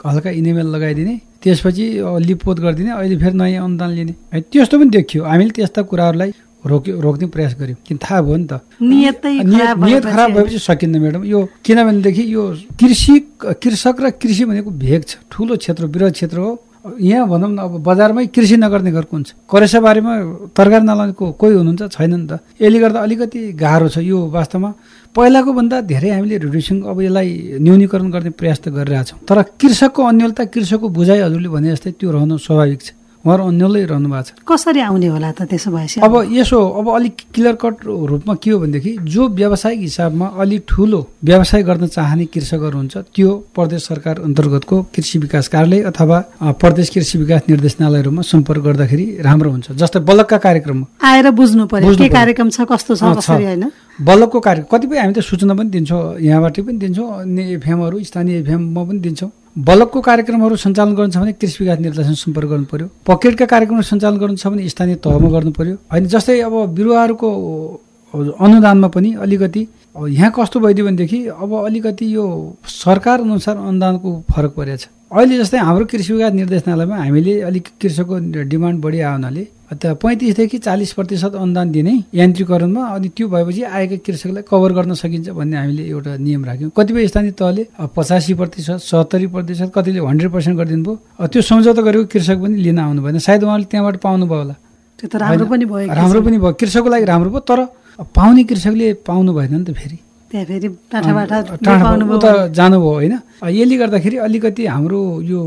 हल्का 0.05 0.29
इनेमेल 0.29 0.67
लगाइदिने 0.75 1.15
त्यसपछि 1.43 1.85
लिपोत 2.27 2.59
गरिदिने 2.59 2.91
अहिले 2.91 3.17
फेरि 3.17 3.37
नयाँ 3.37 3.63
अनुदान 3.63 3.89
लिने। 3.97 4.13
है 4.33 4.41
त्यस्तो 4.51 4.79
पनि 4.79 4.89
देखियो। 4.89 5.23
हामीले 5.23 5.51
त्यस्ता 5.55 5.81
कुराहरूलाई 5.81 6.31
रोक्यो 6.65 6.99
रोक्ने 6.99 7.27
प्रयास 7.29 7.53
गर्यो। 7.59 7.75
किन 7.87 7.97
थाहा 8.01 8.21
भयो 8.25 8.37
नि 8.37 8.47
त। 8.49 8.53
नियतै 8.81 9.33
नियत 9.45 10.05
खराब 10.05 10.29
भएपछि 10.35 10.59
सकिन्न 10.59 10.95
म्याडम। 10.99 11.23
यो 11.23 11.39
किनभनेदेखि 11.65 12.23
यो 12.33 12.43
कृषि 12.79 13.15
कृषक 13.61 13.95
र 14.01 14.09
कृषि 14.21 14.43
भनेको 14.49 14.69
भेग 14.73 15.01
छ। 15.05 15.21
ठुलो 15.31 15.55
क्षेत्र 15.61 15.85
वृहत 15.85 16.13
क्षेत्र 16.13 16.37
हो। 16.39 16.51
यहाँ 16.85 17.25
भनौँ 17.25 17.49
न 17.49 17.57
अब 17.65 17.81
बजारमै 17.81 18.29
कृषि 18.29 18.57
नगर्ने 18.61 18.91
घर 18.93 19.05
कुन 19.09 19.21
छ 19.25 19.33
करेसाबारीमा 19.49 20.13
तरकारी 20.53 20.85
नलानेको 20.85 21.25
कोही 21.33 21.53
हुनुहुन्छ? 21.57 21.81
छैन 21.89 22.13
नि 22.13 22.27
त। 22.29 22.45
यसले 22.61 22.77
गर्दा 22.77 22.99
अलिकति 23.01 23.39
गाह्रो 23.57 23.89
छ 23.89 24.05
यो 24.05 24.17
वास्तवमा। 24.29 24.69
पहिलाको 25.09 25.51
भन्दा 25.57 25.81
धेरै 25.81 26.09
हामीले 26.13 26.37
रिड्युसिङ 26.45 26.85
अब 26.85 26.97
यसलाई 27.01 27.57
न्यूनीकरण 27.57 28.07
गर्ने 28.13 28.31
प्रयास 28.37 28.59
त 28.61 28.69
गरिरहेछौँ। 28.69 29.17
तर 29.25 29.37
कृषकको 29.57 30.01
अन्यलता 30.03 30.43
कृषकको 30.53 30.87
बुझाइ 30.93 31.19
हजुरले 31.25 31.49
भने 31.49 31.67
जस्तै 31.73 31.91
त्यो 31.97 32.09
रहनु 32.13 32.37
स्वाभाविक 32.37 32.81
छ। 32.85 32.89
उहाँहरू 33.25 33.43
अन्यलै 33.49 33.83
रहनु 33.89 34.09
भएको 34.09 34.21
छ। 34.21 34.45
कसरी 34.45 34.79
आउने 34.85 35.07
होला 35.09 35.31
त 35.33 35.49
त्यसो 35.49 35.69
भएपछि? 35.73 35.97
अब 36.05 36.13
यसो 36.29 36.59
अब 36.61 36.87
अलिक 36.93 37.15
क्लियर 37.33 37.55
कट 37.57 37.75
रूपमा 37.83 38.33
के 38.37 38.49
हो 38.53 38.57
भनेदेखि 38.61 38.91
जो 39.01 39.21
व्यावसायिक 39.33 39.79
हिसाबमा 39.81 40.27
अलिक 40.37 40.61
ठुलो 40.69 40.99
व्यवसाय 41.25 41.61
गर्न 41.65 41.87
चाहने 41.89 42.25
कृषकहरू 42.29 42.77
हुन्छ 42.77 42.97
त्यो 43.09 43.29
प्रदेश 43.55 43.81
सरकार 43.89 44.15
अन्तर्गतको 44.21 44.75
कृषि 44.93 45.17
विकास 45.25 45.47
कार्यालय 45.49 45.81
अथवा 45.89 46.17
प्रदेश 46.61 46.89
कृषि 46.93 47.17
विकास 47.17 47.41
निर्देशनालयहरूमा 47.49 48.21
सम्पर्क 48.21 48.61
गर्दाखेरि 48.61 49.05
राम्रो 49.25 49.49
हुन्छ 49.51 49.71
जस्तै 49.73 49.99
बलकका 50.05 50.37
कार्यक्रममा। 50.45 50.85
आएर 51.01 51.31
बुझ्नु 51.33 51.65
पर्यो 51.65 51.95
के। 51.97 52.09
कार्यक्रम 52.09 52.49
छ 52.53 52.61
कस्तो 52.69 52.93
छ। 52.95 53.03
कसरी 53.17 53.45
होइन? 53.45 53.65
बल्लभको 54.05 54.39
कार्य 54.39 54.65
कतिपय 54.69 54.97
हामी 55.01 55.13
त 55.13 55.19
सूचना 55.25 55.53
पनि 55.57 55.69
दिन्छौँ 55.73 56.21
यहाँबाट 56.21 56.59
पनि 56.61 56.77
दिन्छौँ 56.77 57.09
अन्य 57.25 57.41
एफएमहरू 57.57 58.03
स्थानीय 58.05 58.39
एफएममा 58.45 58.83
पनि 58.85 58.99
दिन्छौँ। 59.01 59.31
बल्लभको 59.55 60.01
कार्यक्रमहरू 60.01 60.55
सञ्चालन 60.55 60.95
गर्नु 60.95 61.11
छ 61.11 61.17
भने 61.17 61.33
कृषि 61.33 61.63
विकास 61.63 61.79
निर्देशन 61.79 62.13
सम्पर्क 62.13 62.47
गर्नु 62.49 62.65
पर्यो। 62.71 62.87
पकेटका 63.07 63.45
कार्यक्रमहरू 63.45 63.87
सञ्चालन 63.87 64.17
गर्नु 64.19 64.35
छ 64.35 64.47
भने 64.47 64.67
स्थानीय 64.69 64.95
तहमा 64.99 65.29
गर्नु 65.31 65.51
पर्यो। 65.55 65.75
होइन 65.91 66.05
जस्तै 66.11 66.39
अब 66.41 66.53
बिरुवाहरूको 66.75 67.29
अनुदानमा 68.13 68.87
पनि 68.91 69.13
अलिकति 69.23 69.67
यहाँ 70.11 70.31
कस्तो 70.35 70.59
भइदियो 70.59 70.85
भनेदेखि 70.85 71.19
अब 71.27 71.53
अलिकति 71.65 72.05
यो 72.15 72.25
सरकार 72.67 73.21
अनुसार 73.21 73.55
अनुदानको 73.57 74.09
फरक 74.31 74.51
परेको 74.59 74.77
छ 74.77 74.87
अहिले 75.15 75.37
जस्तै 75.39 75.57
हाम्रो 75.63 75.85
कृषि 75.91 76.11
विकास 76.13 76.33
निर्देशनालयमा 76.35 76.95
हामीले 77.03 77.33
अलिक 77.47 77.67
कृषकको 77.81 78.15
डिमान्ड 78.51 78.77
बढी 78.83 78.99
आयो 78.99 79.11
हुनाले 79.15 79.43
त्यहाँ 79.71 79.95
पैँतिसदेखि 80.03 80.57
चालिस 80.67 80.91
प्रतिशत 80.93 81.33
अनुदान 81.39 81.71
दिने 81.71 81.93
यान्त्रिकरणमा 82.19 82.83
अनि 82.95 83.07
त्यो 83.15 83.27
भएपछि 83.31 83.61
आएका 83.63 83.97
कृषकलाई 84.05 84.43
कभर 84.51 84.71
गर्न 84.77 84.93
सकिन्छ 84.99 85.29
भन्ने 85.39 85.57
हामीले 85.57 85.83
एउटा 85.87 86.11
नियम 86.19 86.43
राख्यौँ। 86.45 86.71
कतिपय 86.77 87.07
स्थानीय 87.07 87.31
तहले 87.39 87.63
पचासी 87.95 88.33
प्रतिशत 88.41 88.79
सत्तरी 88.91 89.27
प्रतिशत 89.35 89.71
कतिले 89.75 89.99
हन्ड्रेड 90.03 90.31
पर्सेन्ट 90.35 90.55
गरिदिनु 90.59 90.83
भयो 90.83 91.27
त्यो 91.31 91.41
सम्झौता 91.49 91.81
गरेको 91.87 92.05
कृषक 92.13 92.37
पनि 92.43 92.55
लिन 92.65 92.79
आउनु 92.79 93.01
भएन। 93.01 93.17
सायद 93.23 93.43
उहाँले 93.43 93.65
त्यहाँबाट 93.71 93.95
पाउनुभयो 94.03 94.39
होला। 94.41 94.55
त्यो 94.99 95.07
त 95.07 95.15
राम्रो? 95.15 95.45
पनि 95.47 95.65
भयो 95.65 95.87
राम्रो 95.95 96.21
पनि 96.27 96.37
भयो। 96.43 96.53
कृषकको 96.59 96.89
लागि 96.91 97.05
राम्रो 97.07 97.29
भयो 97.31 97.43
तर 97.49 97.59
पाउने 98.15 98.43
कृषकले 98.51 98.93
पाउनु 99.07 99.31
भएन 99.33 99.53
नि 99.55 99.63
त 99.63 99.71
फेरि। 99.79 99.97
त्यहाँ 100.35 100.45
फेरि 100.51 100.67
उता 102.15 102.31
जानुभयो 102.51 102.91
होइन? 102.91 103.15
यसले 103.39 103.75
गर्दाखेरि 103.77 104.17
अलिकति 104.27 104.63
हाम्रो 104.67 104.99
यो 105.23 105.39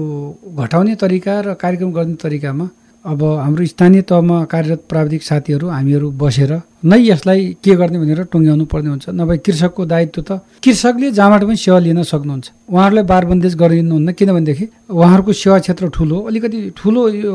घटाउने 0.56 0.94
तरिका 0.96 1.34
र 1.44 1.54
कार्यक्रम 1.60 1.90
गर्ने 1.92 2.16
तरिकामा 2.16 2.66
अब 3.04 3.22
हाम्रो 3.22 3.64
स्थानीय 3.64 4.02
तहमा 4.10 4.36
कार्यरत 4.52 4.80
प्राविधिक 4.90 5.22
साथीहरू 5.22 5.66
हामीहरू 5.68 6.10
बसेर 6.18 6.52
नै 6.84 6.98
यसलाई 6.98 7.56
के 7.64 7.74
गर्ने 7.80 7.98
भनेर 7.98 8.20
टुङ्ग्याउनु 8.32 8.64
पर्ने 8.72 8.88
हुन्छ। 8.90 9.06
नभए 9.14 9.36
कृषकको 9.46 9.82
दायित्व 9.86 10.22
त 10.22 10.30
कृषकले 10.64 11.10
जहाँबाट 11.14 11.42
पनि 11.46 11.56
सेवा 11.56 11.78
लिन 11.78 12.02
सक्नुहुन्छ। 12.02 12.46
उहाँहरूलाई 12.68 13.04
बारबन्देज 13.12 13.54
गरिदिनुहुन्न। 13.54 14.12
किनभनेदेखि 14.18 14.66
उहाँहरूको 14.90 15.32
सेवा 15.32 15.58
क्षेत्र 15.64 15.88
ठुलो। 15.94 16.18
अलिकति 16.28 16.58
ठुलो 16.76 17.02
यो 17.08 17.34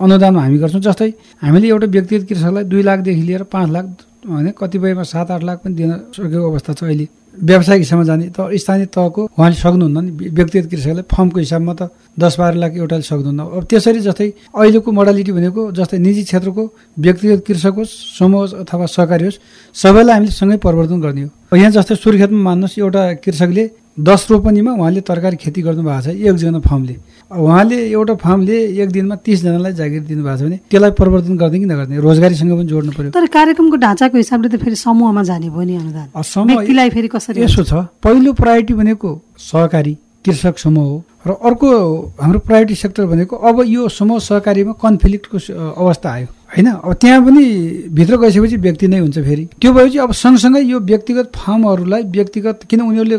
अनुदानमा 0.00 0.40
हामी 0.42 0.58
गर्छौँ। 0.58 0.82
जस्तै 0.84 1.10
हामीले 1.42 1.66
एउटा 1.68 1.86
व्यक्तिगत 1.86 2.24
कृषकलाई 2.28 2.64
दुई 2.66 2.82
लाखदेखि 2.82 3.22
लिएर 3.22 3.42
पाँच 3.54 3.68
लाख 3.70 3.84
होइन 4.26 4.48
कतिपयमा 4.58 5.02
सात 5.02 5.30
आठ 5.30 5.42
लाख 5.44 5.58
पनि 5.62 5.74
दिन 5.74 5.90
सकेको 6.16 6.46
अवस्था 6.50 6.72
छ 6.72 6.82
अहिले। 6.84 7.06
व्यावसायिक 7.36 7.80
हिसाबमा 7.84 8.04
जाने 8.04 8.26
तर 8.32 8.56
स्थानीय 8.56 8.86
तहको 8.88 9.22
उहाँले 9.28 9.56
सक्नुहुन्न 9.60 9.98
नि 10.04 10.10
व्यक्तिगत 10.32 10.66
कृषकलाई 10.72 11.04
फर्मको 11.04 11.38
हिसाबमा 11.38 11.72
त 11.76 11.82
दस 12.16 12.34
बाह्र 12.40 12.54
लाख 12.56 12.72
एउटाले 12.80 13.04
सक्नुहुन्न। 13.04 13.40
अब 13.56 13.64
त्यसरी 13.70 14.00
जस्तै 14.08 14.28
अहिलेको 14.56 14.88
मोडालिटी 14.98 15.32
भनेको 15.36 15.60
जस्तै 15.76 15.98
निजी 16.00 16.22
क्षेत्रको 16.32 16.62
व्यक्तिगत 16.96 17.40
कृषक 17.46 17.74
होस् 17.76 17.92
समूह 18.18 18.40
होस् 18.40 18.54
अथवा 18.64 18.86
सहकारी 18.88 19.24
होस् 19.28 19.38
सबैलाई 19.76 20.14
हामीले 20.16 20.32
सँगै 20.32 20.56
परिवर्तन 20.64 20.98
गर्ने 21.04 21.22
हो। 21.28 21.56
यहाँ 21.56 21.70
जस्तै 21.76 21.94
सुर्खेतमा 22.00 22.40
मान्नुहोस् 22.48 22.78
एउटा 22.80 23.02
कृषकले 23.20 23.64
दस 24.00 24.26
रोपनीमा 24.30 24.72
उहाँले 24.72 25.00
तरकारी 25.04 25.36
खेती 25.36 25.60
गर्नुभएको 25.62 26.00
छ 26.02 26.08
एकजना 26.16 26.60
फार्मले। 26.64 26.94
उहाँले 27.30 27.76
एउटा 27.90 28.14
फार्मले 28.22 28.56
एक 28.82 28.90
दिनमा 28.90 29.14
तिसजनालाई 29.26 29.72
जागिर 29.74 30.02
दिनुभएको 30.06 30.38
छ 30.38 30.42
भने 30.46 30.56
त्यसलाई 30.70 30.90
परिवर्तन 30.94 31.36
गर्ने 31.36 31.58
कि 31.58 31.66
नगर्ने 31.66 31.98
रोजगारीसँग 31.98 32.52
पनि 32.54 32.66
जोड्नु 32.70 32.92
पर्यो। 32.94 33.10
तर 33.10 33.26
कार्यक्रमको 33.26 33.76
ढाँचाको 33.82 34.16
हिसाबले 34.16 34.48
त 34.48 34.62
फेरि 34.62 34.76
समूहमा 34.78 35.22
जाने 35.26 35.50
भयो 35.50 35.66
नि 35.66 35.74
अनुदान। 35.76 36.08
फेरि 36.94 37.08
कसरी 37.10 37.42
यसो 37.42 37.62
छ। 37.66 37.90
पहिलो 37.98 38.32
प्रायोरिटी 38.32 38.74
भनेको 38.74 39.10
सहकारी 39.42 39.94
कृषक 40.24 40.58
समूह 40.58 40.86
हो। 40.86 40.96
र 41.26 41.30
अर्को 41.34 41.68
हाम्रो 42.22 42.38
प्रायोरिटी 42.46 42.74
सेक्टर 42.74 43.04
भनेको 43.10 43.34
अब 43.36 43.62
यो 43.66 43.88
समूह 43.90 44.18
सहकारीमा 44.22 44.72
कन्फ्लिक्टको 44.78 45.38
अवस्था 45.82 46.08
आयो। 46.10 46.28
होइन 46.46 46.66
अब 46.78 46.92
त्यहाँ 47.02 47.20
पनि 47.26 47.44
भित्र 47.96 48.16
गइसकेपछि 48.22 48.56
व्यक्ति 48.56 48.86
नै 48.88 48.98
हुन्छ 48.98 49.18
फेरि। 49.18 49.44
त्यो 49.60 49.72
भएपछि 49.72 49.98
अब 49.98 50.12
सँगसँगै 50.22 50.60
यो 50.62 50.78
व्यक्तिगत 50.80 51.26
फार्महरूलाई 51.36 52.02
व्यक्तिगत 52.16 52.60
किन 52.70 52.80
उनीहरूले 52.86 53.18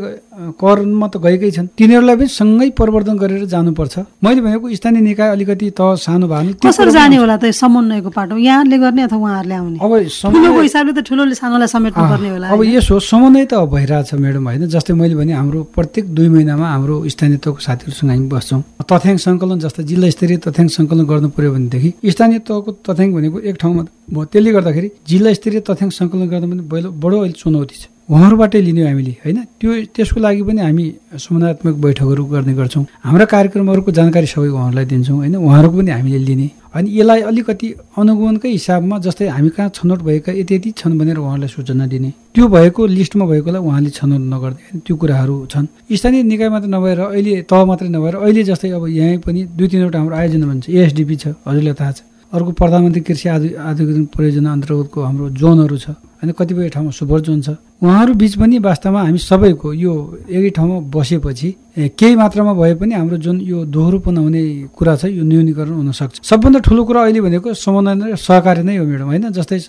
करमा 0.61 1.07
त 1.11 1.17
गएकै 1.25 1.49
छन् 1.51 1.67
तिनीहरूलाई 1.77 2.15
पनि 2.15 2.27
सँगै 2.39 2.69
परिवर्तन 2.79 3.15
गरेर 3.17 3.45
जानुपर्छ। 3.51 3.95
मैले 4.23 4.41
भनेको 4.41 4.65
स्थानीय 4.79 5.01
निकाय 5.01 5.29
अलिकति 5.35 5.67
त 5.75 5.81
सानो 6.07 6.27
भए 6.31 6.53
कसरी 6.63 6.91
जाने 6.91 7.15
होला 7.19 7.35
त 7.37 7.51
समन्वयको 7.51 8.09
पाटो? 8.15 8.37
यहाँले 8.37 8.77
गर्ने 8.79 9.01
अथवा 9.11 9.19
उहाँहरूले 9.19 9.55
आउने? 9.59 9.77
अब 9.77 9.91
ठुलोको 9.91 10.09
समन्वय- 10.23 10.63
हिसाबले 10.63 10.93
त 10.95 10.99
ठुलोले 11.09 11.35
सानोलाई 11.35 11.67
समेट्नु 11.67 12.03
पर्ने 12.07 12.29
होला 12.31 12.47
अब? 12.47 12.63
यसो 12.63 12.95
समन्वय 13.11 13.45
त 13.51 13.53
अब 13.59 13.69
भइरहेछ 13.75 14.09
म्याडम 14.23 14.43
होइन? 14.47 14.63
जस्तै 14.71 14.93
मैले 14.93 15.15
भने 15.19 15.33
हाम्रो 15.35 15.59
प्रत्येक 15.75 16.05
दुई 16.15 16.29
महिनामा 16.31 16.67
हाम्रो 16.73 16.95
स्थानीय 17.11 17.37
तहको 17.43 17.59
साथीहरूसँग 17.59 18.09
हामी 18.09 18.27
बस्छौँ। 18.31 18.61
तथ्याङ्क 18.87 19.19
सङ्कलन 19.19 19.59
जस्तै 19.59 19.83
जिल्ला 19.83 20.09
स्तरीय 20.15 20.37
तथ्याङ्क 20.47 20.71
सङ्कलन 20.71 21.03
गर्नु 21.11 21.29
पर्यो 21.35 21.51
भनेदेखि 21.53 21.89
स्थानीय 22.07 22.39
तहको 22.47 22.71
तथ्याङ्क 22.87 23.11
भनेको 23.17 23.38
एक 23.49 23.56
ठाउँमा 23.62 23.84
भयो 24.13 24.25
त्यसले 24.32 24.51
गर्दाखेरि 24.58 24.89
जिल्ला 25.10 25.34
स्तरीय 25.34 25.62
तथ्याङ्क 25.67 25.93
सङ्कलन 25.99 26.27
गर्दा 26.32 26.47
पनि 26.51 26.63
बडो 26.71 26.89
बडो 27.03 27.15
अहिले 27.21 27.38
चुनौती 27.41 27.75
छ। 27.82 27.86
उहाँहरूबाटै 28.08 28.60
लिने 28.63 28.82
हामीले 28.88 29.13
होइन? 29.19 29.38
त्यो 29.60 29.69
त्यसको 29.91 30.19
लागि 30.23 30.41
पनि 30.47 30.62
हामी 30.63 30.86
समन्वयात्मक 31.19 31.75
बैठकहरू 31.84 32.23
गर्ने 32.32 32.53
गर्छौँ। 32.56 32.84
हाम्रा 33.03 33.25
कार्यक्रमहरूको 33.36 33.91
जानकारी 33.91 34.27
सबै 34.32 34.47
उहाँहरूलाई 34.47 34.86
दिन्छौँ 34.88 35.17
होइन? 35.17 35.36
उहाँहरूको 35.36 35.75
पनि 35.77 35.91
हामीले 35.91 36.19
लिने। 36.23 36.47
अनि 36.71 36.88
यसलाई 36.99 37.21
अलिकति 37.27 37.67
अनुगमनकै 37.99 38.49
हिसाबमा 38.49 38.95
जस्तै 39.03 39.27
हामी 39.27 39.49
कहाँ 39.51 39.69
छनौट 39.75 39.99
भएका 40.08 40.32
यति 40.39 40.56
यति 40.56 40.69
छन् 40.80 40.97
भनेर 40.99 41.17
उहाँहरूलाई 41.19 41.51
सूचना 41.51 41.86
दिने। 41.91 42.10
त्यो 42.32 42.47
भएको 42.47 42.82
लिस्टमा 42.95 43.25
भएकोलाई 43.27 43.62
उहाँले 43.67 43.89
छनौट 43.99 44.23
नगर्ने 44.34 44.80
त्यो 44.88 44.95
कुराहरू 44.95 45.36
छन्। 45.51 45.67
स्थानीय 45.91 46.23
निकाय 46.32 46.49
मात्र 46.49 46.67
नभएर 46.71 46.99
अहिले 47.12 47.34
तह 47.43 47.65
मात्रै 47.65 47.89
नभएर 47.91 48.15
अहिले 48.23 48.43
जस्तै 48.49 48.71
अब 48.71 48.88
यहीँ 48.88 49.17
पनि 49.19 49.39
दुई 49.51 49.67
तिनवटा 49.67 49.99
हाम्रो 49.99 50.15
आयोजना 50.15 50.45
भन्छ 50.47 50.65
एएसडिपी 50.69 51.15
छ 51.15 51.25
हजुरलाई 51.43 51.75
थाहा 51.75 51.91
छ। 51.91 51.99
अर्को 52.33 52.51
प्रधानमन्त्री 52.59 53.01
कृषि 53.07 53.27
आधु 53.29 53.47
आधुनिक 53.55 54.07
परियोजना 54.11 54.51
अन्तर्गतको 54.51 54.99
हाम्रो 55.01 55.29
जोनहरू 55.39 55.77
छ 55.77 55.87
होइन 56.19 56.31
कतिपय 56.35 56.69
ठाउँमा 56.75 56.91
सुपर 56.91 57.19
जोन 57.23 57.39
छ। 57.41 57.49
उहाँहरू 57.79 58.13
बिच 58.19 58.33
पनि 58.35 58.57
वास्तवमा 58.59 59.01
हामी 59.01 59.19
सबैको 59.21 59.67
यो 59.73 59.93
एकै 60.27 60.49
ठाउँमा 60.57 60.77
बसेपछि 60.91 61.49
केही 61.95 62.15
मात्रामा 62.15 62.53
भए 62.53 62.73
पनि 62.75 62.93
हाम्रो 62.99 63.17
जुन 63.23 63.37
यो 63.41 63.63
दोहोरोपन 63.71 64.17
हुने 64.17 64.43
कुरा 64.75 64.95
छ 64.97 65.05
यो 65.07 65.23
न्यूनीकरण 65.23 65.75
हुनसक्छ 65.79 66.15
सबभन्दा 66.25 66.59
ठुलो 66.67 66.83
कुरा 66.83 67.01
अहिले 67.05 67.21
भनेको 67.21 67.53
समन्वय 67.55 68.11
र 68.11 68.15
सहकारी 68.19 68.61
नै 68.67 68.77
हो 68.77 68.85
म्याडम 68.85 69.07
होइन? 69.07 69.31
जस्तै 69.31 69.59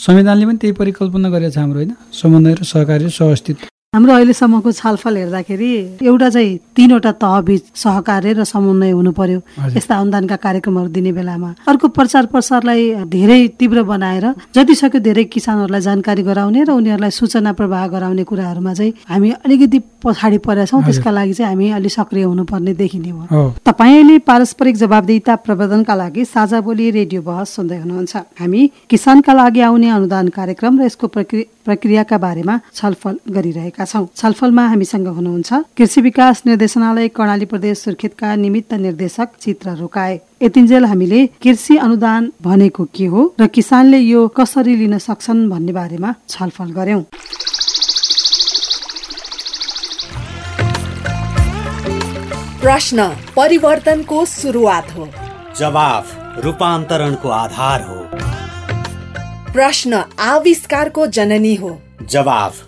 संविधानले 0.00 0.44
पनि 0.48 0.58
त्यही 0.58 0.72
परिकल्पना 0.80 1.28
गरेको 1.28 1.52
छ 1.54 1.58
हाम्रो 1.62 1.78
होइन? 1.78 1.92
समन्वय 2.12 2.54
र 2.58 2.62
सहकारी 2.64 3.04
र 3.04 3.14
सहअस्तित्व। 3.14 3.77
हाम्रो 3.94 4.14
अहिलेसम्मको 4.14 4.72
छलफल 4.72 5.16
हेर्दाखेरि 5.16 5.68
एउटा 6.04 6.28
चाहिँ 6.30 6.58
तिनवटा 6.76 7.12
तहबीच 7.24 7.62
सहकार्य 7.74 8.32
र 8.32 8.44
समन्वय 8.44 8.90
हुनु 8.92 9.12
पर्यो। 9.16 9.40
यस्ता 9.72 9.96
अनुदानका 9.96 10.36
कार्यक्रमहरू 10.36 10.88
दिने 10.92 11.12
बेलामा। 11.16 11.54
अर्को 11.64 11.88
प्रचार 11.88 12.26
प्रसारलाई 12.28 13.08
धेरै 13.08 13.48
तीव्र 13.56 13.82
बनाएर 13.88 14.24
जति 14.54 14.74
सक्यो 14.74 15.00
धेरै 15.00 15.24
किसानहरूलाई 15.32 15.80
जानकारी 15.80 16.22
गराउने 16.22 16.64
र 16.68 16.70
उनीहरूलाई 16.76 17.10
सूचना 17.10 17.52
प्रवाह 17.56 17.86
गराउने 17.88 18.24
कुराहरूमा 18.28 18.74
चाहिँ 18.76 18.92
हामी 19.08 19.30
अलिकति 19.32 19.78
पछाडि 20.04 20.38
परेका 20.38 20.64
छौँ। 20.68 20.84
त्यसका 20.84 21.10
लागि 21.10 21.32
चाहिँ 21.32 21.48
हामी 21.48 21.70
अलिक 21.72 21.92
सक्रिय 21.92 22.24
हुनुपर्ने 22.28 22.74
देखिने 22.76 23.08
हो। 23.08 23.56
तपाईँले 23.64 24.18
पारस्परिक 24.20 24.76
जवाबदेहिता 24.76 25.36
प्रवर्धनका 25.48 25.94
लागि 25.94 26.24
साझा 26.28 26.60
बोली 26.60 26.90
रेडियो 26.92 27.22
बहस 27.24 27.56
सुन्दै 27.56 27.80
हुनुहुन्छ। 27.80 28.16
हामी 28.36 28.70
किसानका 28.90 29.32
लागि 29.32 29.60
आउने 29.64 29.88
अनुदान 29.88 30.28
कार्यक्रम 30.28 30.76
र 30.76 30.84
यसको 30.84 31.06
प्रक्रि- 31.08 31.48
प्रक्रियाका 31.64 32.18
बारेमा 32.18 32.60
छलफल 32.74 33.18
गरिरहेका 33.32 33.77
छौँ। 33.84 34.06
छलफलमा 34.16 34.66
हामीसँग 34.68 35.06
हुनुहुन्छ 35.06 35.52
कृषि 35.76 36.00
विकास 36.00 36.42
निर्देशनालय 36.46 37.08
कर्णाली 37.08 37.44
प्रदेश 37.44 37.78
सुर्खेतका 37.78 38.34
निमित्त 38.36 38.74
निर्देशक 38.74 39.28
चित्र 39.40 39.70
रोकाए। 39.70 40.20
यतिन्जेल 40.42 40.84
हामीले 40.84 41.26
कृषि 41.26 41.76
अनुदान 41.76 42.32
भनेको 42.42 42.84
के 42.84 43.06
हो 43.06 43.34
र 43.40 43.46
किसानले 43.46 43.98
यो 43.98 44.28
कसरी 44.28 44.76
लिन 44.76 44.98
सक्छन् 44.98 45.48
भन्ने 45.50 45.72
बारेमा 45.72 46.14
छलफल 46.28 46.72
गर्यौं। 46.72 47.02
प्रश्न 52.60 53.08
परिवर्तनको 53.36 54.24
सुरुवात 54.24 54.90
हो। 54.96 55.08
जवाफ 55.58 56.16
रूपान्तरणको 56.44 57.28
आधार 57.28 57.82
हो। 57.82 57.98
प्रश्न 59.52 60.04
आविष्कारको 60.18 61.06
जननी 61.06 61.54
हो। 61.54 61.80
जवाफ 62.02 62.67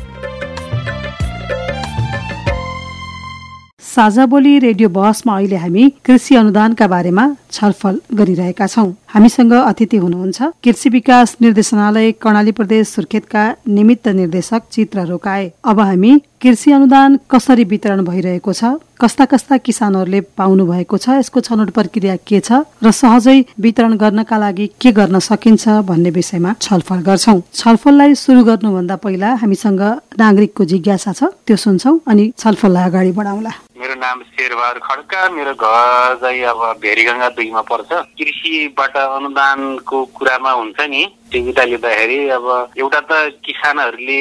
साझा 3.91 4.25
बोली 4.25 4.57
रेडियो 4.59 4.89
बहसमा 4.89 5.35
अहिले 5.35 5.55
हामी 5.57 5.89
कृषि 6.05 6.35
अनुदानका 6.35 6.87
बारेमा 6.87 7.25
छलफल 7.51 7.99
गरिरहेका 8.15 8.67
छौँ। 8.67 8.87
हामीसँग 9.13 9.53
अतिथि 9.53 9.97
हुनुहुन्छ 9.97 10.41
कृषि 10.63 10.89
विकास 10.89 11.35
निर्देशनालय 11.41 12.11
कर्णाली 12.23 12.51
प्रदेश 12.55 12.87
सुर्खेतका 12.87 13.43
निमित्त 13.67 14.07
निर्देशक 14.07 14.61
चित्र 14.71 15.05
रोकाए। 15.05 15.51
अब 15.65 15.79
हामी 15.79 16.11
कृषि 16.41 16.71
अनुदान 16.71 17.19
कसरी 17.31 17.63
वितरण 17.63 18.03
भइरहेको 18.05 18.53
छ 18.53 18.79
कस्ता 19.01 19.25
कस्ता 19.25 19.57
किसानहरूले 19.57 20.21
पाउनु 20.37 20.65
भएको 20.65 20.97
छ 20.97 21.09
यसको 21.19 21.39
छनौट 21.41 21.69
प्रक्रिया 21.75 22.15
के 22.23 22.39
छ 22.39 22.63
र 22.83 22.91
सहजै 22.91 23.37
वितरण 23.59 23.97
गर्नका 23.97 24.37
लागि 24.37 24.67
के 24.81 24.91
गर्न 24.91 25.19
सकिन्छ 25.19 25.67
भन्ने 25.89 26.09
विषयमा 26.17 26.53
छलफल 26.61 27.01
गर्छौ। 27.09 27.39
छलफललाई 27.53 28.15
सुरु 28.15 28.43
गर्नुभन्दा 28.45 28.95
पहिला 29.03 29.33
हामीसँग 29.43 29.81
नागरिकको 30.23 30.65
जिज्ञासा 30.71 31.13
छ 31.13 31.33
त्यो 31.45 31.55
सुन्छौ 31.65 31.97
अनि 32.07 32.31
छलफललाई 32.37 32.89
अगाडि 32.89 33.11
बढाउला। 33.19 33.51
मेरो 33.81 33.93
नाम 33.97 34.21
शेरबहादुर 34.23 34.81
खड्का 34.85 35.19
मेरो 35.33 35.53
घर 35.57 36.15
चाहिँ 36.21 36.41
अब 36.45 36.59
भेरीगङ्गा 36.81 37.29
दुईमा 37.33 37.61
पर्छ। 37.65 37.89
कृषिबाट 38.17 38.97
अनुदानको 38.97 39.97
कुरामा 40.17 40.51
हुन्छ 40.51 40.79
नि 40.85 41.01
सुविधा 41.31 41.63
लिँदाखेरि 41.63 42.17
अब 42.35 42.45
एउटा 42.77 42.99
त 43.07 43.11
किसानहरूले 43.45 44.19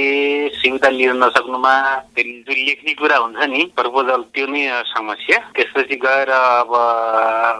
सुविधा 0.55 0.89
लिन 0.91 1.17
नसक्नुमा 1.23 1.75
जो 2.15 2.53
लेख्ने 2.55 2.93
कुरा 2.95 3.17
हुन्छ 3.19 3.43
नि 3.51 3.63
प्रपोजल 3.75 4.21
त्यो 4.35 4.47
नै 4.47 4.63
समस्या। 4.95 5.39
त्यसपछि 5.57 5.97
गएर 6.07 6.31
अब 6.31 6.73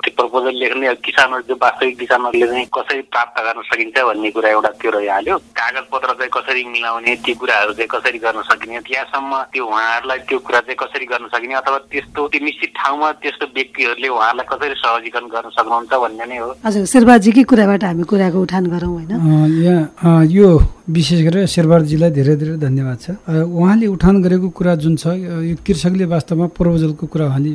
त्यो 0.07 0.13
प्रपोजल 0.19 0.55
लेख्ने 0.55 0.95
किसानहरू 1.03 1.43
जो 1.51 1.55
वास्तविक 1.63 1.99
किसानहरूले 1.99 2.47
चाहिँ 2.47 2.67
कसरी 2.79 3.03
प्राप्त 3.11 3.37
गर्न 3.43 3.63
सकिन्छ 3.71 3.99
भन्ने 3.99 4.31
कुरा 4.31 4.49
एउटा 4.51 4.71
त्यो 4.81 4.91
रहिहाल्यो। 4.91 5.37
कागज 5.59 5.85
पत्र 5.93 6.11
चाहिँ 6.15 6.31
कसरी 6.31 6.65
मिलाउने 6.71 7.15
ती 7.27 7.35
कुराहरू 7.35 7.73
चाहिँ 7.75 7.91
कसरी 7.91 8.19
गर्न 8.23 8.43
सकिने 8.51 8.81
त्यहाँसम्म 8.87 9.33
त्यो 9.51 9.67
उहाँहरूलाई 9.67 10.19
त्यो 10.31 10.39
कुरा 10.47 10.61
चाहिँ 10.61 10.79
कसरी 10.83 11.07
गर्न 11.11 11.27
सकिने 11.35 11.55
अथवा 11.59 11.79
त्यस्तो 11.91 12.29
त्यो 12.31 12.45
निश्चित 12.47 12.71
ठाउँमा 12.79 13.09
त्यस्तो 13.19 13.47
व्यक्तिहरूले 13.55 14.09
उहाँहरूलाई 14.09 14.47
कसरी 14.47 14.75
सहजीकरण 14.79 15.27
गर्न 15.35 15.49
सक्नुहुन्छ 15.59 15.93
भन्ने 16.03 16.25
नै 16.31 16.39
हो। 16.39 16.51
हजुर 16.65 16.85
शेर्पाजीकै 16.95 17.45
कुराबाट 17.51 17.83
हामी 17.85 18.05
कुराको 18.07 18.39
उठान 18.47 18.65
गरौँ 18.71 18.95
होइन। 18.95 19.39
यहाँ 19.41 20.25
यो 20.27 20.49
विशेष 20.91 21.21
गरेर 21.23 21.47
शेरबहादुरजीलाई 21.47 22.11
धेरै 22.11 22.35
धेरै 22.37 22.57
धन्यवाद 22.59 22.99
छ। 23.01 23.07
उहाँले 23.31 23.87
उठान 23.87 24.23
गरेको 24.23 24.49
कुरा 24.51 24.75
जुन 24.83 24.97
छ 24.97 25.07
यो 25.17 25.55
कृषकले 25.67 26.05
वास्तवमा 26.05 26.47
प्रपोजलको 26.59 27.07
कुरा 27.07 27.27
उहाँले 27.27 27.51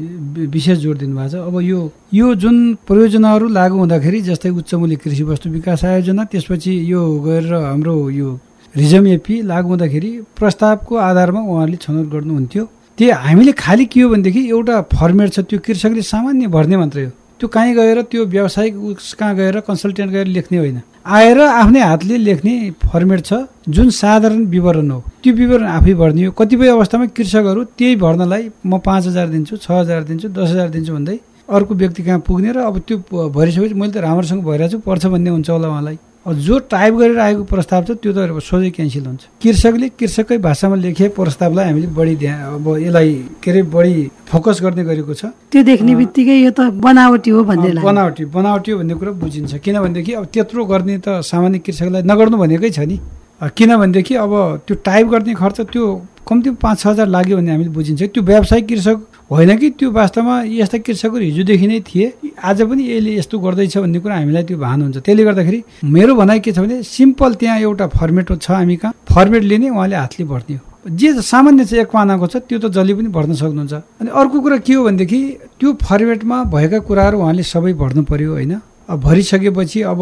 विशेष 0.47 0.77
जोड 0.79 0.97
दिनुभएको 0.97 1.29
छ। 1.29 1.35
अब 1.43 1.55
यो 1.61 1.79
यो 2.13 2.27
जुन 2.35 2.55
परियोजनाहरू 2.87 3.47
लागू 3.49 3.77
हुँदाखेरि 3.77 4.21
जस्तै 4.29 4.49
उच्च 4.49 4.73
मूल्य 4.75 4.95
कृषि 5.03 5.23
वस्तु 5.23 5.49
विकास 5.49 5.85
आयोजना 5.85 6.23
त्यसपछि 6.31 6.71
यो 6.91 7.01
गएर 7.25 7.53
हाम्रो 7.53 7.95
यो 8.09 8.29
रिजम 8.75 9.07
एपी 9.07 9.41
लागू 9.43 9.69
हुँदाखेरि 9.69 10.11
प्रस्तावको 10.39 10.95
आधारमा 10.95 11.41
उहाँले 11.41 11.77
छनौट 11.83 12.07
गर्नुहुन्थ्यो। 12.11 12.63
त्यो 12.97 13.13
हामीले 13.13 13.51
खालि 13.51 13.85
के 13.91 14.01
हो 14.01 14.09
भनेदेखि 14.09 14.41
एउटा 14.49 14.81
फर्मेट 14.95 15.29
छ 15.33 15.39
त्यो 15.49 15.59
कृषकले 15.59 16.01
सामान्य 16.01 16.47
भर्ने 16.47 16.77
मात्रै 16.77 17.03
हो। 17.05 17.11
त्यो 17.39 17.47
कहीँ 17.51 17.73
गएर 17.75 18.01
त्यो 18.07 18.25
व्यावसायिक 18.25 18.75
उस 18.95 19.13
कहाँ 19.19 19.35
गएर 19.35 19.59
कन्सल्टेन्ट 19.67 20.11
गएर 20.11 20.27
लेख्ने 20.27 20.57
होइन। 20.57 20.81
आएर 21.05 21.39
आफ्नै 21.39 21.81
हातले 21.81 22.17
लेख्ने 22.17 22.53
फर्मेट 22.83 23.19
छ 23.25 23.33
जुन 23.69 23.89
साधारण 23.93 24.45
विवरण 24.49 24.89
हो। 24.91 24.99
त्यो 25.23 25.33
विवरण 25.35 25.65
आफै 25.69 25.93
भर्ने 25.93 26.25
हो। 26.25 26.31
कतिपय 26.39 26.69
अवस्थामा 26.69 27.05
कृषकहरू 27.13 27.63
त्यही 27.77 27.95
भर्नलाई 28.01 28.49
म 28.65 28.79
पाँच 28.81 29.07
हजार 29.07 29.27
दिन्छु 29.29 29.57
छ 29.57 29.71
हजार 29.71 30.03
दिन्छु 30.03 30.29
दस 30.33 30.49
हजार 30.49 30.69
दिन्छु 30.75 30.93
भन्दै 30.93 31.17
अर्को 31.49 31.75
व्यक्ति 31.75 32.03
कहाँ 32.03 32.19
पुग्ने 32.25 32.51
र 32.51 32.57
अब 32.65 32.79
त्यो 32.87 32.97
भरिसकेपछि 33.29 33.73
मैले 33.77 33.93
त 33.93 33.97
राम्रोसँग 34.01 34.41
भइरहेको 34.43 34.71
छु 34.71 34.79
पर्छ 34.81 35.05
भन्ने 35.05 35.29
हुन्छ 35.29 35.49
होला 35.49 35.67
उहाँलाई। 35.69 35.97
जो 36.25 36.57
टाइप 36.73 36.93
गरेर 36.93 37.19
आएको 37.19 37.43
प्रस्ताव 37.45 37.83
छ 37.85 37.91
त्यो 38.01 38.11
त 38.13 38.39
सोझै 38.41 38.69
क्यान्सल 38.73 39.05
हुन्छ। 39.05 39.23
कृषकले 39.41 39.87
कृषककै 39.93 40.37
भाषामा 40.41 40.75
लेखे 40.75 41.07
प्रस्तावलाई 41.13 41.65
हामीले 41.69 41.87
बढी 41.93 42.15
ध्यान 42.17 42.39
अब 42.57 42.65
यसलाई 42.81 43.13
के 43.43 43.51
अरे 43.51 43.61
बढी 43.69 43.93
फोकस 44.25 44.61
गर्ने 44.65 44.83
गरेको 44.89 45.13
छ। 45.13 45.25
त्यो 45.53 45.61
देख्ने 45.63 45.93
बित्तिकै 45.95 46.37
यो 46.41 46.51
त 46.57 46.73
बनावटी 46.81 47.29
हो 47.29 47.43
भन्ने 47.45 47.69
बनावटी 47.77 48.25
बनावटी 48.25 48.71
हो 48.71 48.77
भन्ने 48.79 48.93
कुरा 48.97 49.11
बुझिन्छ। 49.21 49.53
किनभनेदेखि 49.61 50.11
अब 50.17 50.25
त्यत्रो 50.33 50.65
गर्ने 50.65 50.97
त 50.97 51.21
सामान्य 51.21 51.59
कृषकलाई 51.61 52.01
नगर्नु 52.09 52.37
भनेकै 52.41 52.69
छ 52.73 52.79
नि। 52.89 52.97
किनभनेदेखि 53.45 54.15
अब 54.15 54.33
त्यो 54.65 54.75
टाइप 54.81 55.05
गर्ने 55.13 55.33
खर्च 55.37 55.61
त्यो 55.69 55.85
कम्ती 56.25 56.49
पाँच 56.57 56.77
छ 56.79 56.87
हजार 56.87 57.07
लाग्यो 57.07 57.37
भने 57.37 57.51
हामीले 57.53 57.69
बुझिन्छ। 57.69 58.01
त्यो 58.01 58.23
व्यावसायिक 58.25 58.65
कृषक 58.65 58.97
होइन 59.31 59.57
कि 59.57 59.69
त्यो 59.73 59.89
वास्तवमा 59.91 60.35
यस्ता 60.45 60.77
कृषकहरू 60.85 61.23
हिजोदेखि 61.23 61.67
नै 61.67 61.79
थिए। 61.81 62.05
आज 62.45 62.61
पनि 62.69 62.83
यसले 62.85 63.11
यस्तो 63.17 63.39
गर्दैछ 63.41 63.77
भन्ने 63.77 63.99
कुरा 63.99 64.15
हामीलाई 64.15 64.43
त्यो 64.45 64.57
भान 64.57 64.81
हुन्छ। 64.81 64.97
त्यसले 65.01 65.23
गर्दाखेरि 65.25 65.59
मेरो 65.81 66.13
भनाइ 66.15 66.39
के 66.45 66.51
छ 66.53 66.59
भने 66.61 66.83
सिम्पल 66.85 67.33
त्यहाँ 67.41 67.57
एउटा 67.59 67.87
फर्मेट 67.89 68.31
छ 68.37 68.51
हामी 68.51 68.75
कहाँ। 68.77 68.93
फर्मेट 69.09 69.43
लिने 69.43 69.69
उहाँले 69.69 69.95
हातले 69.95 70.25
भर्ने 70.29 70.55
हो। 70.55 70.89
जे 70.93 71.21
सामान्य 71.25 71.65
चाहिँ 71.65 71.81
एक 71.81 71.89
पानाको 71.89 72.27
छ 72.27 72.37
त्यो 72.45 72.59
त 72.59 72.69
जसले 72.69 72.93
पनि 72.93 73.09
भर्न 73.09 73.33
सक्नुहुन्छ। 73.33 73.73
अनि 73.73 74.09
अर्को 74.13 74.37
कुरा 74.45 74.57
के 74.61 74.73
हो 74.73 74.83
भनेदेखि 74.85 75.19
त्यो 75.57 75.73
फर्मेटमा 75.81 76.37
भएका 76.53 76.79
कुराहरू 76.85 77.17
उहाँले 77.17 77.43
सबै 77.43 77.73
भर्नु 77.81 78.03
पर्यो 78.05 78.31
होइन? 78.31 78.53
भरिसकेपछि 78.89 79.81
अब 79.81 79.99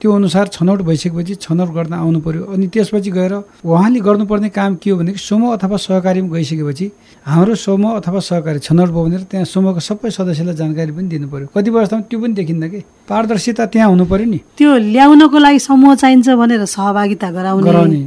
त्यो 0.00 0.12
अनुसार 0.12 0.46
छनौट 0.48 0.80
भइसकेपछि 0.82 1.34
छनौट 1.34 1.68
गर्न 1.68 1.92
आउनु 1.92 2.20
पर्यो। 2.20 2.42
अनि 2.48 2.66
त्यसपछि 2.72 3.10
गएर 3.10 3.32
उहाँले 3.64 4.00
गर्नुपर्ने 4.00 4.48
काम 4.48 4.74
के 4.80 4.90
हो 4.90 4.96
भनेदेखि 4.96 5.20
समूह 5.20 5.52
अथवा 5.56 5.76
सहकारीमा 5.76 6.28
गइसकेपछि 6.32 6.90
हाम्रो 7.26 7.54
समूह 7.54 7.96
अथवा 7.96 8.20
सहकारी 8.20 8.58
छनौट 8.58 8.88
भयो 8.88 9.04
भनेर 9.04 9.22
त्यहाँ 9.30 9.44
समूहको 9.44 9.80
सबै 9.80 10.10
सदस्यलाई 10.10 10.54
जानकारी 10.56 10.92
पनि 10.92 11.08
दिनु 11.08 11.28
पर्यो। 11.28 11.46
कति 11.52 11.70
अवस्थामा 11.70 12.02
त्यो 12.08 12.20
पनि 12.20 12.34
देखिन्न 12.34 12.68
कि? 12.68 12.80
पारदर्शिता 13.08 13.66
त्यहाँ 13.66 13.88
हुनु 13.90 14.04
पर्यो 14.08 14.26
नि। 14.26 14.40
त्यो 14.56 14.70
ल्याउनको 14.96 15.38
लागि 15.38 15.58
समूह 15.68 15.94
चाहिन्छ 15.94 16.28
भनेर 16.32 16.64
सहभागिता 16.64 17.30
गराउने 17.36 17.68
गराउने 17.68 18.00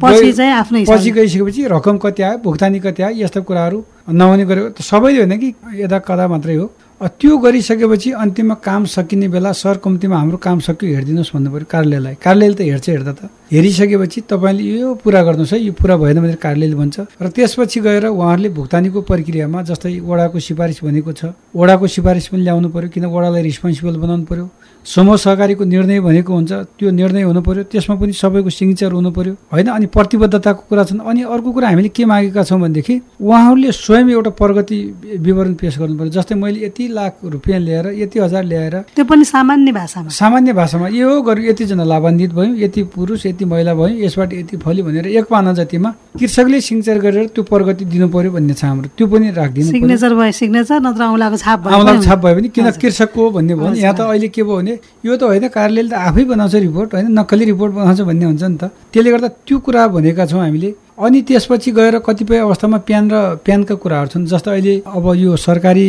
पछि 0.00 0.32
चाहिँ 0.32 0.52
आफ्नै 0.64 0.84
पछि 0.88 1.10
गइसकेपछि 1.12 1.66
रकम 1.68 1.96
कति 2.00 2.22
आयो 2.22 2.38
भुक्तानी 2.40 2.80
कति 2.80 3.02
आयो 3.02 3.24
यस्ता 3.24 3.40
कुराहरू 3.44 3.84
नहुने 4.08 4.44
गरेको 4.48 4.82
सबैले 4.82 5.18
होइन 5.18 5.38
कि? 5.38 5.54
यता 5.76 5.98
कदा 6.08 6.28
मात्रै 6.28 6.54
हो। 6.56 6.66
त्यो 6.98 7.36
गरिसकेपछि 7.38 8.10
अन्तिममा 8.10 8.54
काम 8.58 8.84
सकिने 8.90 9.28
बेला 9.30 9.52
सर 9.54 9.76
कम्तीमा 9.78 10.16
हाम्रो 10.18 10.36
काम 10.42 10.58
सक्यो 10.66 10.88
हेरिदिनुहोस् 10.98 11.30
भन्नु 11.30 11.50
पऱ्यो 11.54 11.66
कार्यालयलाई। 11.70 12.14
कार्यालयले 12.18 12.54
त 12.58 12.60
हेर्छ 12.66 12.88
हेर्दा 12.90 13.12
त। 13.12 13.30
हेरिसकेपछि 13.54 14.20
तपाईँले 14.26 14.62
यो 14.82 14.94
पुरा 14.98 15.22
गर्नुहोस् 15.22 15.52
है 15.54 15.58
यो 15.62 15.72
पुरा 15.78 15.94
भएन 15.94 16.18
भने 16.18 16.34
कार्यालयले 16.42 16.74
भन्छ। 16.74 16.96
र 17.22 17.26
त्यसपछि 17.30 17.78
गएर 17.86 18.04
उहाँहरूले 18.10 18.48
भुक्तानीको 18.50 18.98
प्रक्रियामा 19.06 19.62
जस्तै 19.70 19.94
वडाको 20.02 20.38
सिफारिस 20.42 20.78
भनेको 20.82 21.12
छ 21.14 21.38
वडाको 21.54 21.86
सिफारिस 21.86 22.26
पनि 22.34 22.42
ल्याउनु 22.42 22.68
पर्यो 22.74 22.90
किन 22.90 23.04
वडालाई 23.06 23.42
रिस्पोन्सिबल 23.46 23.94
बनाउनु 24.02 24.26
पर्यो? 24.26 24.46
समूह 24.84 25.16
सहकारीको 25.16 25.64
निर्णय 25.64 26.00
भनेको 26.00 26.32
हुन्छ 26.34 26.52
त्यो 26.78 26.90
निर्णय 26.90 27.22
हुनु 27.22 27.40
पर्यो 27.42 27.62
त्यसमा 27.72 27.94
पनि 28.00 28.12
सबैको 28.12 28.50
सिग्नेचर 28.50 28.92
हुनु 28.92 29.10
पर्यो। 29.10 29.34
होइन 29.52 29.66
अनि 29.68 29.86
प्रतिबद्धताको 29.86 30.62
कुरा 30.68 30.84
छन् 30.84 31.00
अनि 31.00 31.22
अर्को 31.28 31.52
कुरा 31.52 31.68
हामीले 31.68 31.88
के 31.88 32.04
मागेका 32.04 32.42
छौँ 32.42 32.60
भनेदेखि 32.60 32.94
उहाँहरूले 33.20 33.72
स्वयं 33.72 34.08
एउटा 34.10 34.30
प्रगति 34.40 34.78
विवरण 35.20 35.54
पेस 35.60 35.78
गर्नु 35.78 35.96
पर्यो। 35.98 36.10
जस्तै 36.16 36.34
मैले 36.34 36.64
यति 36.66 36.88
लाख 36.88 37.12
रुपियाँ 37.24 37.60
ल्याएर 37.60 37.86
यति 38.00 38.18
हजार 38.18 38.44
ल्याएर 38.44 38.74
त्यो 38.96 39.04
पनि 39.04 39.24
सामान्य 39.24 39.72
भाषामा। 39.72 40.08
सामान्य 40.08 40.52
भाषामा 40.52 40.88
यो 40.88 41.20
गर्यो 41.22 41.50
यतिजना 41.50 41.84
लाभान्वित 41.84 42.32
भयो 42.32 42.54
यति 42.64 42.82
पुरुष 42.94 43.26
यति 43.26 43.44
मैला 43.44 43.74
भयो 43.74 44.04
यसबाट 44.04 44.32
यति 44.32 44.56
फल्यो 44.56 44.84
भनेर 44.84 45.06
एक 45.06 45.24
पाना 45.28 45.52
जतिमा 45.52 45.90
कृषकले 46.18 46.60
सिग्नेचर 46.60 46.98
गरेर 46.98 47.26
त्यो 47.34 47.42
प्रगति 47.44 47.84
दिनु 47.84 48.08
पर्यो 48.08 48.32
भन्ने 48.32 48.54
छ 48.54 48.64
हाम्रो। 48.64 48.88
त्यो 48.96 49.06
पनि 49.06 49.30
राखिदिनु। 49.30 49.70
सिग्नेचर 49.70 50.14
भयो 50.14 50.32
सिग्नेचर 50.32 50.80
नत्र 50.80 51.02
औँलाको 51.04 51.36
छाप 51.36 51.58
पनि। 51.64 52.04
छाप 52.06 52.18
भयो 52.24 52.34
भने 52.34 52.48
किन। 52.48 52.70
कृषकको 52.72 53.30
भन्ने 53.30 53.54
भयो। 53.54 53.74
यहाँ 53.74 53.94
त 53.94 54.00
अहिले 54.00 54.28
के 54.28 54.42
भयो 54.42 54.56
भने 54.56 54.67
यो 55.04 55.16
त 55.16 55.22
होइन 55.22 55.48
कार्यालयले 55.48 55.90
त 55.90 55.94
आफै 56.08 56.24
बनाउँछ 56.32 56.54
रिपोर्ट 56.66 56.88
होइन 56.94 57.06
नक्कली 57.18 57.44
रिपोर्ट 57.52 57.72
बनाउँछ 57.74 58.00
भन्ने 58.08 58.24
हुन्छ 58.24 58.42
नि 58.42 58.56
त। 58.58 58.64
त्यसले 58.92 59.10
गर्दा 59.10 59.28
त्यो 59.46 59.56
कुरा 59.58 59.86
भनेका 59.94 60.26
छौँ 60.26 60.42
हामीले। 60.42 60.70
अनि 60.98 61.20
त्यसपछि 61.22 61.70
गएर 61.78 61.98
कतिपय 62.02 62.38
अवस्थामा 62.42 62.78
प्यान 62.82 63.04
र 63.10 63.16
प्यानका 63.46 63.74
कुराहरू 63.78 64.08
छन् 64.10 64.26
जस्तो 64.26 64.50
अहिले 64.50 64.74
अब 64.82 65.06
यो 65.14 65.36
सरकारी 65.38 65.88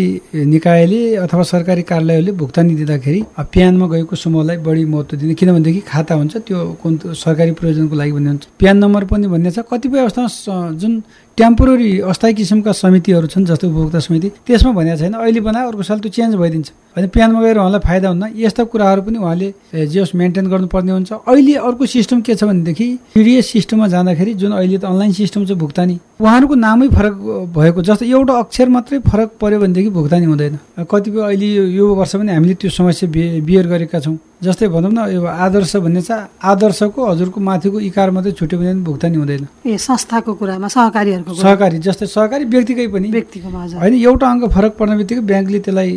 निकायले 0.53 0.99
अथवा 1.25 1.43
सरकारी 1.49 1.81
कार्यालयहरूले 1.81 2.31
भुक्तानी 2.37 2.73
दिँदाखेरि 2.77 3.19
प्यानमा 3.41 3.85
गएको 3.89 4.15
समूहलाई 4.15 4.57
बढी 4.61 4.85
महत्त्व 4.85 5.17
दिने 5.17 5.33
किनभनेदेखि 5.33 5.81
खाता 5.89 6.13
हुन्छ 6.13 6.33
त्यो 6.45 6.57
कुन 6.77 6.93
सरकारी 7.17 7.51
प्रयोजनको 7.57 7.95
लागि 7.97 8.11
भन्ने 8.11 8.29
हुन्छ। 8.29 8.43
प्यान 8.61 8.77
नम्बर 8.77 9.03
पनि 9.09 9.27
भन्ने 9.33 9.49
छ। 9.49 9.65
कतिपय 9.65 9.99
अवस्थामा 9.99 10.29
जुन 10.77 10.93
टेम्पोररी 11.39 11.99
अस्थायी 12.03 12.33
किसिमका 12.35 12.71
समितिहरू 12.75 13.27
छन् 13.31 13.45
जस्तो 13.47 13.67
उपभोक्ता 13.71 13.99
समिति। 14.03 14.29
त्यसमा 14.43 14.71
भनेको 14.75 14.97
छैन 14.99 15.13
अहिले 15.23 15.39
बनायो 15.39 15.67
अर्को 15.71 15.83
साल 15.87 15.99
त्यो 16.03 16.11
चेन्ज 16.11 16.35
भइदिन्छ। 16.35 16.71
अनि 16.99 17.07
प्यानमा 17.15 17.39
गएर 17.41 17.57
उहाँलाई 17.57 17.79
फाइदा 17.79 18.07
हुन्न 18.11 18.23
यस्ता 18.35 18.63
कुराहरू 18.67 19.01
पनि 19.07 19.17
उहाँले 19.23 19.47
ए, 19.73 19.85
जे 19.87 19.99
होस् 19.99 20.15
मेन्टेन 20.19 20.45
गर्नुपर्ने 20.51 20.91
हुन्छ। 20.91 21.11
अहिले 21.31 21.53
अर्को 21.55 21.85
सिस्टम 21.95 22.21
के 22.27 22.35
छ 22.35 22.43
भनेदेखि 22.43 22.87
पिडिएस 23.15 23.45
सिस्टममा 23.55 23.87
जाँदाखेरि 23.87 24.33
जुन 24.35 24.51
अहिले 24.51 24.77
त 24.77 24.85
अनलाइन 24.91 25.11
सिस्टम 25.15 25.45
छ 25.47 25.51
भुक्तानी 25.55 25.95
उहाँहरूको 26.19 26.55
नामै 26.55 26.87
फरक 26.91 27.15
भएको 27.55 27.81
जस्तो 27.87 28.05
एउटा 28.05 28.33
अक्षर 28.43 28.69
मात्रै 28.69 28.99
फरक 28.99 29.29
पर्यो 29.39 29.59
भनेदेखि 29.63 29.89
भुक्तानी 29.95 30.25
हुँदैन। 30.27 30.59
कतिपय 30.91 31.21
अहिले 31.23 31.47
यो- 31.71 31.95
वर्ष 31.95 32.15
पनि 32.19 32.31
हामीले 32.35 32.53
त्यो 32.59 32.69
समस्या 32.69 33.07
बियर 33.47 33.67
गरेका 33.67 33.99
छौँ। 33.99 34.17
जस्तै 34.39 34.67
भनौँ 34.71 34.91
न 34.91 34.99
यो 35.11 35.19
आदर्श 35.19 35.75
भन्ने 35.83 36.01
छ 36.01 36.11
आदर्शको 36.39 36.99
हजुरको 37.11 37.39
माथिको 37.43 37.77
इकार 37.91 38.09
मात्रै 38.15 38.31
छुट्यो 38.39 38.59
भने 38.59 38.73
भुक्तानी 38.87 39.17
हुँदैन। 39.19 39.43
ए 39.67 39.75
संस्थाको 39.75 40.31
कुरामा 40.39 40.67
सहकारीहरूको 40.71 41.31
कुरा 41.35 41.43
सहकारी 41.43 41.77
जस्तै 41.83 42.07
सहकारी 42.07 42.43
व्यक्तिकै 42.47 42.87
पनि। 42.87 43.07
व्यक्तिको 43.11 43.49
माझ 43.51 43.69
होइन 43.83 43.93
एउटा 43.99 44.25
अङ्क 44.31 44.43
फरक 44.55 44.73
पर्ने 44.79 44.95
बित्तिकै 45.01 45.23
ब्याङ्कले 45.27 45.59
त्यसलाई 45.59 45.91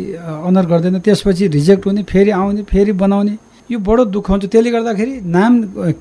अनर 0.47 0.65
गर्दैन 0.71 0.99
त्यसपछि 0.99 1.43
रिजेक्ट 1.55 1.83
हुने 1.87 2.03
फेरि 2.03 2.31
आउने 2.35 2.61
फेरि 2.67 2.91
बनाउने। 2.99 3.35
यो 3.71 3.79
बडो 3.79 4.03
दुःख 4.11 4.27
हुन्छ। 4.29 4.43
त्यसले 4.51 4.69
गर्दाखेरि 4.75 5.13
नाम 5.23 5.51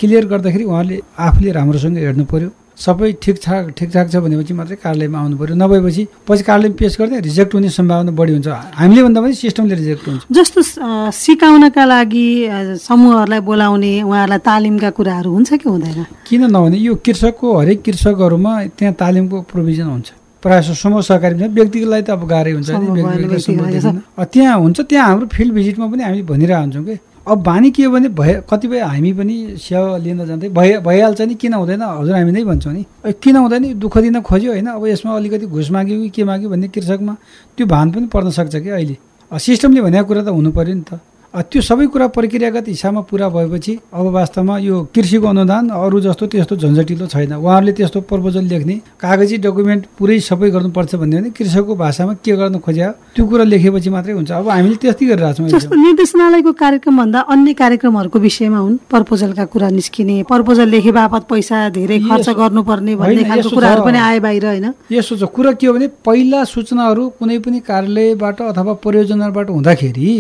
क्लियर 0.02 0.24
गर्दाखेरि 0.26 0.64
उहाँले 0.66 0.96
आफूले 1.26 1.50
राम्रोसँग 1.58 1.96
हेर्नु 1.96 2.24
पर्यो। 2.26 2.50
सबै 2.78 3.12
ठिकठाक 3.22 3.64
ठिकठाक 3.78 4.06
छ 4.12 4.16
भनेपछि 4.24 4.52
मात्रै 4.54 4.76
कार्यालयमा 4.84 5.18
आउनु 5.20 5.36
पर्यो 5.36 5.54
नभएपछि 5.54 6.02
पछि 6.26 6.42
कार्यालयमा 6.48 6.76
पेस 6.80 6.92
गर्दै 7.00 7.20
रिजेक्ट 7.28 7.54
हुने 7.54 7.68
सम्भावना 7.68 8.12
बढी 8.16 8.32
हुन्छ। 8.32 8.48
हामीले 8.80 9.02
भन्दा 9.02 9.20
पनि 9.22 9.34
सिस्टमले 9.34 9.74
रिजेक्ट 9.82 10.02
हुन्छ। 10.08 10.22
जस्तो 10.32 10.60
सिकाउनका 11.12 11.84
लागि 11.84 12.26
समूहहरूलाई 12.80 13.40
बोलाउने 13.44 13.92
उहाँहरूलाई 14.02 14.40
तालिमका 14.48 14.90
कुराहरू 14.96 15.30
हुन्छ 15.32 15.50
कि 15.62 15.68
हुँदैन? 15.68 15.98
किन 16.26 16.42
नहुने? 16.50 16.76
यो 16.80 16.94
कृषकको 17.04 17.46
हरेक 17.60 17.78
कृषकहरूमा 17.86 18.52
त्यहाँ 18.78 18.94
तालिमको 18.98 19.36
प्रोभिजन 19.52 19.88
हुन्छ। 19.94 20.08
प्रायः 20.42 20.60
जसो 20.60 20.74
समूह 20.74 21.00
सहकारी 21.06 21.34
हुन्छ। 21.38 21.54
व्यक्तिगतलाई 21.54 22.02
त 22.02 22.10
अब 22.18 22.26
गाह्रै 22.26 22.52
हुन्छ 22.56 22.68
त्यहाँ 24.32 24.58
हुन्छ। 24.58 24.78
त्यहाँ 24.82 25.06
हाम्रो 25.06 25.26
फिल्ड 25.30 25.52
भिजिटमा 25.54 25.86
पनि 25.86 26.02
हामी 26.02 26.22
भनिरहेको 26.26 26.62
हुन्छौँ 26.62 26.84
कि 26.84 26.94
अब 27.22 27.42
बानी 27.42 27.70
के 27.70 27.84
हो 27.84 27.90
भने 27.92 28.08
भए 28.10 28.42
कतिपय 28.50 28.80
हामी 28.80 29.12
पनि 29.12 29.34
सेवा 29.54 29.96
लिन 29.96 30.24
जाँदै 30.26 30.48
भइ 30.48 30.76
भइहाल्छ 30.82 31.20
नि 31.22 31.34
किन 31.38 31.54
हुँदैन? 31.54 31.82
हजुर 31.82 32.14
हामी 32.14 32.32
नै 32.32 32.42
भन्छौँ 32.44 32.72
नि। 32.72 32.84
किन 33.22 33.36
हुँदैन? 33.36 33.78
दुःख 33.78 33.98
दिन 33.98 34.20
खोज्यो 34.20 34.50
होइन 34.52 34.66
अब 34.74 34.86
यसमा 34.86 35.14
अलिकति 35.16 35.46
घुस 35.46 35.70
माग्यो 35.70 36.00
कि 36.02 36.08
के 36.10 36.24
माग्यो 36.24 36.50
भन्ने 36.50 36.68
कृषकमा 36.74 37.14
त्यो 37.56 37.66
भान 37.66 37.90
पनि 37.92 38.06
पर्न 38.10 38.30
सक्छ 38.30 38.54
कि 38.56 38.68
अहिले। 38.68 38.96
सिस्टमले 39.30 39.80
भनेको 39.80 40.04
कुरा 40.04 40.22
त 40.22 40.28
हुनु 40.34 40.50
पर्यो 40.50 40.74
नि 40.74 40.82
त। 40.82 40.98
त्यो 41.32 41.60
सबै 41.64 41.86
कुरा 41.88 42.06
प्रक्रियागत 42.12 42.66
हिसाबमा 42.68 43.00
पुरा 43.08 43.28
भएपछि 43.32 43.72
अब 43.88 44.06
वास्तवमा 44.12 44.56
यो 44.68 44.76
कृषिको 44.92 45.26
अनुदान 45.26 45.68
अरू 45.72 46.00
जस्तो 46.04 46.26
त्यस्तो 46.28 46.56
झन्झटिलो 46.60 47.06
छैन। 47.08 47.32
उहाँहरूले 47.40 47.72
त्यस्तो 47.72 48.00
प्रपोजल 48.04 48.44
लेख्ने 48.52 48.74
कागजी 49.00 49.36
डकुमेन्ट 49.40 49.82
पुरै 49.96 50.18
सबै 50.20 50.50
गर्नुपर्छ 50.52 50.94
भन्ने 50.94 51.16
भने 51.16 51.30
कृषकको 51.32 51.74
भाषामा 51.74 52.12
के 52.20 52.36
गर्न 52.36 52.58
खोज्या? 52.60 52.88
त्यो 53.16 53.24
कुरा 53.24 53.44
लेखेपछि 53.48 53.90
मात्रै 53.96 54.12
हुन्छ। 54.12 54.30
अब 54.30 54.48
हामीले 54.48 54.76
त्यस्तै 54.76 55.06
गरिरहेको 55.08 55.36
छौँ 55.40 55.48
जस्तो 55.56 55.72
निर्देशनालयको 55.72 56.52
कार्यक्रम 56.52 56.96
भन्दा 57.00 57.20
अन्य 57.32 57.52
कार्यक्रमहरूको 57.62 58.18
विषयमा 58.28 58.58
हुन् 58.58 58.76
प्रपोजलका 58.92 59.44
कुरा 59.56 59.68
निस्किने 59.72 60.16
प्रपोजल 60.28 60.68
लेखे 60.68 60.92
बापत 60.92 61.22
पैसा 61.32 61.56
धेरै 61.72 61.98
खर्च 62.12 62.28
गर्नुपर्ने 62.28 62.92
भन्ने 63.00 63.24
खालको 63.24 63.50
कुराहरू। 63.56 63.82
पनि 63.88 63.98
आए 63.98 64.20
बाहिर 64.20 64.46
होइन? 64.46 64.66
यसो 64.92 65.16
छ 65.16 65.32
कुरा 65.32 65.52
के 65.56 65.66
हो 65.66 65.72
भने 65.72 65.88
पहिला 66.04 66.44
सूचनाहरू 66.44 67.08
कुनै 67.16 67.38
पनि 67.40 67.58
कार्यालयबाट 67.64 68.36
अथवा 68.52 68.72
परियोजनाबाट 68.84 69.50
हुँदाखेरि 69.50 70.12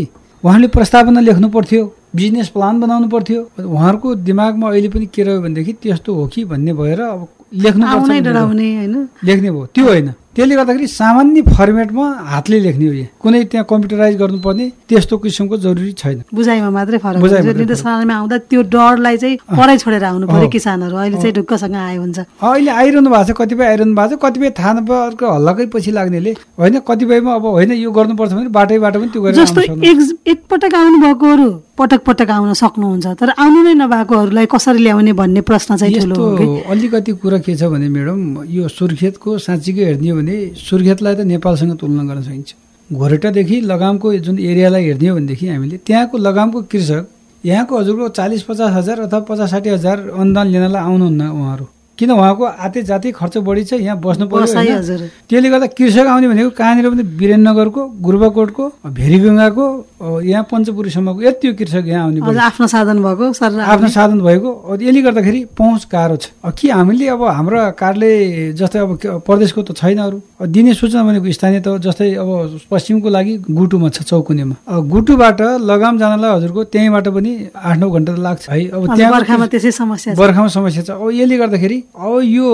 उहाँले 0.44 0.68
प्रस्तावना 0.68 1.20
लेख्नु 1.20 1.48
पर्थ्यो 1.48 1.82
बिजनेस 2.14 2.48
प्लान 2.54 2.80
बनाउनु 2.80 3.08
पर्थ्यो। 3.08 3.40
उहाँहरूको 3.58 4.14
दिमागमा 4.28 4.66
अहिले 4.70 4.88
पनि 4.88 5.06
के 5.14 5.22
रह्यो 5.22 5.40
भनेदेखि 5.42 5.72
त्यस्तो 5.82 6.14
हो 6.14 6.26
कि 6.32 6.44
भन्ने 6.44 6.72
भएर 6.72 7.00
अब 7.00 7.28
होइन? 7.52 9.08
लेख्ने 9.24 9.50
भयो। 9.50 9.66
त्यो 9.74 9.84
होइन। 9.86 10.12
त्यसले 10.32 10.54
गर्दाखेरि 10.56 10.86
सामान्य 10.88 11.42
फर्मेटमा 11.44 12.04
हातले 12.24 12.58
लेख्ने 12.60 12.86
हो 12.88 12.92
यो। 12.92 13.04
कुनै 13.20 13.44
त्यहाँ 13.52 13.66
कम्प्युटराइज 13.68 14.16
गर्नुपर्ने 14.16 14.66
त्यस्तो 14.88 15.16
किसिमको 15.18 15.56
जरुरी 15.60 15.92
छैन। 15.92 16.22
बुझाइमा 16.32 16.70
मात्रै 16.72 16.98
फरक 17.04 17.20
निर्देशनालयमा 17.20 18.14
आउँदा 18.16 18.36
त्यो 18.48 18.62
डरलाई 18.72 19.16
चाहिँ 19.16 19.36
परै 19.52 19.76
छोडेर 19.76 20.04
आउनु 20.04 20.26
पर्यो। 20.26 20.48
किसानहरू। 20.48 20.96
अहिले 20.96 21.16
चाहिँ 21.20 21.34
ढुक्कसँग 21.36 21.76
आए 21.76 21.96
हुन्छ। 21.96 22.18
अहिले 22.40 22.70
आइरहनु 22.72 23.10
भएको 23.12 23.24
छ 23.28 23.36
कतिपय 23.36 23.64
आइरहनु 23.68 23.92
भएको 23.92 24.16
छ। 24.16 24.20
कतिपय 24.24 24.50
थाहा 24.56 24.72
नपाएको 24.72 25.26
हल्लाकै 25.36 25.66
पछि 25.68 25.90
लाग्नेले 25.92 26.32
होइन 26.56 26.80
कतिपयमा 26.88 27.32
अब 27.36 27.44
होइन 27.52 27.72
यो 27.76 27.90
गर्नुपर्छ 27.92 28.32
भने 28.32 28.48
बाटैबाट 28.56 28.96
पनि 28.96 29.08
त्यो 29.12 29.22
गरेर 29.22 29.36
जस्तो 29.36 29.60
एकपटक 30.32 30.74
आउनु 30.80 30.98
भएकोहरू 31.04 31.50
पटक 32.02 32.22
पटक 32.22 32.30
आउन 32.30 32.52
सक्नुहुन्छ। 32.54 33.06
तर 33.20 33.28
आउनु 33.38 33.60
नै 33.62 33.74
नभएकोहरूलाई 33.74 34.46
कसरी 34.46 34.78
ल्याउने 34.82 35.12
भन्ने 35.12 35.40
प्रश्न 35.42 35.76
चाहिँ 35.76 36.00
ठुलो 36.00 36.64
अलिकति 36.70 37.12
कुरा 37.22 37.38
के 37.38 37.54
छ 37.56 37.62
भने 37.72 37.88
म्याडम 37.88 38.20
यो 38.48 38.68
सुर्खेतको 38.68 39.30
साँच्चीकै 39.38 39.84
हेर्ने 39.84 40.08
हो 40.10 40.16
भने 40.16 40.36
सुर्खेतलाई 40.58 41.14
त 41.14 41.20
नेपालसँग 41.32 41.72
तुलना 41.80 42.02
गर्न 42.08 42.22
सकिन्छ। 42.22 42.50
घोरटादेखि 42.90 43.56
लगामको 43.72 44.06
जुन 44.26 44.38
एरियालाई 44.38 44.82
हेर्ने 44.84 45.08
हो 45.08 45.14
भनेदेखि 45.16 45.46
हामीले 45.48 45.76
त्यहाँको 45.86 46.16
लगामको 46.18 46.58
कृषक 46.70 47.04
यहाँको 47.44 47.72
हजुरको 47.78 48.08
चालिस 48.18 48.42
पचास 48.48 48.70
हजार 48.72 49.00
अथवा 49.06 49.20
पचास 49.26 49.50
साठी 49.50 49.68
हजार 49.70 49.98
अनुदान 50.14 50.46
लिनलाई 50.46 50.82
आउनुहुन्न 50.82 51.22
उहाँहरू। 51.30 51.66
किन 51.98 52.10
उहाँको 52.10 52.44
आते 52.44 52.82
जाति 52.82 53.10
खर्च 53.12 53.36
बढी 53.46 53.64
छ 53.64 53.72
यहाँ 53.74 53.98
बस्नु 54.00 54.26
पर्यो 54.26 54.46
त्यसले 55.28 55.48
गर्दा 55.50 55.66
कृषक 55.76 56.06
आउने 56.08 56.28
भनेको 56.28 56.50
कहाँनिर 56.56 56.88
पनि 56.90 57.02
वीरेन्द्रनगरको 57.20 57.82
गुरुबाकोटको 58.00 58.64
भेरीगङ्गाको 58.96 59.64
यहाँ 60.24 60.44
पञ्चपुरीसम्मको 60.50 61.22
यति 61.22 61.52
कृषक 61.52 61.84
यहाँ 61.86 62.02
आउने। 62.04 62.20
आफ्नो 62.42 62.66
साधन 62.66 63.02
भएको 63.02 63.32
सर 63.32 63.60
आफ्नो 63.60 63.88
साधन 63.88 64.20
भएको। 64.20 64.50
यसले 64.82 65.02
गर्दाखेरि 65.02 65.44
पहुँच 65.52 65.86
गाह्रो 65.92 66.16
छ। 66.16 66.32
के 66.58 66.70
हामीले 66.72 67.08
अब 67.12 67.22
हाम्रो 67.22 67.60
कार्यालय 67.76 68.52
जस्तै 68.56 68.78
अब 68.78 68.90
प्रदेशको 69.28 69.62
त 69.62 69.76
छैन 69.76 69.98
अरू। 70.00 70.18
दिने 70.48 70.74
सूचना 70.74 71.02
भनेको 71.04 71.28
स्थानीय 71.28 71.60
त 71.60 71.76
जस्तै 71.76 72.08
अब 72.18 72.66
पश्चिमको 72.72 73.08
लागि 73.08 73.36
गुटुमा 73.52 73.88
छ 73.92 74.02
चौकुनेमा। 74.08 74.56
गुटुबाट 74.64 75.40
लगाम 75.60 75.98
जानलाई 75.98 76.30
हजुरको 76.40 76.64
त्यहीँबाट 76.72 77.08
पनि 77.08 77.32
आठ 77.52 77.76
नौ 77.78 77.90
घन्टा 77.90 78.12
त 78.12 78.18
लाग्छ। 78.18 78.48
है 78.50 78.68
अब 78.72 78.96
त्यहाँ 78.96 79.12
बर्खामा 79.12 79.46
त्यसै 79.52 79.70
समस्या 79.70 80.14
बर्खामा 80.16 80.48
समस्या 80.48 80.82
छ। 80.82 80.90
अब 80.96 81.10
यसले 81.12 81.36
गर्दाखेरि 81.38 81.81
अब 81.94 82.20
यो 82.22 82.48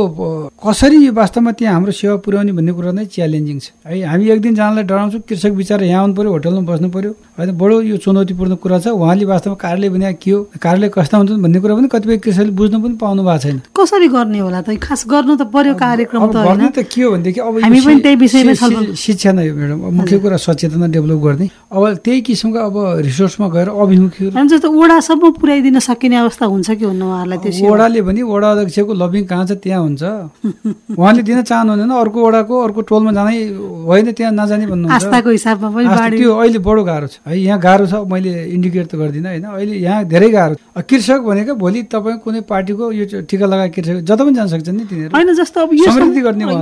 कसरी 0.65 1.09
वास्तवमा 1.11 1.53
त्यहाँ 1.59 1.75
हाम्रो 1.75 1.93
सेवा 1.93 2.17
पुर्याउने 2.25 2.53
भन्ने 2.53 2.73
कुरा 2.73 2.93
नै 2.93 3.05
च्यालेन्जिङ 3.07 3.59
छ। 3.59 3.67
है 3.87 4.03
हामी 4.09 4.25
एक 4.29 4.41
दिन 4.41 4.55
जानलाई 4.55 4.85
डराउँछौँ 4.85 5.21
कृषक 5.29 5.53
बिचरा 5.59 5.85
यहाँ 5.85 6.03
आउनु 6.03 6.15
पर्यो 6.15 6.31
होटलमा 6.33 6.63
बस्नु 6.69 6.89
पर्यो। 6.91 7.13
होइन 7.39 7.51
बडो 7.59 7.81
यो 7.83 7.97
चुनौतीपूर्ण 8.03 8.55
कुरा 8.63 8.79
छ। 8.79 8.87
उहाँले 8.95 9.25
वास्तवमा 9.25 9.57
कार्यालय 9.57 9.89
भने 9.89 10.13
के 10.19 10.31
हो 10.31 10.39
कार्यालय 10.59 10.89
कस्ता 10.95 11.17
हुन्छन् 11.19 11.43
भन्ने 11.43 11.59
कुरा 11.61 11.75
पनि 11.79 11.89
कतिपय 11.89 12.17
कृषकले 12.25 12.53
बुझ्नु 12.59 12.79
पनि 12.83 12.95
पाउनु 12.99 13.23
भएको 13.23 13.39
छैन। 13.43 13.59
कसरी 13.77 14.09
गर्ने 14.09 14.39
होला 14.39 14.61
त? 14.63 14.77
खास 14.79 15.05
गर्नु 15.07 15.35
त 15.37 15.43
पर्यो 15.55 15.75
कार्यक्रम 15.75 16.21
त 16.27 16.35
गर्ने 16.35 16.65
होइन? 16.67 16.73
त 16.75 16.79
के 16.89 17.03
हो 17.03 17.11
भनेदेखि 17.15 17.41
अब 17.41 17.55
हामी 17.63 17.81
पनि 17.81 18.01
त्यही 18.03 18.17
विषयमै 18.23 18.55
शिक्षा 18.97 19.31
नै 19.33 19.49
हो 19.49 19.55
म्याडम। 19.55 19.79
मुख्य 19.99 20.19
कुरा 20.19 20.37
सचेतना 20.37 20.87
डेभलप 20.91 21.19
गर्ने। 21.23 21.47
अब 21.69 21.83
त्यही 22.05 22.21
किसिमको 22.27 22.59
अब 22.59 22.77
रिसोर्समा 23.07 23.47
गएर 23.55 23.69
अभिमुखी 23.69 24.25
जस्तो 24.49 24.69
वडासम्म 24.73 25.31
पुर्याइदिन 25.39 25.79
सकिने 25.79 26.17
अवस्था 26.17 26.47
हुन्छ 26.47 26.69
कि 26.71 26.85
हुन्न 26.85 27.03
उहाँहरूलाई 27.03 27.39
त्यो? 27.39 27.71
वडाले 27.71 28.01
पनि 28.03 28.23
वडा 28.23 28.49
अध्यक्षको 28.53 28.93
लबिङ 28.95 29.18
कहाँ 29.25 29.47
छ 29.47 29.53
त्यहाँ 29.59 29.83
हुन्छ। 29.83 30.03
उहाँले 30.95 31.23
दिन 31.23 31.43
चाहनुहुँदैन 31.43 31.91
अर्को 31.91 32.19
वडाको 32.27 32.55
अर्को 32.63 32.81
टोलमा 32.87 33.11
जानै 33.17 33.35
होइन 33.89 34.13
त्यहाँ 34.13 34.33
नजाने 34.33 34.67
भन्नुहुन्छ। 34.69 35.05
त्यो 36.19 36.31
अहिले 36.35 36.59
बडो 36.59 36.83
गाह्रो 36.85 37.07
छ। 37.09 37.19
है 37.27 37.39
यहाँ 37.39 37.59
गाह्रो 37.59 37.87
छ 37.89 37.95
मैले 38.07 38.31
इन्डिकेट 38.55 38.87
त 38.87 38.95
गर्दिनँ 38.95 39.29
होइन। 39.29 39.45
अहिले 39.49 39.77
यहाँ 39.81 40.05
धेरै 40.07 40.29
गाह्रो 40.31 40.55
छ। 40.55 40.85
कृषक 40.85 41.21
भनेको 41.27 41.53
भोलि 41.59 41.83
तपाईँ 41.91 42.19
कुनै 42.23 42.41
पार्टीको 42.47 42.85
यो 42.93 43.05
टिका 43.27 43.47
लगाए 43.47 43.69
कृषक 43.75 44.05
जता 44.05 44.23
पनि 44.25 44.35
जान 44.37 44.49
सक्छन् 44.53 44.77
नि 44.77 44.85
तिनीहरू। 44.87 45.13
होइन 45.17 45.29
जस्तो 45.35 45.59
अब 45.61 45.71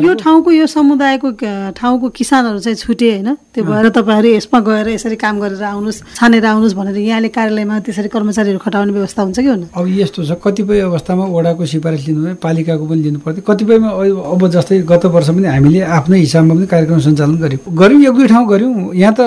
यो 0.06 0.14
ठाउँको 0.14 0.50
यो 0.52 0.66
समुदायको 0.66 1.28
ठाउँको 1.76 2.06
किसानहरू 2.08 2.58
चाहिँ 2.58 2.76
छुटे 2.76 3.08
होइन। 3.12 3.28
त्यो 3.52 3.64
भएर 3.64 3.88
तपाईँहरू 3.92 4.28
यसमा 4.36 4.58
गएर 4.60 4.88
यसरी 4.96 5.16
काम 5.16 5.34
गरेर 5.40 5.62
आउनुहोस् 5.62 6.00
छानेर 6.16 6.44
आउनुहोस् 6.46 6.74
भनेर 6.76 6.96
यहाँले 6.96 7.28
कार्यालयमा 7.28 7.74
त्यसरी 7.86 8.08
कर्मचारीहरू 8.08 8.58
खटाउने 8.58 8.92
व्यवस्था 8.92 9.22
हुन्छ 9.22 9.38
कि 9.40 9.46
हुन्न? 9.46 9.64
अब 9.76 9.84
यस्तो 9.86 10.20
छ 10.24 10.30
कतिपय 10.40 10.80
अवस्थामा 10.88 11.24
वडाको 11.26 11.62
सिफारिस 11.66 12.02
लिनु 12.08 12.34
पालिकाको 12.46 12.84
पनि 12.86 13.02
लिनु 13.02 13.18
पर्थ्यो। 13.24 13.42
कतिपयमा 13.48 13.88
अब- 14.32 14.50
जस्तै 14.54 14.76
गत 14.90 15.04
वर्ष 15.14 15.28
पनि 15.36 15.46
हामीले 15.54 15.80
आफ्नै 15.98 16.18
हिसाबमा 16.18 16.54
पनि 16.54 16.66
कार्यक्रम 16.66 16.98
सञ्चालन 17.06 17.36
गऱ्यौँ। 17.42 17.62
गऱ्यौँ 17.76 18.00
एक 18.02 18.14
दुई 18.18 18.26
ठाउँ 18.32 18.46
गऱ्यौँ। 18.48 18.74
यहाँ 18.94 19.14
त 19.18 19.20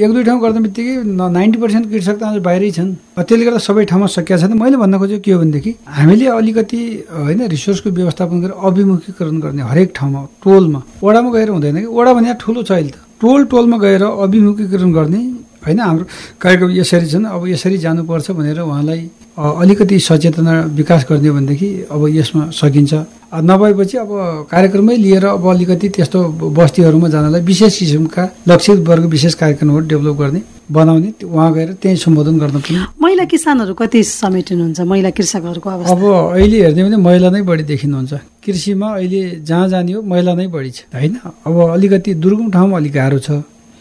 एक 0.00 0.10
दुई 0.14 0.24
ठाउँ 0.24 0.40
गर्दा 0.42 0.60
बित्तिकै 0.60 0.94
नाइन्टी 1.36 1.58
पर्सेन्ट 1.62 1.84
कृषक 1.90 2.16
त 2.18 2.22
आज 2.22 2.36
बाहिरै 2.42 2.70
छन्। 2.70 2.90
त्यसले 3.20 3.44
गर्दा 3.44 3.60
सबै 3.68 3.84
ठाउँमा 3.90 4.06
सकिया 4.16 4.36
छैन। 4.40 4.52
मैले 4.62 4.76
भन्न 4.82 4.98
खोजेको 4.98 5.22
के 5.24 5.32
हो 5.32 5.38
भनेदेखि 5.40 5.72
हामीले 5.88 6.26
अलिकति 6.26 6.80
होइन 7.10 7.40
रिसोर्सको 7.54 7.88
व्यवस्थापन 7.90 8.36
गरेर 8.42 8.54
अभिमुखीकरण 8.66 9.36
गर्ने 9.44 9.62
हरेक 9.62 9.88
ठाउँमा 9.96 10.20
टोलमा 10.44 10.80
वडामा 11.04 11.28
गएर 11.34 11.48
हुँदैन 11.54 11.76
कि? 11.80 11.86
वडा 11.86 12.12
भने 12.16 12.30
ठुलो 12.40 12.62
छ 12.62 12.72
अहिले 12.72 12.90
त। 12.90 12.98
टोल 13.20 13.40
टोलमा 13.52 13.76
गएर 13.84 14.02
अभिमुखीकरण 14.24 14.90
गर्ने 14.92 15.22
होइन 15.64 15.78
हाम्रो 15.80 16.04
कार्यक्रम 16.40 16.70
यसरी 16.80 17.06
छन्। 17.12 17.24
अब 17.24 17.42
यसरी 17.48 17.76
जानुपर्छ 17.84 18.30
भनेर 18.30 18.58
उहाँलाई 18.60 19.02
अलिकति 19.40 19.98
सचेतना 20.00 20.52
विकास 20.76 21.06
गर्ने 21.08 21.28
हो 21.28 21.34
भनेदेखि 21.34 21.68
अब 21.90 22.06
यसमा 22.08 22.42
सकिन्छ। 22.52 22.92
नभएपछि 23.40 23.96
अब 23.96 24.10
कार्यक्रममै 24.50 24.96
लिएर 24.96 25.24
अब 25.26 25.46
अलिकति 25.48 25.88
त्यस्तो 25.96 26.18
बस्तीहरूमा 26.52 27.08
जानलाई 27.08 27.40
विशेष 27.40 27.78
किसिमका 27.78 28.22
लक्षित 28.48 28.78
वर्ग 28.88 29.04
विशेष 29.06 29.34
कार्यक्रमहरू 29.34 29.86
डेभलप 29.86 30.16
गर्ने 30.20 30.42
बनाउने 30.70 31.12
उहाँ 31.24 31.52
गएर 31.54 31.72
त्यहीँ 31.82 31.96
सम्बोधन 31.96 32.38
गर्न 32.38 32.58
पनि। 32.60 32.78
महिला 33.00 33.24
किसानहरू 33.24 33.74
कति 33.74 34.02
समेटिनुहुन्छ? 34.04 34.80
महिला 34.80 35.10
कृषकहरूको 35.10 35.70
अब 35.70 36.02
अहिले 36.36 36.58
हेर्ने 36.62 36.82
भने 36.84 36.96
महिला 36.98 37.30
नै 37.30 37.42
बढी 37.42 37.62
देखिनुहुन्छ। 37.70 38.12
कृषिमा 38.44 38.88
अहिले 38.94 39.22
जहाँ 39.46 39.68
जाने 39.68 39.92
हो 39.92 40.02
महिला 40.02 40.34
नै 40.34 40.46
बढी 40.46 40.70
छ 40.70 40.84
होइन? 40.94 41.14
अब 41.46 41.54
अलिकति 41.70 42.14
दुर्गम 42.14 42.50
ठाउँमा 42.50 42.76
अलिक 42.76 42.92
गाह्रो 42.92 43.18
छ। 43.18 43.30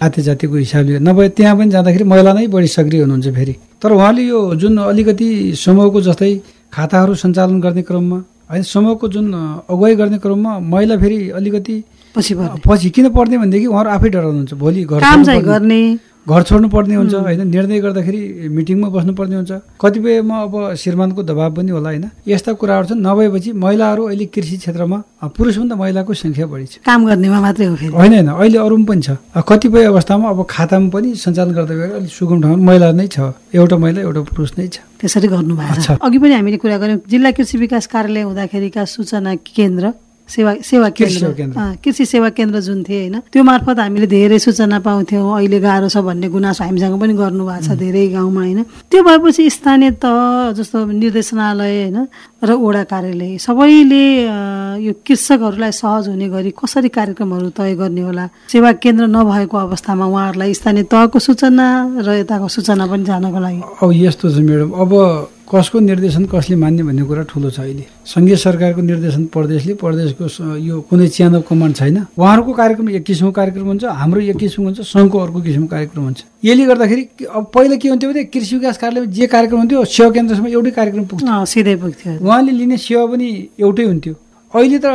जाति 0.01 0.21
जातिको 0.21 0.55
हिसाबले। 0.55 0.99
नभए 0.99 1.29
त्यहाँ 1.35 1.55
पनि 1.57 1.69
जाँदाखेरि 1.69 2.03
महिला 2.03 2.31
नै 2.33 2.47
बढी 2.47 2.67
सक्रिय 2.67 3.01
हुनुहुन्छ 3.01 3.35
फेरि। 3.35 3.55
तर 3.81 3.91
उहाँले 3.91 4.23
यो 4.23 4.39
जुन 4.55 4.77
अलिकति 4.79 5.27
समूहको 5.59 6.01
जस्तै 6.01 6.31
खाताहरू 6.73 7.15
सञ्चालन 7.15 7.59
गर्ने 7.59 7.81
क्रममा 7.83 8.17
होइन 8.49 8.63
समूहको 8.63 9.07
जुन 9.07 9.25
अगुवाई 9.69 9.95
गर्ने 9.95 10.17
क्रममा 10.17 10.51
महिला 10.71 10.97
फेरि 10.97 11.29
अलिकति 11.29 11.75
पछि 12.15 12.33
पछि 12.65 12.89
किन 12.89 13.09
पर्ने 13.11 13.37
भनेदेखि 13.37 13.67
उहाँहरू 13.67 13.89
आफै 13.89 14.09
डराउनुहुन्छ। 14.09 14.53
भोलि 14.53 14.83
घर 14.83 14.99
काम 14.99 15.23
चाहिँ 15.23 15.41
गर्ने। 15.43 15.81
घर 16.29 16.41
छोड्नु 16.45 16.67
पर्ने 16.69 16.95
हुन्छ 16.95 17.13
होइन? 17.25 17.41
निर्णय 17.49 17.79
गर्दाखेरि 17.81 18.21
मिटिङमा 18.53 18.87
बस्नुपर्ने 18.93 19.35
हुन्छ। 19.35 19.51
कतिपयमा 19.81 20.35
अब 20.45 20.53
श्रीमानको 20.77 21.21
दबाब 21.25 21.51
पनि 21.57 21.71
होला 21.73 21.89
होइन? 21.89 22.05
यस्ता 22.27 22.53
कुराहरू 22.53 22.85
छन्। 22.89 23.01
नभएपछि 23.01 23.51
महिलाहरू 23.57 24.03
अहिले 24.07 24.25
कृषि 24.29 24.57
क्षेत्रमा 24.61 24.97
पुरुषभन्दा 25.25 25.75
महिलाको 25.75 26.13
सङ्ख्या 26.13 26.45
बढी 26.45 26.65
छ। 26.65 26.73
काम 26.85 26.99
गर्नेमा 27.09 27.39
मात्रै 27.41 27.65
हो 27.65 27.75
फेरि। 27.75 27.91
होइन 27.91 28.13
होइन। 28.13 28.29
अहिले 28.29 28.57
अरूमा 28.61 28.85
पनि 28.85 29.01
छ। 29.01 29.09
कतिपय 29.49 29.83
अवस्थामा 29.89 30.29
अब 30.29 30.39
खातामा 30.49 30.89
पनि 30.93 31.09
सञ्चालन 31.17 31.51
गर्दा 31.57 31.73
गएर 31.75 31.91
अलिक 31.97 32.11
सुगम 32.13 32.37
ठाउँमा 32.41 32.63
महिला 32.65 32.87
नै 32.93 33.07
छ। 33.09 33.33
एउटा 33.49 33.75
महिला 33.81 33.99
एउटा 34.05 34.21
पुरुष 34.29 34.51
नै 34.57 34.67
छ। 34.69 34.85
त्यसरी 35.01 35.27
गर्नु 35.33 35.53
भएको 35.55 35.81
छ। 35.81 35.89
अघि 35.97 36.17
पनि 36.19 36.33
हामीले 36.37 36.57
कुरा 36.61 36.77
गऱ्यौँ 36.77 36.99
जिल्ला 37.09 37.31
कृषि 37.33 37.57
विकास 37.57 37.85
कार्यालय 37.89 38.21
हुँदाखेरिका 38.29 38.85
सूचना 38.85 39.35
केन्द्र 39.49 39.85
सेवा 40.29 40.53
सेवा 40.61 40.89
केन्द्र। 40.93 41.25
कृषि 41.83 42.05
सेवा 42.05 42.29
केन्द्र 42.37 42.59
जुन 42.61 42.83
थिए 42.85 42.99
होइन? 42.99 43.19
त्यो 43.33 43.43
मार्फत 43.43 43.79
हामीले 43.79 44.07
धेरै 44.07 44.39
सूचना 44.39 44.79
पाउँथ्यौँ। 44.79 45.25
अहिले 45.25 45.59
गाह्रो 45.59 45.87
छ 45.89 45.97
भन्ने 46.05 46.27
गुनासो 46.29 46.63
हामीसँग 46.63 46.95
पनि 47.01 47.13
गर्नुभएको 47.17 47.65
छ 47.65 47.69
धेरै 47.73 48.07
गाउँमा 48.13 48.41
होइन? 48.41 48.63
त्यो 48.89 49.01
भएपछि 49.03 49.49
स्थानीय 49.49 49.91
तह 49.97 50.53
जस्तो 50.53 50.77
निर्देशनालय 50.85 51.73
होइन? 51.81 51.97
र 52.39 52.49
ओडा 52.55 52.83
कार्यालय 52.87 53.37
सबैले 53.41 54.05
यो 54.85 54.93
कृषकहरूलाई 55.01 55.71
सहज 55.75 56.07
हुने 56.07 56.27
गरी 56.29 56.51
कसरी 56.55 56.89
कार्यक्रमहरू 56.93 57.49
तय 57.49 57.75
गर्ने 57.75 58.01
होला? 58.01 58.25
सेवा 58.53 58.71
केन्द्र 58.79 59.05
नभएको 59.09 59.57
अवस्थामा 59.57 60.05
उहाँहरूलाई 60.05 60.53
स्थानीय 60.53 60.83
तहको 60.93 61.19
सूचना 61.19 61.67
र 62.05 62.09
यताको 62.21 62.47
सूचना 62.47 62.85
पनि 62.85 63.03
जानको 63.03 63.39
लागि। 63.39 63.61
अब 63.81 63.89
यस्तो 63.91 64.25
छ 64.29 64.37
म्याडम 64.39 64.71
अब 64.77 64.91
कसको 65.49 65.79
निर्देशन 65.81 66.25
कसले 66.29 66.55
मान्ने 66.61 66.83
भन्ने 66.85 67.03
कुरा 67.09 67.23
ठुलो 67.25 67.49
छ 67.49 67.59
अहिले। 67.59 67.85
सङ्घीय 68.05 68.35
सरकारको 68.45 68.81
निर्देशन 68.81 69.23
प्रदेशले 69.33 69.73
प्रदेशको 69.81 70.25
यो 70.61 70.75
कुनै 70.85 71.07
अफ 71.09 71.43
कमान्ड 71.49 71.75
छैन। 71.75 71.97
उहाँहरूको 72.13 72.53
कार्यक्रम 72.53 72.89
एक 72.89 73.03
किसिमको 73.03 73.31
कार्यक्रम 73.33 73.65
हुन्छ 73.67 73.83
हाम्रो 73.89 74.19
एक 74.29 74.37
किसिमको 74.37 74.67
हुन्छ 74.69 74.79
सङ्घको 74.93 75.17
अर्को 75.19 75.39
किसिमको 75.41 75.69
कार्यक्रम 75.73 76.03
हुन्छ। 76.03 76.19
यसले 76.45 76.65
गर्दाखेरि 76.69 77.03
अब 77.33 77.43
पहिला 77.49 77.75
के 77.81 77.87
हुन्थ्यो 77.89 78.09
भने 78.09 78.23
कृषि 78.29 78.55
विकास 78.55 78.77
कार्यालयमा 78.77 79.11
जे 79.11 79.25
कार्यक्रम 79.25 79.57
हुन्थ्यो 79.59 79.85
सेवा 79.89 80.09
केन्द्रसम्म 80.13 80.47
एउटै 80.53 80.71
कार्यक्रम 80.71 81.03
पुग्थ्यो। 81.09 81.45
सिधै 81.49 81.75
पुग्थ्यो। 81.81 82.11
उहाँले 82.21 82.51
लिने 82.53 82.77
सेवा 82.77 83.05
पनि 83.09 83.27
एउटै 83.57 83.85
हुन्थ्यो। 83.89 84.13
अहिले 84.53 84.79
त 84.85 84.87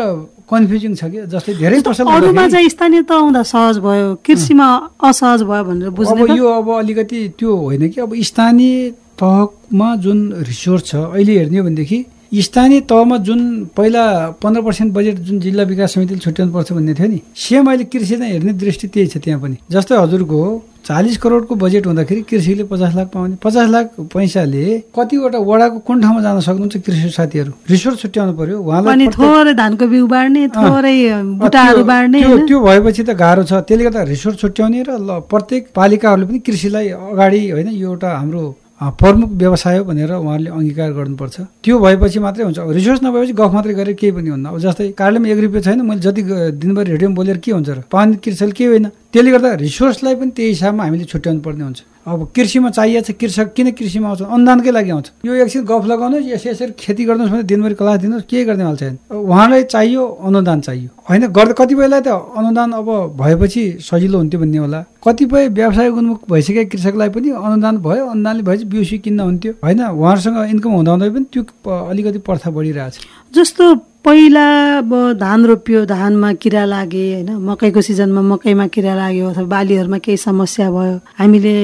कन्फ्युजिङ 0.44 0.92
छ 0.94 1.02
कि 1.10 1.18
जस्तै 1.34 1.52
धेरै 1.56 1.76
अरूमा 1.82 2.44
चाहिँ 2.54 2.68
स्थानीय 2.68 3.02
तह 3.08 3.18
हुँदा 3.26 3.42
सहज 3.42 3.78
भयो 3.80 4.06
कृषिमा 4.22 4.68
असहज 5.02 5.40
भयो 5.50 5.64
भनेर 5.64 5.90
बुझ्ने 5.90 6.22
त? 6.22 6.36
यो 6.36 6.46
अब 6.46 6.68
अलिकति 6.78 7.18
त्यो 7.38 7.50
होइन 7.56 7.88
कि 7.90 8.00
अब 8.00 8.12
स्थानीय 8.30 8.74
तहमा 9.20 9.94
जुन 10.05 10.18
रिसोर्स 10.48 10.85
छ 10.87 10.94
अहिले 10.96 11.38
हेर्ने 11.38 11.59
हो 11.59 11.64
भनेदेखि 11.64 12.05
स्थानीय 12.42 12.81
तहमा 12.90 13.16
जुन 13.27 13.40
पहिला 13.77 14.05
पन्ध्र 14.42 14.62
पर्सेन्ट 14.62 14.92
बजेट 14.92 15.18
जुन 15.27 15.40
जिल्ला 15.40 15.62
विकास 15.64 15.94
समितिले 15.94 16.20
छुट्याउनु 16.20 16.53
पर्छ 16.55 16.72
भन्ने 16.72 16.94
थियो 16.94 17.09
नि 17.09 17.20
सेम 17.38 17.66
अहिले 17.70 17.85
कृषिलाई 17.94 18.31
हेर्ने 18.31 18.53
दृष्टि 18.62 18.88
त्यही 18.94 19.07
छ 19.07 19.18
त्यहाँ 19.24 19.40
पनि। 19.40 19.57
जस्तै 19.70 19.96
हजुरको 19.96 20.40
चालिस 20.85 21.16
करोडको 21.16 21.55
बजेट 21.55 21.87
हुँदाखेरि 21.87 22.22
कृषिले 22.31 22.64
पचास 22.72 22.94
लाख 22.94 23.07
पाउने 23.14 23.37
पचास 23.44 23.68
लाख 23.70 23.90
पैसाले 24.14 24.64
कतिवटा 24.96 25.38
वडाको 25.50 25.79
कुन 25.87 26.00
ठाउँमा 26.03 26.20
जान 26.22 26.40
सक्नुहुन्छ 26.40 26.77
कृषि 26.87 27.11
साथीहरू? 27.11 27.53
रिसोर्स 27.70 28.03
छुट्याउनु 28.03 28.33
पर्यो 28.40 28.59
उहाँलाई 28.61 29.07
थोरै 29.14 29.55
धानको 29.55 29.87
बिउ 29.94 30.07
बाँड्ने 30.07 30.42
थोरै 30.59 30.98
बुटाहरू 31.38 31.85
बाँड्ने 31.85 32.18
त्यो 32.50 32.61
भएपछि 32.66 33.03
त 33.03 33.11
गाह्रो 33.22 33.44
छ। 33.44 33.62
त्यसले 33.62 33.85
गर्दा 33.85 34.03
रिसोर्स 34.11 34.37
छुट्याउने 34.42 34.83
र 34.88 35.20
प्रत्येक 35.31 35.72
पालिकाहरूले 35.72 36.27
पनि 36.29 36.38
कृषिलाई 36.50 36.88
अगाडि 36.98 37.40
होइन 37.55 37.68
यो 37.70 37.88
एउटा 37.88 38.11
हाम्रो 38.18 38.44
प्रमुख 38.80 39.30
व्यवसाय 39.30 39.78
हो 39.78 39.84
भनेर 39.84 40.12
उहाँहरूले 40.12 40.50
अङ्गीकार 40.50 40.90
गर्नुपर्छ। 40.92 41.37
त्यो 41.64 41.78
भएपछि 41.78 42.18
मात्रै 42.18 42.44
हुन्छ। 42.44 42.58
रिसोर्स 42.58 43.00
नभएपछि 43.04 43.32
गफ 43.32 43.52
मात्रै 43.54 43.74
गरेर 43.74 43.94
केही 43.94 44.12
पनि 44.12 44.28
हुन्न। 44.28 44.46
अब 44.46 44.58
जस्तै 44.58 44.88
कार्यालयमा 44.98 45.28
एक 45.28 45.40
रुपियाँ 45.40 45.62
छैन 45.62 45.80
मैले 45.87 46.00
जति 46.00 46.22
दिनभरि 46.58 46.90
रेडियोमा 46.90 47.14
बोलेर 47.14 47.38
के 47.38 47.50
हुन्छ 47.52 47.68
र? 47.70 47.82
पानी 47.90 48.16
कृषिले 48.18 48.52
के 48.52 48.64
होइन? 48.66 48.87
त्यसले 49.14 49.31
गर्दा 49.31 49.50
रिसोर्सलाई 49.62 50.14
पनि 50.18 50.31
त्यही 50.35 50.48
हिसाबमा 50.59 50.83
हामीले 50.85 51.05
छुट्याउनु 51.07 51.40
पर्ने 51.46 51.64
हुन्छ। 51.64 51.81
अब 52.05 52.20
कृषिमा 52.37 52.68
चाहिएको 52.77 53.07
छ 53.07 53.16
कृषक 53.16 53.48
किन 53.57 53.70
कृषिमा 53.79 54.09
आउँछ 54.09 54.22
अनुदानकै 54.27 54.70
लागि 54.74 54.90
आउँछ 54.90 55.07
यो 55.24 55.33
एकछिन 55.40 55.62
गफ 55.64 55.85
लगाउनुहोस् 55.87 56.29
यसरी 56.35 56.50
यसरी 56.50 56.72
खेती 56.77 57.05
गर्नुहोस् 57.09 57.33
भने 57.33 57.42
दिनभरि 57.46 57.74
क्लास 57.81 57.98
दिनुहोस् 58.03 58.27
के 58.29 58.44
गर्ने 58.44 58.64
हाल 58.64 58.77
छैन 58.77 58.98
अब 59.09 59.16
उहाँलाई 59.16 59.62
चाहियो 59.70 60.03
अनुदान 60.29 60.61
चाहियो। 60.66 60.88
होइन 61.09 61.22
गर्दा 61.31 61.55
कतिपयलाई 61.55 62.00
त 62.03 62.09
अनुदान 62.11 62.70
अब 62.74 62.88
भएपछि 63.14 63.62
सजिलो 63.88 64.18
हुन्थ्यो 64.18 64.40
भन्ने 64.42 64.59
होला। 64.59 64.81
कतिपय 65.00 65.48
व्यवसाय 65.48 65.88
उन्मुख 65.88 66.20
भइसकेका 66.29 66.64
कृषकलाई 66.74 67.09
पनि 67.14 67.31
अनुदान 67.31 67.74
भयो 67.87 68.05
अनुदानले 68.05 68.42
भएपछि 68.42 68.64
बिउसी 68.66 68.98
किन्न 68.98 69.20
हुन्थ्यो। 69.20 69.53
होइन 69.64 69.81
उहाँहरूसँग 69.81 70.37
इन्कम 70.50 70.70
हुँदा 70.77 70.90
हुँदै 70.92 71.11
पनि 71.14 71.27
त्यो 71.33 71.42
अलिकति 71.70 72.18
प्रथा 72.18 72.50
बढिरहेछ। 72.50 72.94
जस्तो 73.33 73.64
पहिला 74.04 74.44
अब 74.78 74.90
धान 75.16 75.44
रोप्यो 75.46 75.84
धानमा 75.88 76.32
किरा 76.36 76.64
लागे 76.64 77.04
होइन? 77.12 77.30
मकैको 77.40 77.80
सिजनमा 77.80 78.22
मकैमा 78.22 78.66
किरा 78.68 78.94
लाग्यो 78.94 79.28
अथवा 79.28 79.44
बालीहरूमा 79.48 79.98
केही 80.04 80.16
समस्या 80.20 80.68
भयो 80.70 80.96
हामीले 81.18 81.54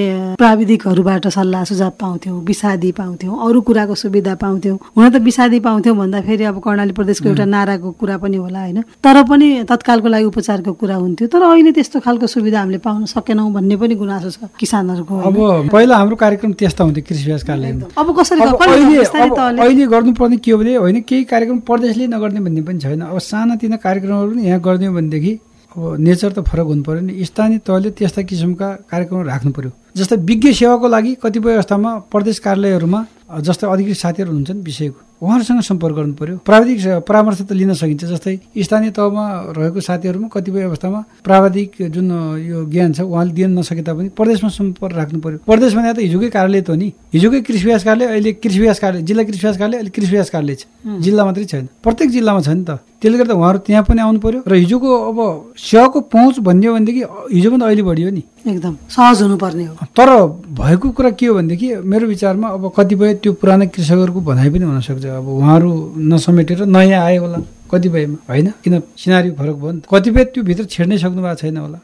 प्राविधिकहरूबाट 0.41 1.27
सल्लाह 1.37 1.65
सुझाव 1.71 1.91
पाउँथ्यौँ 2.01 2.41
विषादी 2.41 2.93
पाउँथ्यौँ 2.97 3.37
अरू 3.45 3.61
कुराको 3.61 3.95
सुविधा 3.95 4.35
पाउँथ्यौँ। 4.41 4.79
हुन 4.97 5.09
त 5.11 5.21
विषादी 5.21 5.61
पाउँथ्यौँ 5.61 5.97
भन्दाखेरि 5.97 6.45
अब 6.49 6.61
कर्णाली 6.65 6.93
प्रदेशको 6.97 7.29
एउटा 7.29 7.45
नाराको 7.45 7.91
कुरा 8.01 8.17
पनि 8.25 8.37
होला 8.41 8.61
होइन? 8.61 8.81
तर 9.05 9.23
पनि 9.29 9.49
तत्कालको 9.69 10.09
लागि 10.09 10.25
उपचारको 10.33 10.73
कुरा 10.81 10.97
हुन्थ्यो। 10.97 11.29
तर 11.29 11.43
अहिले 11.45 11.73
त्यस्तो 11.77 12.01
खालको 12.01 12.27
सुविधा 12.27 12.59
हामीले 12.61 12.81
पाउन 12.81 13.05
सकेनौँ 13.05 13.53
भन्ने 13.53 13.77
पनि 13.77 13.95
गुनासो 14.01 14.31
छ 14.33 14.49
किसानहरूको? 14.57 15.15
अब 15.29 15.69
पहिला 15.69 15.97
हाम्रो 15.97 16.17
कार्यक्रम 16.17 16.53
त्यस्ता 16.57 16.85
हुन्थ्यो 16.89 17.05
कृषि 17.05 17.25
विकास 17.29 17.45
कार्यालयमा 17.45 18.01
अब 18.01 18.09
कसरी 18.17 18.41
अहिले 18.41 19.87
गर्नुपर्ने 19.93 20.37
के 20.41 20.51
हो 20.51 20.59
भने 20.59 20.75
होइन 20.81 21.01
केही 21.05 21.25
कार्यक्रम 21.29 21.59
प्रदेशले 21.69 22.07
नगर्ने 22.31 22.41
भन्ने 22.41 22.63
पनि 22.63 22.79
छैन। 22.79 23.01
अब 23.03 23.19
सानातिना 23.19 23.77
कार्यक्रमहरू 23.77 24.31
पनि 24.31 24.47
यहाँ 24.47 24.61
गर्ने 24.61 24.87
हो 24.87 24.95
भनेदेखि 24.95 25.33
अब 25.77 25.97
नेचर 25.99 26.31
त 26.33 26.39
फरक 26.47 26.67
हुनु 26.67 26.83
पऱ्यो 26.83 27.01
नि। 27.01 27.25
स्थानीय 27.25 27.59
तहले 27.67 27.91
त्यस्ता 27.99 28.23
किसिमका 28.23 28.69
कार्यक्रमहरू 28.91 29.29
राख्नु 29.29 29.51
पर्यो 29.53 29.71
जस्तै 29.97 30.17
विज्ञ 30.23 30.53
सेवाको 30.53 30.87
लागि 30.89 31.15
कतिपय 31.23 31.55
अवस्थामा 31.55 31.91
प्रदेश 32.13 32.39
कार्यालयहरूमा 32.47 33.01
जस्तै 33.31 33.67
अधिकृत 33.67 33.97
साथीहरू 33.97 34.31
हुनुहुन्छ 34.31 34.51
नि 34.51 34.63
विषयको। 34.63 35.01
उहाँहरूसँग 35.21 35.61
सम्पर्क 35.61 35.95
गर्नु 35.95 36.15
पर्यो 36.17 36.37
प्राविधिक 36.49 37.05
परामर्श 37.05 37.41
त 37.45 37.53
लिन 37.53 37.73
सकिन्छ 37.77 38.05
जस्तै 38.09 38.35
स्थानीय 38.57 38.91
तहमा 38.97 39.25
रहेको 39.53 39.81
साथीहरूमा 39.81 40.29
कतिपय 40.33 40.63
अवस्थामा 40.65 41.01
प्राविधिक 41.25 41.71
जुन 41.93 42.09
यो 42.41 42.65
ज्ञान 42.73 42.93
छ 42.97 43.01
उहाँले 43.05 43.33
दिन 43.37 43.59
नसके 43.59 43.83
तापनि 43.85 44.09
प्रदेशमा 44.17 44.49
सम्पर्क 44.49 44.97
राख्नु 44.97 45.21
पर्यो 45.21 45.39
प्रदेश 45.45 45.75
भने 45.77 45.93
त 45.93 45.99
हिजोकै 46.09 46.31
कार्यालय 46.33 46.61
त 46.65 46.71
हो 46.73 46.77
नि। 46.81 46.89
हिजोकै 47.13 47.41
कृषि 47.45 47.65
विकास 47.69 47.85
कार्यालय 47.85 48.09
अहिले 48.09 48.33
कृषि 48.41 48.61
विकास 48.61 48.79
कार्यालय 48.81 49.05
जिल्ला 49.05 49.23
कृषि 49.29 49.41
विकास 49.45 49.57
कार्यालय 49.61 49.77
अहिले 49.77 49.93
कृषि 49.93 50.11
विकास 50.11 50.31
कार्यालय 50.31 50.57
छ। 50.57 50.65
जिल्ला 51.05 51.25
मात्रै 51.25 51.45
छैन। 51.45 51.69
प्रत्येक 51.85 52.09
जिल्लामा 52.11 52.41
छ 52.41 52.49
नि 52.49 52.65
त। 52.65 52.81
त्यसले 53.01 53.17
गर्दा 53.19 53.35
उहाँहरू 53.35 53.59
त्यहाँ 53.65 53.85
पनि 53.85 54.01
आउनु 54.01 54.21
पर्यो 54.21 54.41
र 54.45 54.55
हिजोको 54.61 54.89
अब 55.09 55.19
सेवाको 55.57 55.99
पहुँच 56.13 56.39
भन्ने 56.45 56.67
हो 56.67 56.73
भनेदेखि 56.75 57.03
हिजोभन्दा 57.33 57.67
अहिले 57.67 57.83
बढियो 57.83 58.11
नि। 58.13 58.23
एकदम 58.41 58.75
सहज 58.89 59.23
हुनुपर्ने 59.23 59.65
हो। 59.65 59.75
तर 59.97 60.09
भएको 60.53 60.91
कुरा 60.97 61.11
के 61.17 61.27
हो 61.27 61.35
भनेदेखि 61.35 61.69
मेरो 61.81 62.07
विचारमा 62.09 62.49
अब 62.49 62.73
कतिपय 62.77 63.15
त्यो 63.23 63.33
पुराना 63.41 63.65
कृषकहरूको 63.75 64.21
भनाइ 64.21 64.49
पनि 64.51 64.65
हुनसक्छ 64.65 65.05
अब 65.07 65.27
उहाँहरू 65.29 65.71
नसमेटेर 66.13 66.65
नयाँ 66.67 67.05
आयो 67.05 67.21
होला 67.23 67.41
कतिपयमा। 67.71 68.17
होइन? 68.27 68.49
किन 68.67 68.75
सिनारी 68.99 69.31
फरक 69.39 69.57
भयो 69.63 69.71
नि 69.71 69.81
त। 69.81 69.87
कतिपय 69.87 70.25
त्यो 70.35 70.43
भित्र 70.43 70.65
छेड्नै 70.75 70.97
सक्नु 70.99 71.23
भएको 71.23 71.39
छैन 71.39 71.57
होला। 71.63 71.79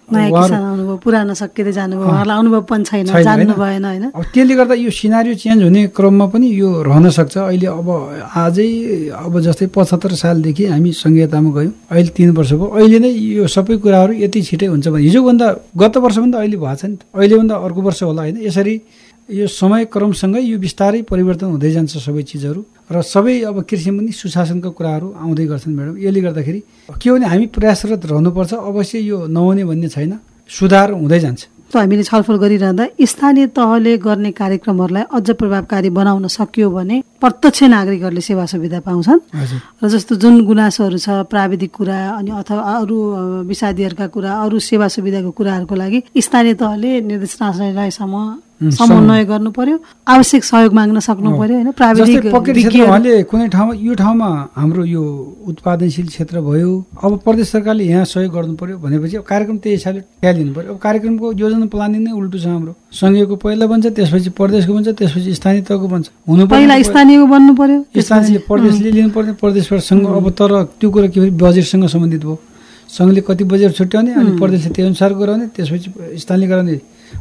पुरानो 0.99 1.35
सकिँदै 1.39 1.73
जानुभयो। 1.79 2.11
अनुभव 2.27 2.63
पनि 2.67 2.85
छैन 2.91 3.07
जान्नु? 3.07 3.55
भएन 3.55 3.85
होइन? 3.87 4.05
अब 4.11 4.25
त्यसले 4.35 4.55
गर्दा 4.59 4.75
यो 4.83 4.91
सिनारी 4.91 5.35
चेन्ज 5.39 5.63
हुने 5.63 5.81
क्रममा 5.95 6.27
पनि 6.27 6.47
यो 6.59 6.69
रहन 6.83 7.07
सक्छ। 7.15 7.35
अहिले 7.39 7.67
अब 7.71 7.89
आजै 8.35 8.69
अब 9.15 9.35
जस्तै 9.47 9.67
पचहत्तर 9.71 10.13
सालदेखि 10.27 10.65
हामी 10.75 10.91
सङ्घीयतामा 10.91 11.51
गयौँ। 11.55 11.73
अहिले 11.87 12.11
तिन 12.19 12.31
वर्ष 12.35 12.53
भयो। 12.59 12.67
अहिले 12.67 12.99
नै 13.07 13.11
यो 13.39 13.47
सबै 13.47 13.79
कुराहरू 13.79 14.13
यति 14.27 14.43
छिटै 14.43 14.67
हुन्छ 14.67 14.91
भने 14.91 15.07
हिजोभन्दा 15.07 15.47
गत 15.79 15.95
वर्षभन्दा 16.03 16.37
अहिले 16.43 16.57
भएको 16.59 16.75
छ 16.75 16.85
नि 16.91 16.97
त। 16.99 17.03
अहिलेभन्दा 17.15 17.55
अर्को 17.63 17.81
वर्ष 17.87 18.03
होला 18.11 18.23
होइन? 18.27 18.37
यसरी 18.43 18.75
यो 19.29 19.47
समय 19.51 19.85
क्रमसँगै 19.91 20.41
यो 20.41 20.59
बिस्तारै 20.59 21.03
परिवर्तन 21.03 21.47
हुँदै 21.51 21.71
जान्छ 21.75 21.99
सबै 21.99 22.23
चिजहरू। 22.23 22.61
र 22.95 23.03
सबै 23.03 23.43
अब 23.51 23.67
कृषिमा 23.67 23.99
पनि 23.99 24.13
सुशासनको 24.15 24.71
कुराहरू 24.71 25.07
आउँदै 25.19 25.47
गर्छन् 25.51 25.75
म्याडम। 25.75 25.95
यसले 25.99 26.21
गर्दाखेरि 26.23 26.61
के 26.95 27.11
हो 27.11 27.17
भने 27.19 27.27
हामी 27.27 27.47
प्रयासरत 27.51 28.07
रहनुपर्छ 28.07 28.53
अवश्य 28.55 28.99
यो 29.03 29.27
नहुने 29.27 29.65
भन्ने 29.67 29.89
छैन। 29.91 30.13
सुधार 30.47 30.89
हुँदै 30.95 31.19
जान्छ। 31.19 31.43
हामीले 31.75 32.03
छलफल 32.07 32.37
गरिरहँदा 32.39 32.85
स्थानीय 33.03 33.47
तहले 33.51 33.93
गर्ने 33.99 34.31
कार्यक्रमहरूलाई 34.31 35.05
अझ 35.11 35.29
प्रभावकारी 35.35 35.91
बनाउन 35.91 36.27
सकियो 36.31 36.71
भने 36.71 36.97
प्रत्यक्ष 37.19 37.63
नागरिकहरूले 37.75 38.23
सेवा 38.23 38.47
सुविधा 38.47 38.81
पाउँछन्। 38.87 39.21
र 39.83 39.85
जस्तो 39.91 40.15
जुन 40.23 40.35
गुनासोहरू 40.47 40.99
छ 41.03 41.27
प्राविधिक 41.27 41.73
कुरा 41.75 41.99
अनि 42.23 42.31
अथवा 42.31 42.63
अरू 42.63 42.97
विषादीहरूका 43.51 44.07
कुरा 44.07 44.31
अरू 44.47 44.57
सेवा 44.63 44.87
सुविधाको 44.87 45.31
कुराहरूको 45.35 45.75
लागि 45.75 45.99
स्थानीय 46.15 46.55
तहले 46.55 46.91
निर्देशनालयसम्म 47.11 48.15
समन्वय 48.61 49.25
गर्नु 49.25 49.51
पर्यो 49.53 49.77
आवश्यक 50.09 50.45
सहयोग 50.45 50.73
माग्न 50.73 50.99
सक्नु। 51.05 51.31
पर्यो 51.39 51.57
होइन? 51.57 51.71
प्राविधिक 51.77 52.25
उहाँले 52.33 53.23
कुनै 53.29 53.49
ठाउँमा 53.53 53.75
यो 53.77 53.95
ठाउँमा 53.95 54.29
हाम्रो 54.57 54.85
यो 54.85 55.03
उत्पादनशील 55.45 56.07
क्षेत्र 56.09 56.41
भयो। 56.41 56.71
अब 57.05 57.21
प्रदेश 57.21 57.47
सरकारले 57.53 57.85
यहाँ 57.85 58.05
सहयोग 58.05 58.33
गर्नु 58.33 58.55
पर्यो 58.57 58.77
भनेपछि 58.81 59.17
अब 59.17 59.25
कार्यक्रम 59.29 59.57
त्यही 59.61 59.77
हिसाबले 59.77 60.01
ट्यालिनु 60.25 60.53
पर्यो। 60.57 60.73
अब 60.73 60.79
कार्यक्रमको 60.81 61.33
योजना 61.37 61.67
प्लानिङ 61.69 62.01
नै 62.01 62.13
उल्टो 62.17 62.39
छ 62.39 62.47
हाम्रो। 62.49 62.73
सङ्घीयको 62.97 63.37
पहिला 63.45 63.67
बन्छ 63.69 63.87
त्यसपछि 63.93 64.31
प्रदेशको 64.41 64.73
बन्छ 64.73 64.89
त्यसपछि 64.89 65.35
स्थानीय 65.37 65.63
तहको 65.69 65.87
बन्छ। 65.93 66.07
हुनु 66.25 66.47
पहिला 66.49 66.75
स्थानीयको 66.81 67.27
बन्नु 67.29 67.53
पर्यो 67.61 67.79
स्थानीयले 67.93 68.41
प्रदेशले 68.49 68.91
लिनुपर्ने 68.97 69.33
प्रदेशबाट 69.37 69.81
सङ्घ। 69.85 70.05
अब 70.17 70.27
तर 70.33 70.53
त्यो 70.81 70.89
कुरा 70.91 71.09
के 71.13 71.21
भने 71.21 71.31
बजेटसँग 71.45 71.87
सम्बन्धित 71.93 72.25
भयो। 72.25 72.39
सङ्घले 72.89 73.21
कति 73.21 73.45
बजेट 73.45 73.73
छुट्याउने 73.77 74.11
अनि 74.15 74.31
प्रदेशले 74.41 74.71
त्यही 74.73 74.87
अनुसार 74.89 75.13
गराउने 75.21 75.47
त्यसपछि 75.53 75.89
स्थानीय 76.23 76.47
गराउने 76.49 76.75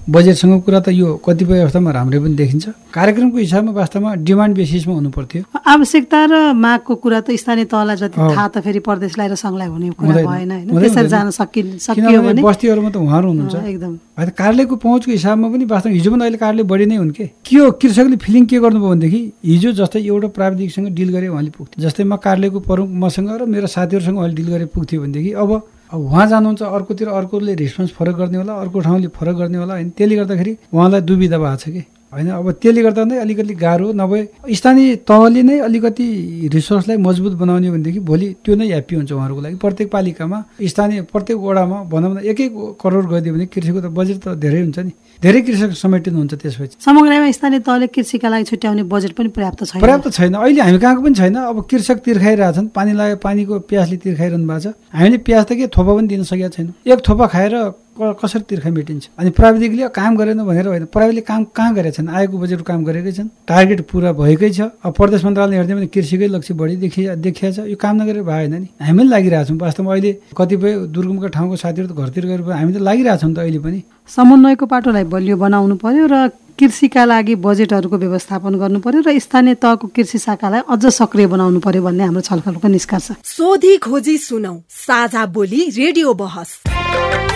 बजेटसँगको 0.09 0.59
कुरा 0.65 0.79
त 0.79 0.87
यो 0.93 1.07
कतिपय 1.25 1.59
अवस्थामा 1.65 1.91
राम्रै 1.91 2.19
पनि 2.19 2.35
देखिन्छ। 2.35 2.65
कार्यक्रमको 2.93 3.37
हिसाबमा 3.37 3.71
वास्तवमा 3.71 4.11
डिमान्ड 4.21 4.53
बेसिसमा 4.55 4.93
हुनु 4.93 5.09
पर्थ्यो। 5.09 5.43
आवश्यकता 5.51 6.19
र 6.25 6.33
मागको 6.53 6.93
कुरा 7.03 7.19
त 7.25 7.27
स्थानीय 7.35 7.65
तहलाई 7.65 7.95
जति। 7.95 8.17
थाहा 8.17 8.47
त 8.47 8.55
फेरि 8.61 8.79
प्रदेशलाई 8.85 9.27
र 9.27 9.35
सङ्घलाई 9.35 9.67
हुने 9.67 9.89
कुरा। 9.97 10.21
भएन 10.23 10.53
त्यसरी। 10.69 11.07
जान 11.09 11.29
सकिन् 11.33 11.69
सकियो 11.81 12.21
भने 12.21 12.41
बस्तीहरूमा 12.45 12.89
त 12.89 12.97
उहाँहरू 13.01 13.27
हुनुहुन्छ। 13.33 13.55
एकदम। 13.55 13.93
होइन 14.17 14.29
कार्यालयको 14.39 14.75
पहुँचको 14.75 15.11
हिसाबमा 15.11 15.47
पनि 15.49 15.65
वास्तवमा 15.65 15.95
हिजोभन्दा 15.95 16.25
अहिले 16.25 16.37
कार्यालय 16.37 16.63
बढी 16.69 16.85
नै 16.85 16.95
हुन् 16.95 17.11
के? 17.11 17.25
के 17.41 17.55
हो 17.57 17.71
कृषकले 17.81 18.17
फिलिङ 18.21 18.45
के 18.45 18.57
गर्नुभयो 18.61 18.89
भनेदेखि 18.89 19.21
हिजो 19.45 19.71
जस्तै 19.81 19.99
एउटा 20.05 20.27
प्राविधिकसँग 20.37 20.87
डिल 20.95 21.09
गरे 21.15 21.27
उहाँले 21.33 21.51
पुग्थ्यो 21.57 21.81
जस्तै 21.81 22.03
म 22.03 22.15
कार्यालयको 22.21 22.59
प्रमुख 22.61 22.89
मसँग 23.03 23.29
र 23.41 23.45
मेरो 23.45 23.67
साथीहरूसँग 23.67 24.17
उहाँले 24.17 24.35
डिल 24.35 24.47
गरे 24.53 24.65
पुग्थ्यो 24.69 25.01
भनेदेखि 25.01 25.31
अब 25.33 25.51
उहाँ 25.93 26.25
जानुहुन्छ 26.27 26.61
अर्कोतिर 26.61 27.07
अर्कोले 27.07 27.53
रेस्पोन्स 27.55 27.91
फरक 27.93 28.15
गर्ने 28.15 28.38
होला 28.38 28.53
अर्को 28.53 28.79
ठाउँले 28.79 29.07
फरक 29.13 29.36
गर्ने 29.36 29.57
होला 29.57 29.73
होइन। 29.73 29.89
त्यसले 29.97 30.15
गर्दाखेरि 30.15 30.57
उहाँलाई 30.73 31.01
दुविधा 31.01 31.38
भएको 31.38 31.57
छ 31.57 31.69
कि? 31.69 31.83
होइन 32.13 32.29
अब 32.31 32.51
त्यसले 32.61 32.81
गर्दा 32.83 33.03
नै 33.05 33.17
अलिकति 33.19 33.53
गाह्रो 33.59 33.91
नभए 33.93 34.21
स्थानीय 34.55 34.95
तहले 35.03 35.41
नै 35.43 35.59
अलिकति 35.67 36.05
रिसोर्सलाई 36.53 36.97
मजबुत 36.97 37.33
बनाउने 37.38 37.69
भनेदेखि 37.71 37.99
भोलि 37.99 38.27
त्यो 38.43 38.55
नै 38.55 38.65
ह्याप्पी 38.67 38.95
हुन्छ 38.95 39.11
उहाँहरूको 39.11 39.41
लागि। 39.41 39.55
प्रत्येक 39.55 39.91
पालिकामा 39.91 40.43
स्थानीय 40.63 41.01
प्रत्येक 41.11 41.38
वडामा 41.38 41.77
भनौँ 41.91 42.13
न 42.13 42.17
एक 42.23 42.39
एक 42.41 42.53
करोड 42.81 43.05
गरिदियो 43.11 43.33
भने 43.36 43.45
कृषिको 43.45 43.79
त 43.81 43.88
बजेट 43.91 44.17
त 44.23 44.27
धेरै 44.39 44.61
हुन्छ 44.61 44.79
नि। 44.79 44.91
धेरै 45.22 45.41
कृषक 45.41 45.72
समेटिनुहुन्छ 45.74 46.34
त्यसपछि। 46.34 46.76
समग्रमा 46.86 47.32
स्थानीय 47.32 47.59
तहले 47.59 47.88
कृषिका 47.88 48.28
लागि 48.30 48.43
छुट्याउने 48.43 48.84
बजेट 48.84 49.11
पनि 49.16 49.30
पर्याप्त 49.32 49.63
छैन। 49.66 49.82
पर्याप्त 49.82 50.11
छैन। 50.11 50.34
अहिले 50.34 50.61
हामी 50.61 50.80
कहाँको 50.80 51.01
पनि 51.01 51.16
छैन। 51.16 51.36
अब 51.36 51.57
कृषक 51.72 51.97
तिर्खाइरहेछन्। 52.05 52.68
पानी 52.76 52.91
लाग्यो 52.93 53.18
पानीको 53.24 53.59
प्याजले 53.70 53.97
तिर्खाइरहनु 53.97 54.45
भएको 54.47 54.59
छ। 54.59 54.74
हामीले 54.91 55.18
प्याज 55.24 55.45
त 55.45 55.51
के 55.55 55.68
थोपा 55.72 55.91
पनि 55.95 56.07
दिन 56.07 56.24
सकेका 56.24 56.49
छैनौँ। 56.49 56.74
एक 56.84 56.99
थोपा 57.07 57.26
खाएर 57.28 57.53
कसरी 57.95 58.43
तिर्खा 58.49 58.69
मेटिन्छ? 58.69 59.07
अनि 59.19 59.29
प्राविधिकले 59.29 59.87
काम 59.95 60.15
गरेन 60.15 60.43
भनेर 60.43 60.67
होइन। 60.67 60.85
प्राविधिकले 60.91 61.21
काम 61.21 61.43
कहाँ 61.55 61.73
गरेका 61.75 61.95
छन्? 61.95 62.09
आएको 62.09 62.37
बजेट 62.37 62.61
काम 62.61 62.83
गरेकै 62.83 63.11
छन्। 63.11 63.27
टार्गेट 63.47 63.81
पुरा 63.87 64.11
भएकै 64.11 64.49
छ। 64.51 64.61
अब 64.83 64.93
प्रदेश 64.93 65.25
मन्त्रालयले 65.25 65.55
हेर्दै 65.55 65.73
भने 65.75 65.87
कृषिकै 65.87 66.27
लक्ष्य 66.27 66.53
बढी 66.53 66.75
देखिया 66.75 67.15
देखिया 67.15 67.51
छ। 67.51 67.59
यो 67.71 67.75
काम 67.75 67.95
नगरेर 68.01 68.23
भएन 68.23 68.53
नि। 68.53 68.67
हामी 68.83 68.99
पनि 68.99 69.09
लागिरहेछौँ 69.09 69.57
वास्तवमा 69.57 69.91
अहिले 69.91 70.11
कतिपय 70.37 70.71
दुर्गमका 70.91 71.27
ठाउँको 71.35 71.55
साथीहरू 71.55 71.87
त 71.87 71.95
घरतिर 71.95 72.25
गएर 72.25 72.41
हामी 72.51 72.71
त 72.73 72.77
लागिरहेछौँ 72.83 73.31
त 73.31 73.39
अहिले 73.39 73.59
पनि। 73.63 73.79
समन्वयको 74.11 74.65
पाटोलाई 74.65 75.03
बलियो 75.07 75.35
बनाउनु 75.37 75.75
पर्यो 75.79 76.05
र 76.11 76.15
कृषिका 76.55 77.03
लागि 77.03 77.35
बजेटहरूको 77.35 77.97
व्यवस्थापन 77.97 78.53
गर्नु 78.59 78.79
पर्यो 78.79 79.01
र 79.07 79.19
स्थानीय 79.19 79.55
तहको 79.59 79.87
कृषि 79.91 80.17
शाखालाई 80.19 80.61
अझ 80.67 80.83
सक्रिय 80.87 81.27
बनाउनु 81.27 81.59
पर्यो 81.59 81.81
भन्ने 81.83 82.03
हाम्रो 82.03 82.21
छलफलको 82.21 82.67
निष्कर्ष। 82.67 83.07
सोधी 83.23 83.77
खोजी 83.83 84.17
सुनौ। 84.17 84.55
साझा 84.67 85.25
बोली 85.25 85.61
रेडियो 85.75 86.13
बहस। 86.13 87.34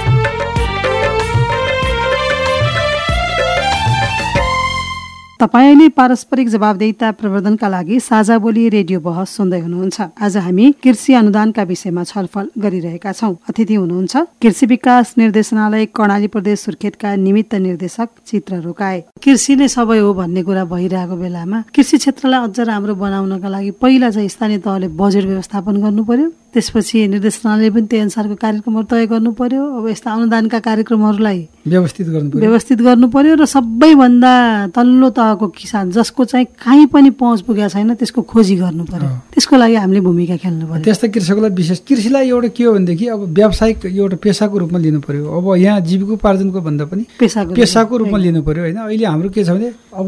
तपाईँले 5.39 5.87
पारस्परिक 5.95 6.47
जवाबदेहिता 6.49 7.09
प्रवर्धनका 7.15 7.67
लागि 7.69 7.99
साझा 7.99 8.37
बोली 8.43 8.67
रेडियो 8.69 8.99
बहस 8.99 9.35
सुन्दै 9.37 9.59
हुनुहुन्छ। 9.59 10.01
आज 10.19 10.35
हामी 10.37 10.65
कृषि 10.83 11.13
अनुदानका 11.15 11.63
विषयमा 11.63 12.03
छलफल 12.03 12.49
गरिरहेका 12.59 13.11
छौँ। 13.13 13.35
अतिथि 13.47 13.75
हुनुहुन्छ 13.75 14.17
कृषि 14.43 14.65
विकास 14.65 15.13
निर्देशनालय 15.17 15.85
कर्णाली 15.95 16.27
प्रदेश 16.27 16.59
सुर्खेतका 16.59 17.15
निमित्त 17.15 17.55
निर्देशक 17.55 18.09
चित्र 18.27 18.59
रोकाए। 18.67 18.99
कृषि 19.23 19.55
नै 19.55 19.67
सबै 19.71 19.99
हो 20.03 20.13
भन्ने 20.13 20.43
कुरा 20.43 20.65
भइरहेको 20.75 21.15
बेलामा 21.15 21.63
कृषि 21.71 21.97
क्षेत्रलाई 22.03 22.43
अझ 22.43 22.59
राम्रो 22.59 22.95
बनाउनका 22.99 23.47
लागि 23.47 23.71
पहिला 23.79 24.09
चाहिँ 24.11 24.29
स्थानीय 24.35 24.59
तहले 24.59 24.87
बजेट 24.91 25.23
व्यवस्थापन 25.23 25.81
गर्नु 25.81 26.03
पर्यो। 26.03 26.27
त्यसपछि 26.53 27.07
निर्देशनालयले 27.13 27.69
पनि 27.69 27.87
त्यही 27.89 28.01
अनुसारको 28.01 28.35
कार्यक्रमहरू 28.41 28.85
तय 28.91 29.05
गर्नु 29.05 29.31
पर्यो 29.37 29.63
अब 29.77 29.87
यस्ता 29.89 30.09
अनुदानका 30.11 30.59
कार्यक्रमहरूलाई 30.59 31.39
व्यवस्थित 31.67 32.07
गर्नु 32.09 32.39
व्यवस्थित 32.39 32.79
गर्नु 32.81 33.07
पर्यो 33.13 33.33
र 33.37 33.45
सबैभन्दा 33.45 34.33
तल्लो 34.75 35.09
तहको 35.17 35.47
किसान 35.53 35.91
जसको 35.93 36.25
चाहिँ 36.25 36.45
कहीँ 36.57 36.85
पनि 36.93 37.09
पहुँच 37.21 37.41
पुगेको 37.45 37.69
छैन 37.69 37.93
त्यसको 37.93 38.21
खोजी 38.25 38.55
गर्नु 38.55 38.83
पर्यो। 38.89 39.09
त्यसको 39.33 39.55
लागि 39.61 39.75
हामीले 39.75 40.01
भूमिका 40.01 40.37
खेल्नु 40.41 40.65
पर्यो 40.67 40.83
त्यस्ता 40.83 41.07
कृषकलाई 41.13 41.49
विशेष 41.59 41.79
कृषिलाई 41.85 42.29
एउटा 42.29 42.47
के 42.57 42.63
हो 42.63 42.73
भनेदेखि 42.73 43.05
अब 43.13 43.21
व्यावसायिक 43.37 43.85
एउटा 43.85 44.17
पेसाको 44.23 44.57
रूपमा 44.57 44.79
लिनु 44.79 44.99
पर्यो 45.05 45.25
अब 45.37 45.45
यहाँ 45.57 45.79
जीविकोपार्जनको 45.89 46.59
भन्दा 46.61 46.85
पनि 46.89 47.03
पेसाको 47.19 47.53
पेसाको 47.53 47.97
रूपमा 47.97 48.17
लिनु 48.17 48.41
पर्यो 48.41 48.63
होइन। 48.63 48.77
अहिले 48.89 49.05
हाम्रो 49.05 49.29
के 49.29 49.43
छ 49.43 49.49
भने 49.53 49.69
अब 49.93 50.07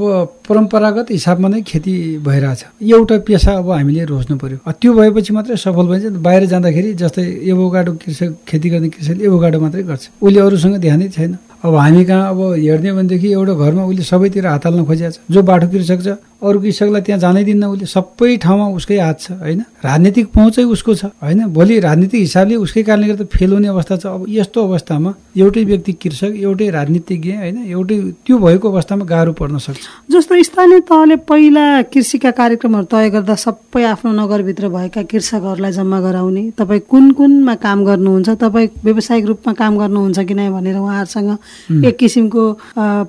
परम्परागत 0.49 1.11
हिसाबमा 1.11 1.47
नै 1.49 1.61
खेती 1.61 1.93
भइरहेछ। 2.25 2.65
एउटा 2.81 3.17
पेसा 3.29 3.51
अब 3.61 3.69
हामीले 3.71 4.05
रोज्नु 4.09 4.37
पर्यो 4.41 4.57
त्यो 4.81 4.93
भएपछि 4.93 5.33
मात्रै 5.33 5.55
सफल 5.57 5.85
भइन्छ। 5.87 6.05
बाहिर 6.31 6.45
जाँदाखेरि 6.47 6.93
जस्तै 6.95 7.23
एभोगाडो 7.51 7.91
कृषक 7.99 8.31
खेती 8.47 8.67
गर्ने 8.71 8.89
कृषकले 8.95 9.23
एभोगाडो 9.27 9.59
मात्रै 9.59 9.83
गर्छ। 9.83 10.03
उसले 10.23 10.39
अरूसँग 10.39 10.75
ध्यानै 10.79 11.07
छैन। 11.11 11.31
अब 11.59 11.75
हामी 11.75 12.03
कहाँ 12.07 12.29
अब 12.31 12.39
हेर्ने 12.55 12.91
भनेदेखि 12.95 13.27
एउटा 13.35 13.53
घरमा 13.53 13.83
उसले 13.91 14.03
सबैतिर 14.07 14.45
हात 14.47 14.65
हाल्न 14.65 14.83
खोजिएको 14.87 15.11
छ। 15.11 15.19
जो 15.27 15.41
बाठो 15.43 15.67
कृषक 15.67 15.99
छ 16.01 16.07
अरू 16.41 16.59
कृषकलाई 16.59 17.01
त्यहाँ 17.01 17.19
जानै 17.19 17.43
दिन्न 17.43 17.63
उसले 17.65 17.85
सबै 17.85 18.35
ठाउँमा 18.43 18.65
उसकै 18.75 18.97
हात 18.99 19.19
छ 19.21 19.31
होइन? 19.31 19.61
राजनीतिक 19.85 20.27
पहुँचै 20.33 20.63
उसको 20.73 20.91
छ 20.95 21.05
होइन? 21.21 21.45
भोलि 21.53 21.79
राजनीतिक 21.79 22.19
हिसाबले 22.21 22.55
उसकै 22.65 22.83
कारणले 22.83 23.07
गर्दा 23.07 23.25
फेल 23.29 23.51
हुने 23.53 23.67
अवस्था 23.67 23.95
छ। 23.97 24.05
अब 24.05 24.25
यस्तो 24.29 24.59
अवस्थामा 24.67 25.13
एउटै 25.37 25.63
व्यक्ति 25.63 25.93
कृषक 26.01 26.31
एउटै 26.41 26.69
राजनीतिज्ञ 26.69 27.31
होइन? 27.31 27.57
एउटै 27.69 27.97
त्यो 28.25 28.37
भएको 28.37 28.71
अवस्थामा 28.71 29.05
गाह्रो 29.05 29.33
पर्न 29.37 29.57
सक्छ। 29.57 29.81
जस्तो 30.11 30.41
स्थानीय 30.43 30.79
तहले 30.89 31.15
पहिला 31.29 31.65
कृषिका 31.93 32.31
कार्यक्रमहरू 32.31 32.85
तय 32.89 33.09
गर्दा 33.15 33.35
सबै 33.35 33.83
आफ्नो 33.93 34.11
नगरभित्र 34.11 34.69
भएका 34.69 35.01
कृषकहरूलाई 35.11 35.71
जम्मा 35.71 35.99
गराउने 36.01 36.43
तपाईँ 36.57 36.81
कुन 36.89 37.11
कुनमा 37.19 37.55
काम 37.61 37.85
गर्नुहुन्छ 37.85 38.29
तपाईँ 38.41 38.67
व्यावसायिक 38.83 39.25
रूपमा 39.25 39.53
काम 39.53 39.77
गर्नुहुन्छ 39.77 40.19
कि 40.25 40.33
नै 40.33 40.49
भनेर 40.49 40.77
उहाँहरूसँग 40.77 41.85
एक 41.85 41.95
किसिमको 41.97 42.43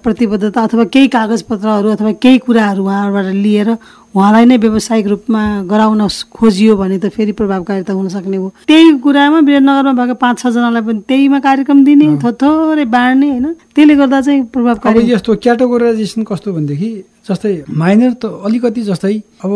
प्रतिबद्धता 0.04 0.60
अथवा 0.62 0.84
केही 0.92 1.08
कागजपत्रहरू 1.08 1.88
अथवा 1.96 2.12
केही 2.22 2.38
कुराहरू 2.46 2.82
उहाँहरूबाट 2.84 3.21
लिएर 3.30 3.68
उहाँलाई 4.12 4.44
नै 4.44 4.56
व्यावसायिक 4.58 5.06
रूपमा 5.06 5.42
गराउन 5.70 6.08
खोजियो 6.36 6.76
भने 6.76 6.98
त 6.98 7.08
फेरि 7.08 7.32
प्रभावकारिता 7.32 7.92
हुन 7.92 8.08
सक्ने 8.08 8.36
हो। 8.36 8.48
त्यही 8.68 8.98
कुरामा 9.00 9.38
विराटनगरमा 9.40 9.92
भएको 9.92 10.14
पाँच 10.20 10.38
छजनालाई 10.42 10.82
पनि 10.82 11.00
त्यहीमा 11.08 11.38
कार्यक्रम 11.40 11.78
दिने 11.84 12.06
थोरै 12.20 12.84
बाँड्ने 12.84 13.28
होइन? 13.30 13.46
त्यसले 13.72 13.94
गर्दा 13.96 14.20
चाहिँ 14.20 14.42
प्रभावकारी 14.52 15.12
यस्तो 15.12 15.36
क्याटेगोराइजेसन 15.40 16.22
कस्तो 16.28 16.52
भनेदेखि 16.52 16.90
जस्तै 17.24 17.52
माइनर 17.72 18.12
त 18.20 18.24
अलिकति 18.44 18.82
जस्तै 18.90 19.14
अब 19.44 19.52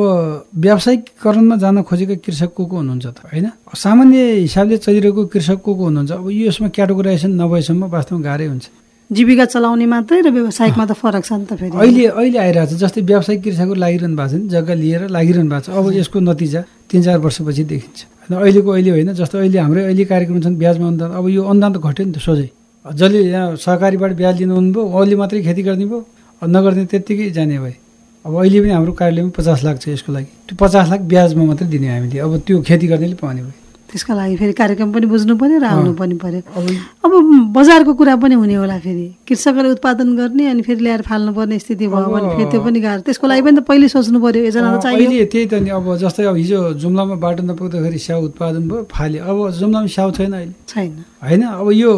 व्यावसायिकरणमा 0.57 1.57
जान 1.61 1.83
खोजेको 1.83 2.17
कृषक 2.25 2.51
को 2.57 2.65
को 2.65 2.77
हुनुहुन्छ 2.77 3.07
त 3.07 3.19
होइन? 3.29 3.47
सामान्य 3.77 4.19
हिसाबले 4.49 4.77
चलिरहेको 4.81 5.23
कृषक 5.37 5.59
को 5.61 5.75
को 5.75 5.85
हुनुहुन्छ? 5.85 6.13
अब 6.13 6.31
यो 6.31 6.49
यसमा 6.49 6.69
क्याटेगोराइजेसन 6.73 7.31
नभएसम्म 7.37 7.83
वास्तवमा 7.93 8.25
गाह्रै 8.25 8.47
हुन्छ। 8.47 8.67
जीविका 9.11 9.45
चलाउने 9.47 9.87
मात्रै 9.87 10.21
र 10.27 10.31
व्यावसायिकमा 10.35 10.85
त 10.91 10.93
फरक 10.99 11.23
छ 11.23 11.33
नि 11.39 11.47
त 11.47 11.55
फेरि। 11.55 11.79
अहिले 11.79 12.05
अहिले 12.11 12.39
आइरहेको 12.43 12.75
छ 12.75 12.79
जस्तै 12.83 13.01
व्यावसायिक 13.07 13.41
कृषकहरू 13.43 13.79
लागिरहनु 13.79 14.17
भएको 14.19 14.31
छ 14.31 14.35
नि 14.35 14.49
जग्गा 14.51 14.75
लिएर 14.83 15.03
लागिरहनु 15.15 15.51
भएको 15.51 15.63
छ। 15.63 15.79
अब 15.79 15.85
यसको 15.95 16.19
नतिजा 16.27 16.61
तिन 16.91 17.01
चार 17.07 17.19
वर्षपछि 17.23 17.63
देखिन्छ। 17.71 17.99
होइन 18.27 18.35
अहिलेको 18.43 18.71
अहिले 18.75 18.91
होइन 18.91 19.09
जस्तो 19.15 19.37
अहिले 19.39 19.59
हाम्रै 19.63 19.83
अहिले 19.87 20.05
कार्यक्रम 20.11 20.39
छन् 20.43 20.57
ब्याजमा 20.59 20.87
अनुदान 20.91 21.11
अब 21.15 21.25
यो 21.31 21.43
अनुदान 21.47 21.71
त 21.73 21.79
घट्यो 21.87 22.03
नि 22.03 22.13
त 22.13 22.19
सोझै। 22.19 22.49
जसले 22.87 23.19
यहाँ 23.31 23.57
सहकारीबाट 23.63 24.13
ब्याज 24.19 24.35
लिनु 24.43 24.55
हुनुभयो 24.59 24.83
उहाँले 24.91 25.17
मात्रै 25.23 25.43
खेती 25.47 25.63
गरिदिनु 25.63 25.89
भयो 25.91 26.01
नगर्ने 26.43 26.85
त्यत्तिकै 26.91 27.31
जाने 27.31 27.59
भए 27.63 27.75
अब 28.27 28.33
अहिले 28.43 28.59
पनि 28.59 28.73
हाम्रो 28.75 28.93
कार्यालयमा 28.99 29.31
पचास 29.39 29.63
लाख 29.67 29.77
छ 29.83 29.95
यसको 29.95 30.11
लागि। 30.19 30.31
त्यो 30.51 30.55
पचास 30.59 30.87
लाख 30.91 31.01
ब्याजमा 31.07 31.43
मात्रै 31.47 31.67
दिने 31.71 31.87
हामीले। 31.95 32.19
अब 32.27 32.33
त्यो 32.43 32.57
खेती 32.67 32.87
गर्नेले 32.91 33.15
पाउने 33.23 33.43
भयो। 33.47 33.55
त्यसका 33.97 34.15
लागि 34.15 34.37
फेरि 34.37 34.53
कार्यक्रम 34.53 34.93
पनि 34.93 35.07
बुझ्नु 35.09 35.35
पर्यो 35.41 35.57
र 35.57 35.65
आउनु 35.65 35.93
पनि 35.97 36.15
पर्यो। 36.21 36.41
अब 37.01 37.13
बजारको 37.57 37.93
कुरा 37.97 38.15
पनि 38.21 38.35
हुने 38.37 38.55
होला 38.61 38.77
फेरि। 38.85 39.25
कृषकले 39.25 39.69
उत्पादन 39.73 40.09
गर्ने 40.21 40.45
अनि 40.53 40.63
फेरि 40.69 40.81
ल्याएर 40.85 41.03
फाल्नुपर्ने 41.09 41.59
स्थिति 41.65 41.87
भयो 41.89 42.09
भने 42.13 42.29
फेरि 42.37 42.51
त्यो 42.53 42.61
पनि 42.61 42.81
गाह्रो। 42.85 43.03
त्यसको 43.09 43.25
लागि 43.25 43.43
पनि 43.43 43.57
त 43.57 43.65
पहिले 43.65 43.89
सोच्नु 43.89 44.19
पर्यो 44.21 44.45
योजना 44.53 44.69
त 44.77 44.85
चाहियो। 44.85 45.25
त्यही 45.33 45.47
त 45.49 45.55
नि 45.65 45.71
अब 45.73 45.97
जस्तै 45.97 46.29
अब 46.29 46.37
हिजो 46.37 46.61
जुम्लामा 46.77 47.17
बाटो 47.25 47.43
नपुग्दाखेरि 47.49 47.99
स्याउ 48.05 48.21
उत्पादन 48.29 48.63
भयो 48.69 48.85
फाल्यो। 48.93 49.21
अब 49.25 49.37
जुम्लामा 49.65 49.89
स्याउ 49.89 50.11
छैन 50.13 50.33
अहिले। 50.37 50.55
छैन। 50.69 50.93
होइन 51.25 51.43
अब 51.57 51.69
यो 51.73 51.93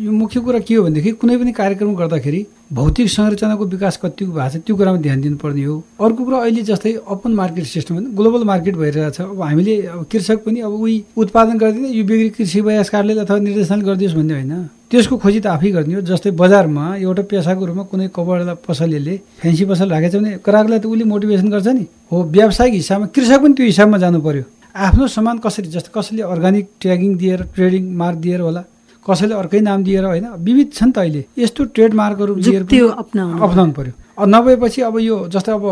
यो 0.00 0.12
मुख्य 0.12 0.40
कुरा 0.40 0.58
के 0.64 0.74
हो 0.74 0.82
भनेदेखि 0.84 1.10
कुनै 1.20 1.36
पनि 1.36 1.52
कार्यक्रम 1.52 1.94
गर्दाखेरि 1.94 2.38
भौतिक 2.72 3.08
संरचनाको 3.10 3.64
विकास 3.66 3.96
कतिको 4.02 4.32
भएको 4.32 4.48
छ 4.48 4.56
त्यो 4.64 4.76
कुरामा 4.76 4.98
ध्यान 5.04 5.20
दिनुपर्ने 5.20 5.64
हो। 5.64 5.74
अर्को 6.00 6.24
कुरा 6.24 6.38
अहिले 6.40 6.62
जस्तै 6.64 6.92
open 7.04 7.32
market 7.36 7.64
system 7.68 8.16
global 8.16 8.44
market 8.48 8.76
भइरहेको 8.80 9.10
छ 9.12 9.20
अब 9.20 9.42
हामीले 9.42 9.74
अब 9.92 10.06
कृषक 10.12 10.38
पनि 10.44 10.60
अब 10.64 10.72
उही 10.72 10.96
उत्पादन 11.20 11.58
गरिदिने 11.60 11.88
यो 11.92 12.04
बिक्री 12.08 12.28
कृषि 12.32 12.60
विकास 12.64 12.88
कार्यालय 12.88 13.20
अथवा 13.20 13.38
निर्देशनाले 13.44 13.84
गरिदियोस् 13.84 14.16
भन्ने 14.16 14.34
होइन। 14.34 14.52
त्यसको 14.88 15.16
खोजी 15.20 15.40
त 15.40 15.46
आफै 15.52 15.70
गर्ने 15.76 15.94
हो 15.94 16.00
जस्तै 16.08 16.30
बजारमा 16.40 16.84
एउटा 17.04 17.22
पेसाको 17.28 17.64
रूपमा 17.68 17.84
कुनै 17.92 18.08
कपडा 18.16 18.54
पसलेले 18.64 19.14
फ्यान्सी 19.44 19.64
पसल 19.68 19.88
राखेको 19.92 20.16
छ 20.16 20.22
भने 20.24 20.30
ग्राहकलाई 20.40 20.80
त 20.80 20.86
उसले 20.88 21.04
मोटिभेसन 21.12 21.48
गर्छ 21.52 21.68
नि। 21.76 21.84
हो 22.08 22.16
व्यावसायिक 22.24 22.74
हिसाबमा 22.80 23.06
कृषक 23.12 23.38
पनि 23.44 23.52
त्यो 23.52 23.66
हिसाबमा 23.68 23.98
जानु 24.00 24.20
पर्यो। 24.24 24.44
आफ्नो 24.88 25.06
सामान 25.12 25.36
कसरी 25.44 25.68
जस्तो 25.76 25.90
कसैले 25.92 26.22
अर्ग्यानिक 26.24 26.66
ट्यागिङ 26.80 27.10
दिएर 27.20 27.40
ट्रेडिङ 27.54 27.82
मार्क 28.00 28.18
दिएर 28.24 28.40
होला। 28.48 28.64
कसैले 29.06 29.34
अर्कै 29.34 29.60
नाम 29.60 29.84
दिएर 29.84 30.04
होइन 30.04 30.26
विविध 30.38 30.68
छ 30.72 30.82
नि 30.82 30.92
त 30.92 30.98
अहिले। 30.98 31.22
यस्तो 31.38 31.64
ट्रेड 31.74 31.94
मार्कहरू 31.94 32.34
दिएर 32.36 32.62
त्यो 32.68 32.88
अप्नाउनु। 32.88 33.72
पर्यो। 33.72 33.92
अब 34.18 34.28
नभएपछि 34.28 34.80
अब 34.82 34.98
यो 35.00 35.16
जस्तै 35.32 35.52
अब 35.52 35.64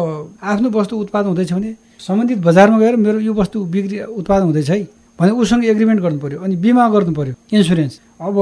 आफ्नो 0.43 0.69
वस्तु 0.71 0.95
उत्पादन 0.97 1.29
हुँदैछ 1.29 1.53
भने 1.53 1.75
सम्बन्धित 2.01 2.39
बजारमा 2.39 2.79
गएर 2.79 2.97
मेरो 2.97 3.19
यो 3.21 3.33
वस्तु 3.35 3.65
बिक्री 3.75 3.97
उत्पादन 4.17 4.45
हुँदैछ 4.49 4.71
है 4.71 4.83
भने 5.19 5.31
उसँग 5.35 5.65
एग्रिमेन्ट 5.65 6.01
गर्नु 6.01 6.19
पर्यो 6.19 6.39
अनि 6.41 6.57
बिमा 6.57 6.89
गर्नु 6.89 7.13
पर्यो 7.13 7.35
इन्सुरेन्स 7.53 7.95
अब 8.23 8.37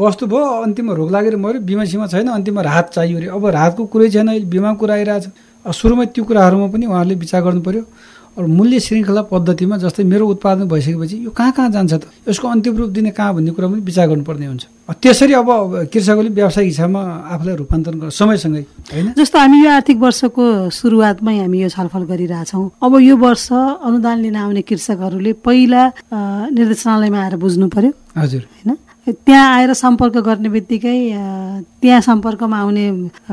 वस्तु 0.00 0.26
भयो 0.26 0.44
अन्तिममा 0.64 0.94
रोग 0.94 1.10
लागेर 1.10 1.36
मऱ्यो 1.36 1.60
बिमा 1.68 1.84
सिमा 1.84 2.06
छैन 2.06 2.28
अन्तिममा 2.30 2.62
राहत 2.62 2.90
चाहियो 2.94 3.16
अरे। 3.18 3.26
अब 3.26 3.46
राहतको 3.46 3.84
कुरै 3.92 4.08
छैन 4.10 4.28
अहिले 4.28 4.46
बिमा 4.46 4.72
कुरा 4.80 4.94
आइरहेछ। 4.94 5.26
सुरुमै 5.66 6.06
त्यो 6.14 6.24
कुराहरूमा 6.24 6.66
पनि 6.72 6.86
उहाँहरूले 6.86 7.14
विचार 7.14 7.42
गर्नु 7.42 7.60
पर्यो। 7.62 7.82
अब 8.32 8.48
मूल्य 8.48 8.80
श्रृङ्खला 8.80 9.22
पद्धतिमा 9.28 9.76
जस्तै 9.76 10.02
मेरो 10.08 10.24
उत्पादन 10.34 10.64
भइसकेपछि 10.68 11.16
यो 11.24 11.30
कहाँ 11.36 11.52
कहाँ 11.52 11.70
जान्छ 11.70 11.92
त? 11.92 12.04
यसको 12.28 12.48
अन्तिम 12.48 12.76
रूप 12.76 12.90
दिने 12.96 13.10
कहाँ 13.12 13.34
भन्ने 13.36 13.50
कुरा 13.52 13.68
पनि 13.68 13.80
विचार 13.84 14.08
गर्नुपर्ने 14.08 14.46
हुन्छ। 14.46 14.64
त्यसरी 14.88 15.32
अब 15.36 15.48
कृषकले 15.92 16.30
व्यावसायिक 16.32 16.68
हिसाबमा 16.72 17.00
आफूलाई 17.28 17.56
रूपान्तरण 17.60 17.98
गर्न 18.00 18.10
समयसँगै 18.10 18.62
होइन? 18.92 19.06
जस्तो 19.20 19.36
हामी 19.38 19.58
यो 19.64 19.70
आर्थिक 19.70 19.98
वर्षको 20.00 20.44
सुरुवातमै 20.72 21.36
हामी 21.44 21.58
यो 21.62 21.68
छलफल 21.68 22.02
गरिरहेछौँ 22.08 22.64
अब 22.82 22.92
यो 23.00 23.14
वर्ष 23.16 23.46
अनुदान 23.52 24.16
लिन 24.24 24.36
आउने 24.36 24.62
कृषकहरूले 24.64 25.32
पहिला 25.44 25.82
निर्देशनालयमा 26.56 27.18
आएर 27.20 27.36
बुझ्नु 27.36 27.68
पर्यो। 27.68 27.92
हजुर। 28.16 28.42
होइन? 28.48 28.76
त्यहाँ 29.02 29.48
आएर 29.58 29.72
सम्पर्क 29.74 30.16
गर्ने 30.22 30.48
बित्तिकै 30.48 30.98
त्यहाँ 31.82 32.00
सम्पर्कमा 32.06 32.56
आउने 32.58 32.84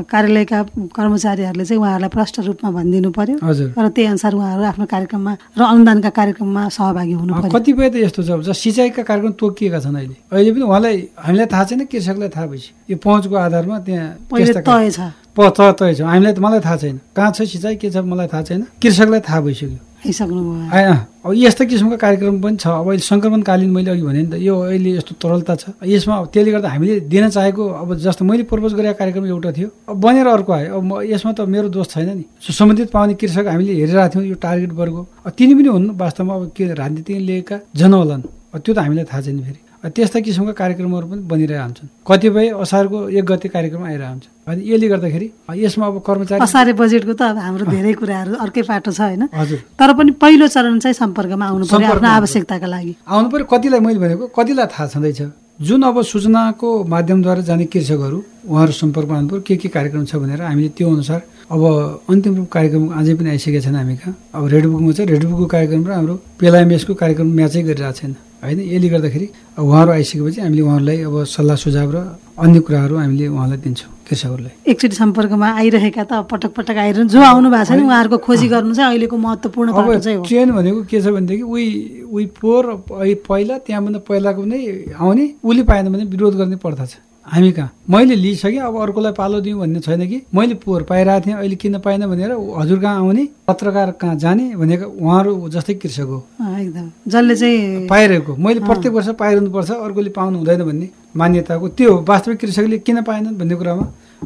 कार्यालयका 0.02 0.58
कर्मचारीहरूले 0.90 1.64
चाहिँ 1.64 1.80
उहाँहरूलाई 1.80 2.10
प्रष्ट 2.10 2.40
रूपमा 2.42 2.70
भनिदिनु 2.74 3.10
पर्यो। 3.14 3.38
हजुर। 3.38 3.68
र 3.78 3.88
त्यही 3.94 4.06
अनुसार 4.10 4.34
उहाँहरू 4.34 4.64
आफ्नो 4.66 4.86
कार्यक्रममा 4.90 5.32
र 5.54 5.62
अनुदानका 5.62 6.10
कार्यक्रममा 6.10 6.62
सहभागी 6.74 7.14
हुनु 7.22 7.32
पर्यो। 7.34 7.54
कतिपय 7.54 7.86
त 7.86 7.94
यस्तो 8.02 8.20
छ 8.42 8.50
सिँचाइका 8.50 9.02
कार्यक्रम 9.06 9.32
तोकिएका 9.38 9.78
छन् 9.78 9.94
अहिले। 9.94 10.16
अहिले 10.34 10.50
पनि 10.58 10.64
उहाँलाई 10.66 10.96
हामीलाई 11.22 11.46
थाहा 11.46 11.64
छैन 11.70 11.86
कृषकलाई 11.86 12.28
थाहा 12.34 12.46
भएपछि। 12.50 12.70
यो 12.90 12.96
पहुँचको 12.98 13.34
आधारमा 13.38 13.78
त्यहाँ 13.86 14.08
तय 14.26 14.90
छ। 14.90 14.98
तय 15.38 15.94
छ। 15.94 16.00
हामीलाई 16.02 16.32
त 16.34 16.38
मलाई 16.42 16.60
थाहा 16.66 16.76
छैन। 16.82 16.98
कहाँ 17.14 17.30
छ 17.30 17.46
सिँचाइ 17.46 17.76
के 17.78 17.90
छ 17.94 18.02
मलाई 18.02 18.26
थाहा 18.26 18.42
छैन। 18.42 18.66
कृषकलाई 18.82 19.20
थाहा 19.22 19.40
भइसक्यो। 19.46 19.78
अब 20.00 21.32
यस्तो 21.36 21.64
किसिमको 21.68 21.96
कार्यक्रम 22.00 22.40
पनि 22.40 22.56
छ। 22.56 22.66
अब 22.66 22.88
अहिले 22.88 23.04
सङ्क्रमणकालीन 23.04 23.70
मैले 23.70 23.90
अघि 23.90 24.02
भने 24.02 24.22
नि 24.22 24.28
त 24.32 24.34
यो 24.40 24.54
अहिले 24.56 24.90
यस्तो 24.96 25.12
तरलता 25.20 25.54
छ। 25.60 25.64
यसमा 25.84 26.14
अब 26.16 26.26
त्यसले 26.32 26.50
गर्दा 26.56 26.68
हामीले 26.72 27.00
दिन 27.12 27.28
चाहेको 27.28 27.62
अब 27.84 27.88
जस्तो 28.00 28.24
मैले 28.24 28.42
प्रपोज 28.48 28.72
गरेको 28.80 28.96
कार्यक्रम 28.96 29.24
एउटा 29.28 29.50
थियो। 29.52 29.68
अब 29.92 29.96
बनेर 30.00 30.26
अर्को 30.26 30.52
आयो। 30.52 30.80
अब 30.80 31.04
यसमा 31.04 31.32
त 31.36 31.40
मेरो 31.44 31.68
दोष 31.68 31.86
छैन 31.92 32.08
नि। 32.16 32.24
सम्बन्धित 32.40 32.88
पाउने 32.90 33.14
कृषक 33.20 33.46
हामीले 33.52 33.72
हेरिरहेको 33.76 34.08
थियौँ 34.16 34.24
यो 34.24 34.36
टार्गेट 34.40 34.72
वर्ग। 34.72 34.96
तिनी 35.36 35.54
पनि 35.54 35.68
हुन् 35.68 35.88
वास्तवमा। 36.00 36.34
अब 36.34 36.50
के 36.56 36.72
राजनीतिले 36.72 37.20
लिएका 37.20 37.56
जन 37.76 37.92
होलान् 37.92 38.24
अब 38.56 38.60
त्यो 38.64 38.72
त 38.74 38.78
हामीलाई 38.80 39.04
थाहा 39.04 39.20
छैन 39.20 39.40
फेरि। 39.44 39.69
त्यस्ता 39.80 40.20
किसिमका 40.20 40.52
कार्यक्रमहरू 40.60 41.06
पनि 41.08 41.22
बनिरहेका 41.24 41.64
हुन्छन् 41.64 41.88
कतिपय 42.04 42.48
असारको 42.64 42.98
एक 43.16 43.24
गते 43.24 43.48
कार्यक्रम 43.48 43.82
आइरहेको 43.88 44.12
हुन्छ 44.12 44.26
अनि 44.48 44.60
यसले 44.70 44.88
गर्दाखेरि 44.92 45.26
यसमा 45.64 45.86
अब 45.86 45.96
कर्मचारी 46.04 46.40
असारे 46.44 46.72
बजेटको 46.76 47.12
त 47.16 47.22
अब 47.32 47.36
हाम्रो 47.40 47.64
धेरै 47.64 47.92
कुराहरू 47.96 48.32
अर्कै 48.44 48.62
पाटो 48.68 48.92
छ 48.92 49.00
होइन। 49.00 49.22
हजुर। 49.32 49.58
तर 49.80 49.90
पनि 49.96 50.10
पहिलो 50.20 50.46
चरण 50.52 50.78
चाहिँ 50.84 50.94
सम्पर्कमा 51.00 51.44
आउनु 51.48 51.64
पर्यो 51.72 51.88
आफ्नो 51.96 52.08
आवश्यकताका 52.20 52.66
लागि। 52.66 52.92
आउनु 53.08 53.28
पर्यो। 53.32 53.46
कतिलाई 53.52 53.80
मैले 53.80 53.98
भनेको 54.04 54.24
कतिलाई 54.36 54.66
थाहा 54.68 54.86
छँदैछ। 54.92 55.20
जुन 55.60 55.82
अब 55.82 55.96
सूचनाको 56.12 56.68
माध्यमद्वारा 56.84 57.42
जाने 57.48 57.64
कृषकहरू 57.72 58.18
उहाँहरू 58.48 58.72
सम्पर्कमा 58.84 59.16
आउनु 59.16 59.28
पर्यो 59.28 59.42
के 59.48 59.56
के 59.56 59.68
कार्यक्रम 59.68 60.04
छ 60.04 60.16
भनेर 60.20 60.40
हामीले 60.44 60.68
त्यो 60.76 60.88
अनुसार 60.92 61.20
अब 61.50 61.62
अन्तिम 62.10 62.32
रूप 62.36 62.48
कार्यक्रम 62.52 62.84
अझै 63.00 63.14
पनि 63.16 63.28
आइसकेको 63.32 63.60
छैन 63.64 63.76
हामी 63.80 63.96
कहाँ। 63.96 64.14
अब 64.36 64.44
रेड 64.52 64.66
बुकमा 64.72 64.92
चाहिँ 64.92 65.08
रेड 65.10 65.24
बुकको 65.24 65.46
कार्यक्रम 65.56 65.82
र 65.88 65.92
हाम्रो 65.92 66.14
पेलाएमएसको 66.40 66.94
कार्यक्रम 67.00 67.28
म्याचै 67.38 67.62
गरिरहेको 67.68 67.96
छैन। 68.00 68.12
होइन? 68.42 68.58
यसले 68.72 68.88
गर्दाखेरि 68.88 69.26
उहाँहरू 69.60 69.90
आइसकेपछि 69.92 70.40
हामीले 70.40 70.62
उहाँहरूलाई 70.62 70.98
अब 71.08 71.14
सल्लाह 71.36 71.56
सुझाव 71.64 71.90
र 71.94 71.98
अन्य 72.40 72.58
कुराहरू 72.66 72.94
हामीले 72.96 73.26
उहाँलाई 73.28 73.58
दिन्छौँ 73.64 73.90
कृषकहरूलाई। 74.08 74.52
एकचोटि 74.72 74.96
सम्पर्कमा 74.96 75.48
आइरहेका 75.60 76.04
त 76.08 76.12
पटक 76.30 76.50
पटक 76.56 76.76
आइरहनु। 76.82 77.08
जो 77.12 77.20
आउनु 77.20 77.48
भएको 77.52 77.64
छ 77.68 77.72
नि 77.76 77.84
उहाँहरूको 77.84 78.18
खोजी 78.26 78.46
गर्नु 78.48 78.72
चाहिँ 78.74 78.90
अहिलेको 78.90 79.16
महत्त्वपूर्ण 79.16 79.68
अब 79.70 79.86
ट्रेन 80.26 80.48
भनेको 80.56 80.80
के 80.90 80.98
छ 81.00 81.06
भनेदेखि 81.14 81.42
उही 81.44 81.66
उही 82.08 82.26
पोहोर 82.40 82.64
पहि- 82.88 83.18
पहिला 83.28 83.54
त्यहाँभन्दा 83.66 84.00
पहिलाको 84.08 84.42
नै 84.50 84.60
आउने 84.98 85.24
उसले 85.44 85.62
पाएन 85.68 85.92
भने 85.92 86.04
विरोध 86.10 86.34
गर्ने 86.40 86.56
प्रथा 86.64 86.84
छ 86.86 86.96
हामी 87.26 87.50
कहाँ? 87.52 87.70
मैले 87.90 88.14
लिइसकेँ 88.16 88.58
अब 88.58 88.76
अर्कोलाई 88.80 89.12
पालो 89.12 89.40
दिउँ 89.40 89.60
भन्ने 89.60 89.80
छैन 89.80 90.06
कि? 90.08 90.22
मैले 90.34 90.54
पोहोर 90.54 90.82
पाइरहेको 90.82 91.26
थिएँ 91.26 91.36
अहिले 91.36 91.56
किन 91.56 91.78
पाइनँ 91.78 92.08
भनेर 92.08 92.32
हजुर 92.32 92.78
कहाँ 92.80 92.96
आउने 92.96 93.28
पत्रकार 93.48 93.90
कहाँ 94.00 94.16
जाने 94.16 94.56
भनेको 94.56 94.86
उहाँहरू 94.88 95.48
जस्तै 95.48 95.74
कृषक 95.74 96.08
हो। 96.10 96.18
एकदम। 96.40 96.90
जसले 97.06 97.36
चाहिँ 97.36 97.86
पाइरहेको। 97.86 98.36
मैले 98.36 98.60
प्रत्येक 98.60 98.92
वर्ष 98.94 99.08
पाइरहनुपर्छ 99.20 99.70
अर्कोले 99.70 100.10
पाउनु 100.10 100.38
हुँदैन 100.38 100.62
भन्ने 100.64 100.88
मान्यताको। 101.16 101.68
त्यो 101.68 101.92
हो 101.92 102.04
वास्तविक 102.08 102.38
कृषकले 102.40 102.78
किन 102.78 103.02
पाएनन् 103.02 103.38
भन्ने 103.38 103.54
कुरामा 103.54 103.84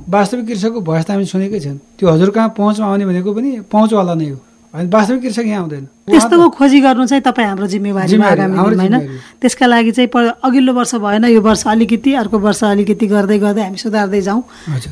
वास्तविक 0.09 0.47
कृषकको 0.47 0.81
भएस 0.81 1.05
त 1.05 1.11
हामी 1.11 1.25
सुनेकै 1.27 1.61
छन्। 1.61 1.79
त्यो 1.99 2.09
हजुर 2.09 2.31
कहाँ 2.31 2.55
पहुँचमा 2.57 2.87
आउने 2.87 3.07
भनेको 3.07 3.35
पनि 3.35 3.61
पहुँचवाला 3.69 4.15
नै 4.15 4.29
हो। 4.31 4.39
होइन 4.75 4.91
वास्तविक 4.91 5.23
कृषक 5.23 5.47
यहाँ 5.47 5.63
आउँदैन? 5.63 5.85
त्यस्तोको 6.11 6.49
खोजी 6.51 6.81
गर्नु 6.83 7.07
चाहिँ 7.07 7.23
तपाईँ 7.23 7.47
हाम्रो 7.47 7.67
जिम्मेवारी 7.71 8.17
होइन। 8.19 8.95
त्यसका 9.39 9.67
लागि 9.71 9.91
चाहिँ 9.95 10.11
अघिल्लो 10.11 10.73
वर्ष 10.75 10.95
भएन 10.99 11.25
यो 11.31 11.41
वर्ष 11.41 11.63
अलिकति 11.71 12.11
अर्को 12.19 12.39
वर्ष 12.43 12.63
अलिकति 12.75 13.07
गर्दै 13.07 13.39
गर्दै 13.39 13.63
हामी 13.63 13.79
सुधार्दै 13.79 14.21
जाउँ। 14.21 14.43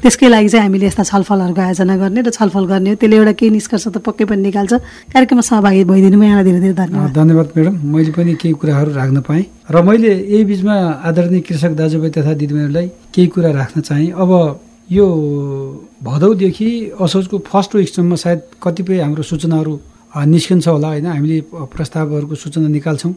त्यसकै 0.03 0.29
लागि 0.31 0.49
चाहिँ 0.49 0.65
हामीले 0.71 0.87
यस्ता 0.87 1.03
छलफलहरूको 1.03 1.61
आयोजना 1.67 1.97
गर्ने 1.99 2.21
र 2.23 2.31
छलफल 2.31 2.65
गर्ने 2.71 2.91
हो। 2.91 2.97
त्यसले 3.03 3.17
एउटा 3.19 3.33
केही 3.35 3.51
निष्कर्ष 3.59 3.87
त 3.91 3.99
पक्कै 4.07 4.25
पनि 4.31 4.43
निकाल्छ। 4.55 4.73
कार्यक्रममा 5.11 5.45
सहभागी 5.51 5.83
भइदिनु 5.91 6.23
यहाँलाई 6.23 6.45
धेरै 6.47 6.61
धेरै 6.63 6.75
धन्यवाद। 6.79 7.11
धन्यवाद 7.19 7.49
म्याडम। 7.51 7.75
मैले 7.83 8.11
पनि 8.15 8.33
केही 8.39 8.55
कुराहरू 8.55 8.91
राख्न 8.95 9.19
पाएँ। 9.27 9.45
र 9.67 9.83
मैले 9.83 10.13
यही 10.31 10.45
बिचमा 10.47 10.75
आदरणीय 11.11 11.41
कृषक 11.43 11.73
दाजुभाइ 11.75 12.11
तथा 12.15 12.33
दिदीबहिनीहरूलाई 12.39 12.87
केही 13.11 13.29
कुरा 13.35 13.51
राख्न 13.51 13.81
चाहेँ। 13.83 14.15
अब 14.15 14.31
यो 14.93 15.07
भदौदेखि 16.05 16.71
असोजको 17.01 17.39
फर्स्ट 17.49 17.75
विकसम्म 17.75 18.15
सायद 18.23 18.41
कतिपय 18.63 19.01
हाम्रो 19.01 19.23
सूचनाहरू 19.23 19.75
निस्किन्छ 20.29 20.69
होला 20.69 20.89
होइन? 20.89 21.07
हामीले 21.07 21.41
प्रस्तावहरूको 21.73 22.35
सूचना 22.35 22.69
निकाल्छौँ। 22.69 23.13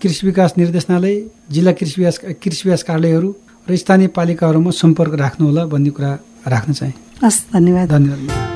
कृषि 0.00 0.26
विकास 0.26 0.54
निर्देशनालय 0.58 1.14
जिल्ला 1.52 1.72
कृषि 1.76 2.00
विकास 2.00 2.18
कृषि 2.42 2.62
विकास 2.64 2.82
कार्यालयहरू 2.88 3.34
र 3.66 3.76
स्थानीय 3.76 4.08
पालिकाहरूमा 4.16 4.70
सम्पर्क 4.72 5.14
राख्नु 5.20 5.46
होला 5.46 5.64
भन्ने 5.68 5.90
कुरा 5.92 6.12
राख्न 6.48 6.72
चाहेँ। 6.72 6.94
हस् 7.22 7.40
धन्यवाद। 7.52 7.88
धन्यवाद। 7.88 8.48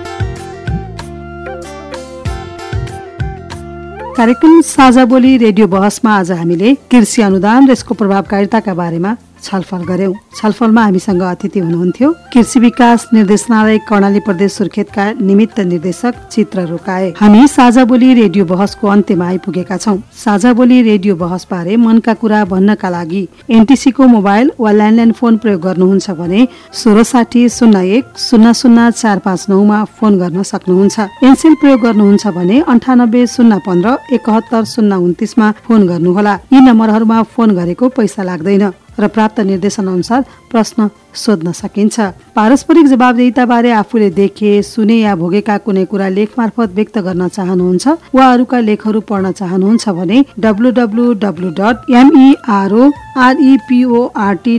कार्यक्रम 4.16 4.60
साझा 4.62 5.04
बोली 5.04 5.36
रेडियो 5.36 5.66
बहसमा 5.68 6.10
आज 6.18 6.30
हामीले 6.32 6.74
कृषि 6.90 7.22
अनुदान 7.22 7.68
र 7.68 7.72
यसको 7.72 7.94
प्रभावकारिताका 7.94 8.74
बारेमा 8.74 9.16
छलफल 9.44 9.82
गर्यौं। 9.84 10.12
छलफलमा 10.36 10.82
हामीसँग 10.82 11.22
अतिथि 11.24 11.58
हुनुहुन्थ्यो। 11.60 12.10
कृषि 12.32 12.60
विकास 12.60 13.06
निर्देशनालय 13.14 13.78
कर्णाली 13.88 14.20
प्रदेश 14.20 14.52
सुर्खेतका 14.52 15.04
निमित्त 15.20 15.60
निर्देशक 15.62 16.14
चित्र 16.32 16.66
रोकाए। 16.66 17.12
हामी 17.20 17.46
साझा 17.48 17.84
बोली 17.84 18.12
रेडियो 18.14 18.44
बहसको 18.44 18.88
अन्त्यमा 18.88 19.26
आइपुगेका 19.26 19.76
छौं। 19.76 19.96
साझा 20.14 20.52
बोली 20.52 20.80
रेडियो 20.82 21.14
बहस 21.16 21.46
बारे 21.50 21.76
मनका 21.76 22.14
कुरा 22.14 22.44
भन्नका 22.44 22.88
लागि 22.90 23.22
एनटिसीको 23.50 24.06
मोबाइल 24.06 24.50
वा 24.60 24.70
ल्यान्डलाइन 24.72 25.12
फोन 25.12 25.36
प्रयोग 25.36 25.60
गर्नुहुन्छ 25.62 26.10
भने 26.10 26.46
सोह्र 26.74 27.02
साठी 27.04 27.48
शून्य 27.48 27.96
एक 27.96 28.18
शून्य 28.18 28.52
शून्य 28.54 28.90
चार 28.92 29.18
पाँच 29.18 29.46
नौमा 29.48 29.82
फोन 29.96 30.18
गर्न 30.18 30.42
सक्नुहुन्छ। 30.42 31.00
एनसेल 31.24 31.54
प्रयोग 31.60 31.80
गर्नुहुन्छ 31.80 32.26
भने 32.36 32.60
अन्ठानब्बे 32.68 33.26
शून्य 33.26 33.58
पन्ध्र 33.66 33.96
एकहत्तर 34.12 34.64
शून्य 34.64 34.96
उन्तिसमा 34.96 35.50
फोन 35.66 35.86
गर्नुहोला। 35.88 36.34
यी 36.52 36.60
नम्बरहरूमा 36.60 37.22
फोन 37.34 37.54
गरेको 37.54 37.88
पैसा 37.88 38.22
लाग्दैन। 38.22 38.64
र 38.98 39.08
प्राप्त 39.08 39.40
निर्देशन 39.40 39.86
अनुसार 39.86 40.24
प्रश्न 40.50 40.88
सोध्न 41.14 41.52
सकिन्छ। 41.52 41.96
पारस्परिक 42.36 42.86
जवाबदेता 42.86 43.44
बारे 43.46 43.70
आफूले 43.72 44.10
देखे 44.10 44.50
सुने 44.62 44.96
या 44.96 45.14
भोगेका 45.16 45.56
कुनै 45.58 45.84
कुरा 45.84 46.08
लेख 46.08 46.30
मार्फत 46.38 46.70
व्यक्त 46.74 46.98
गर्न 46.98 47.28
चाहनुहुन्छ 47.28 47.84
वा 48.14 48.24
अरूका 48.32 48.58
लेखहरू 48.60 49.00
पढ्न 49.00 49.32
चाहनुहुन्छ 49.32 49.88
भने 49.88 50.24
W 50.38 50.70
W 50.70 51.04
W 51.24 51.50
dot 51.60 51.90
M E R O 51.90 52.84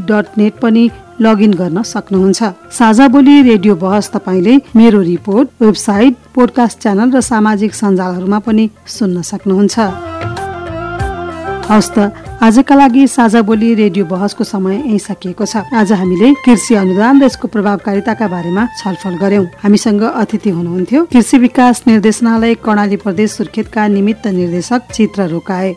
dot 0.09 0.25
net 0.37 0.53
पनि 0.61 0.89
लगइन 1.21 1.53
गर्न 1.53 1.81
सक्नुहुन्छ। 1.83 2.43
साझा 2.71 3.07
बोली 3.07 3.41
रेडियो 3.41 3.75
बहस 3.75 4.09
तपाईँले 4.11 4.55
मेरो 4.75 5.01
रिपोर्ट 5.01 5.47
वेबसाइट 5.61 6.13
पोडकास्ट 6.35 6.79
च्यानल 6.81 7.11
र 7.15 7.21
सामाजिक 7.21 7.71
सञ्जालहरूमा 7.73 8.39
पनि 8.39 8.69
सुन्न 8.87 9.21
सक्नुहुन्छ। 9.21 9.75
हवस् 11.71 11.91
त। 11.95 12.24
आजका 12.43 12.75
लागि 12.75 13.07
साझा 13.07 13.41
बोली 13.41 13.73
रेडियो 13.75 14.05
बहसको 14.05 14.43
समय 14.43 14.75
यही 14.75 14.99
सकिएको 14.99 15.45
छ। 15.45 15.57
आज 15.73 15.91
हामीले 15.91 16.33
कृषि 16.45 16.75
अनुदान 16.75 17.21
र 17.21 17.25
यसको 17.25 17.47
प्रभावकारिताका 17.47 18.27
बारेमा 18.27 18.67
छलफल 18.77 19.15
गर्यौं 19.17 19.45
हामीसँग 19.63 20.03
अतिथि 20.03 20.49
हुनुहुन्थ्यो। 20.49 21.03
कृषि 21.05 21.37
विकास 21.37 21.83
निर्देशनालय 21.87 22.55
कर्णाली 22.59 22.97
प्रदेश 22.97 23.31
सुर्खेतका 23.31 23.87
निमित्त 23.87 24.27
निर्देशक 24.27 24.91
चित्र 24.93 25.27
रोकाए। 25.29 25.75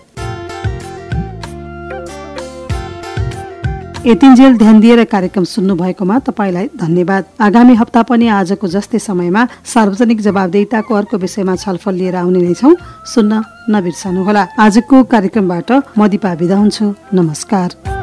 यतिन्जेल 4.07 4.57
ध्यान 4.59 4.79
दिएर 4.81 5.05
कार्यक्रम 5.05 5.45
सुन्नु 5.45 5.75
भएकोमा 5.75 6.19
तपाईँलाई 6.19 6.67
धन्यवाद। 6.81 7.25
आगामी 7.41 7.75
हप्ता 7.75 8.03
पनि 8.03 8.29
आजको 8.31 8.69
जस्तै 8.69 8.99
समयमा 8.99 9.43
सार्वजनिक 9.65 10.21
जवाबदेताको 10.21 10.95
अर्को 10.95 11.17
विषयमा 11.19 11.57
छलफल 11.57 11.95
लिएर 11.95 12.17
आउने 12.17 12.39
नै 12.39 12.55
छौ। 12.55 12.73
सुन्न 13.05 13.43
नबिर्सनुहोला। 13.75 14.47
आजको 14.59 15.03
कार्यक्रमबाट 15.03 15.99
म 15.99 16.07
दिपा 16.09 16.35
बिदा 16.35 16.57
हुन्छु। 16.57 16.95
नमस्कार। 17.15 17.98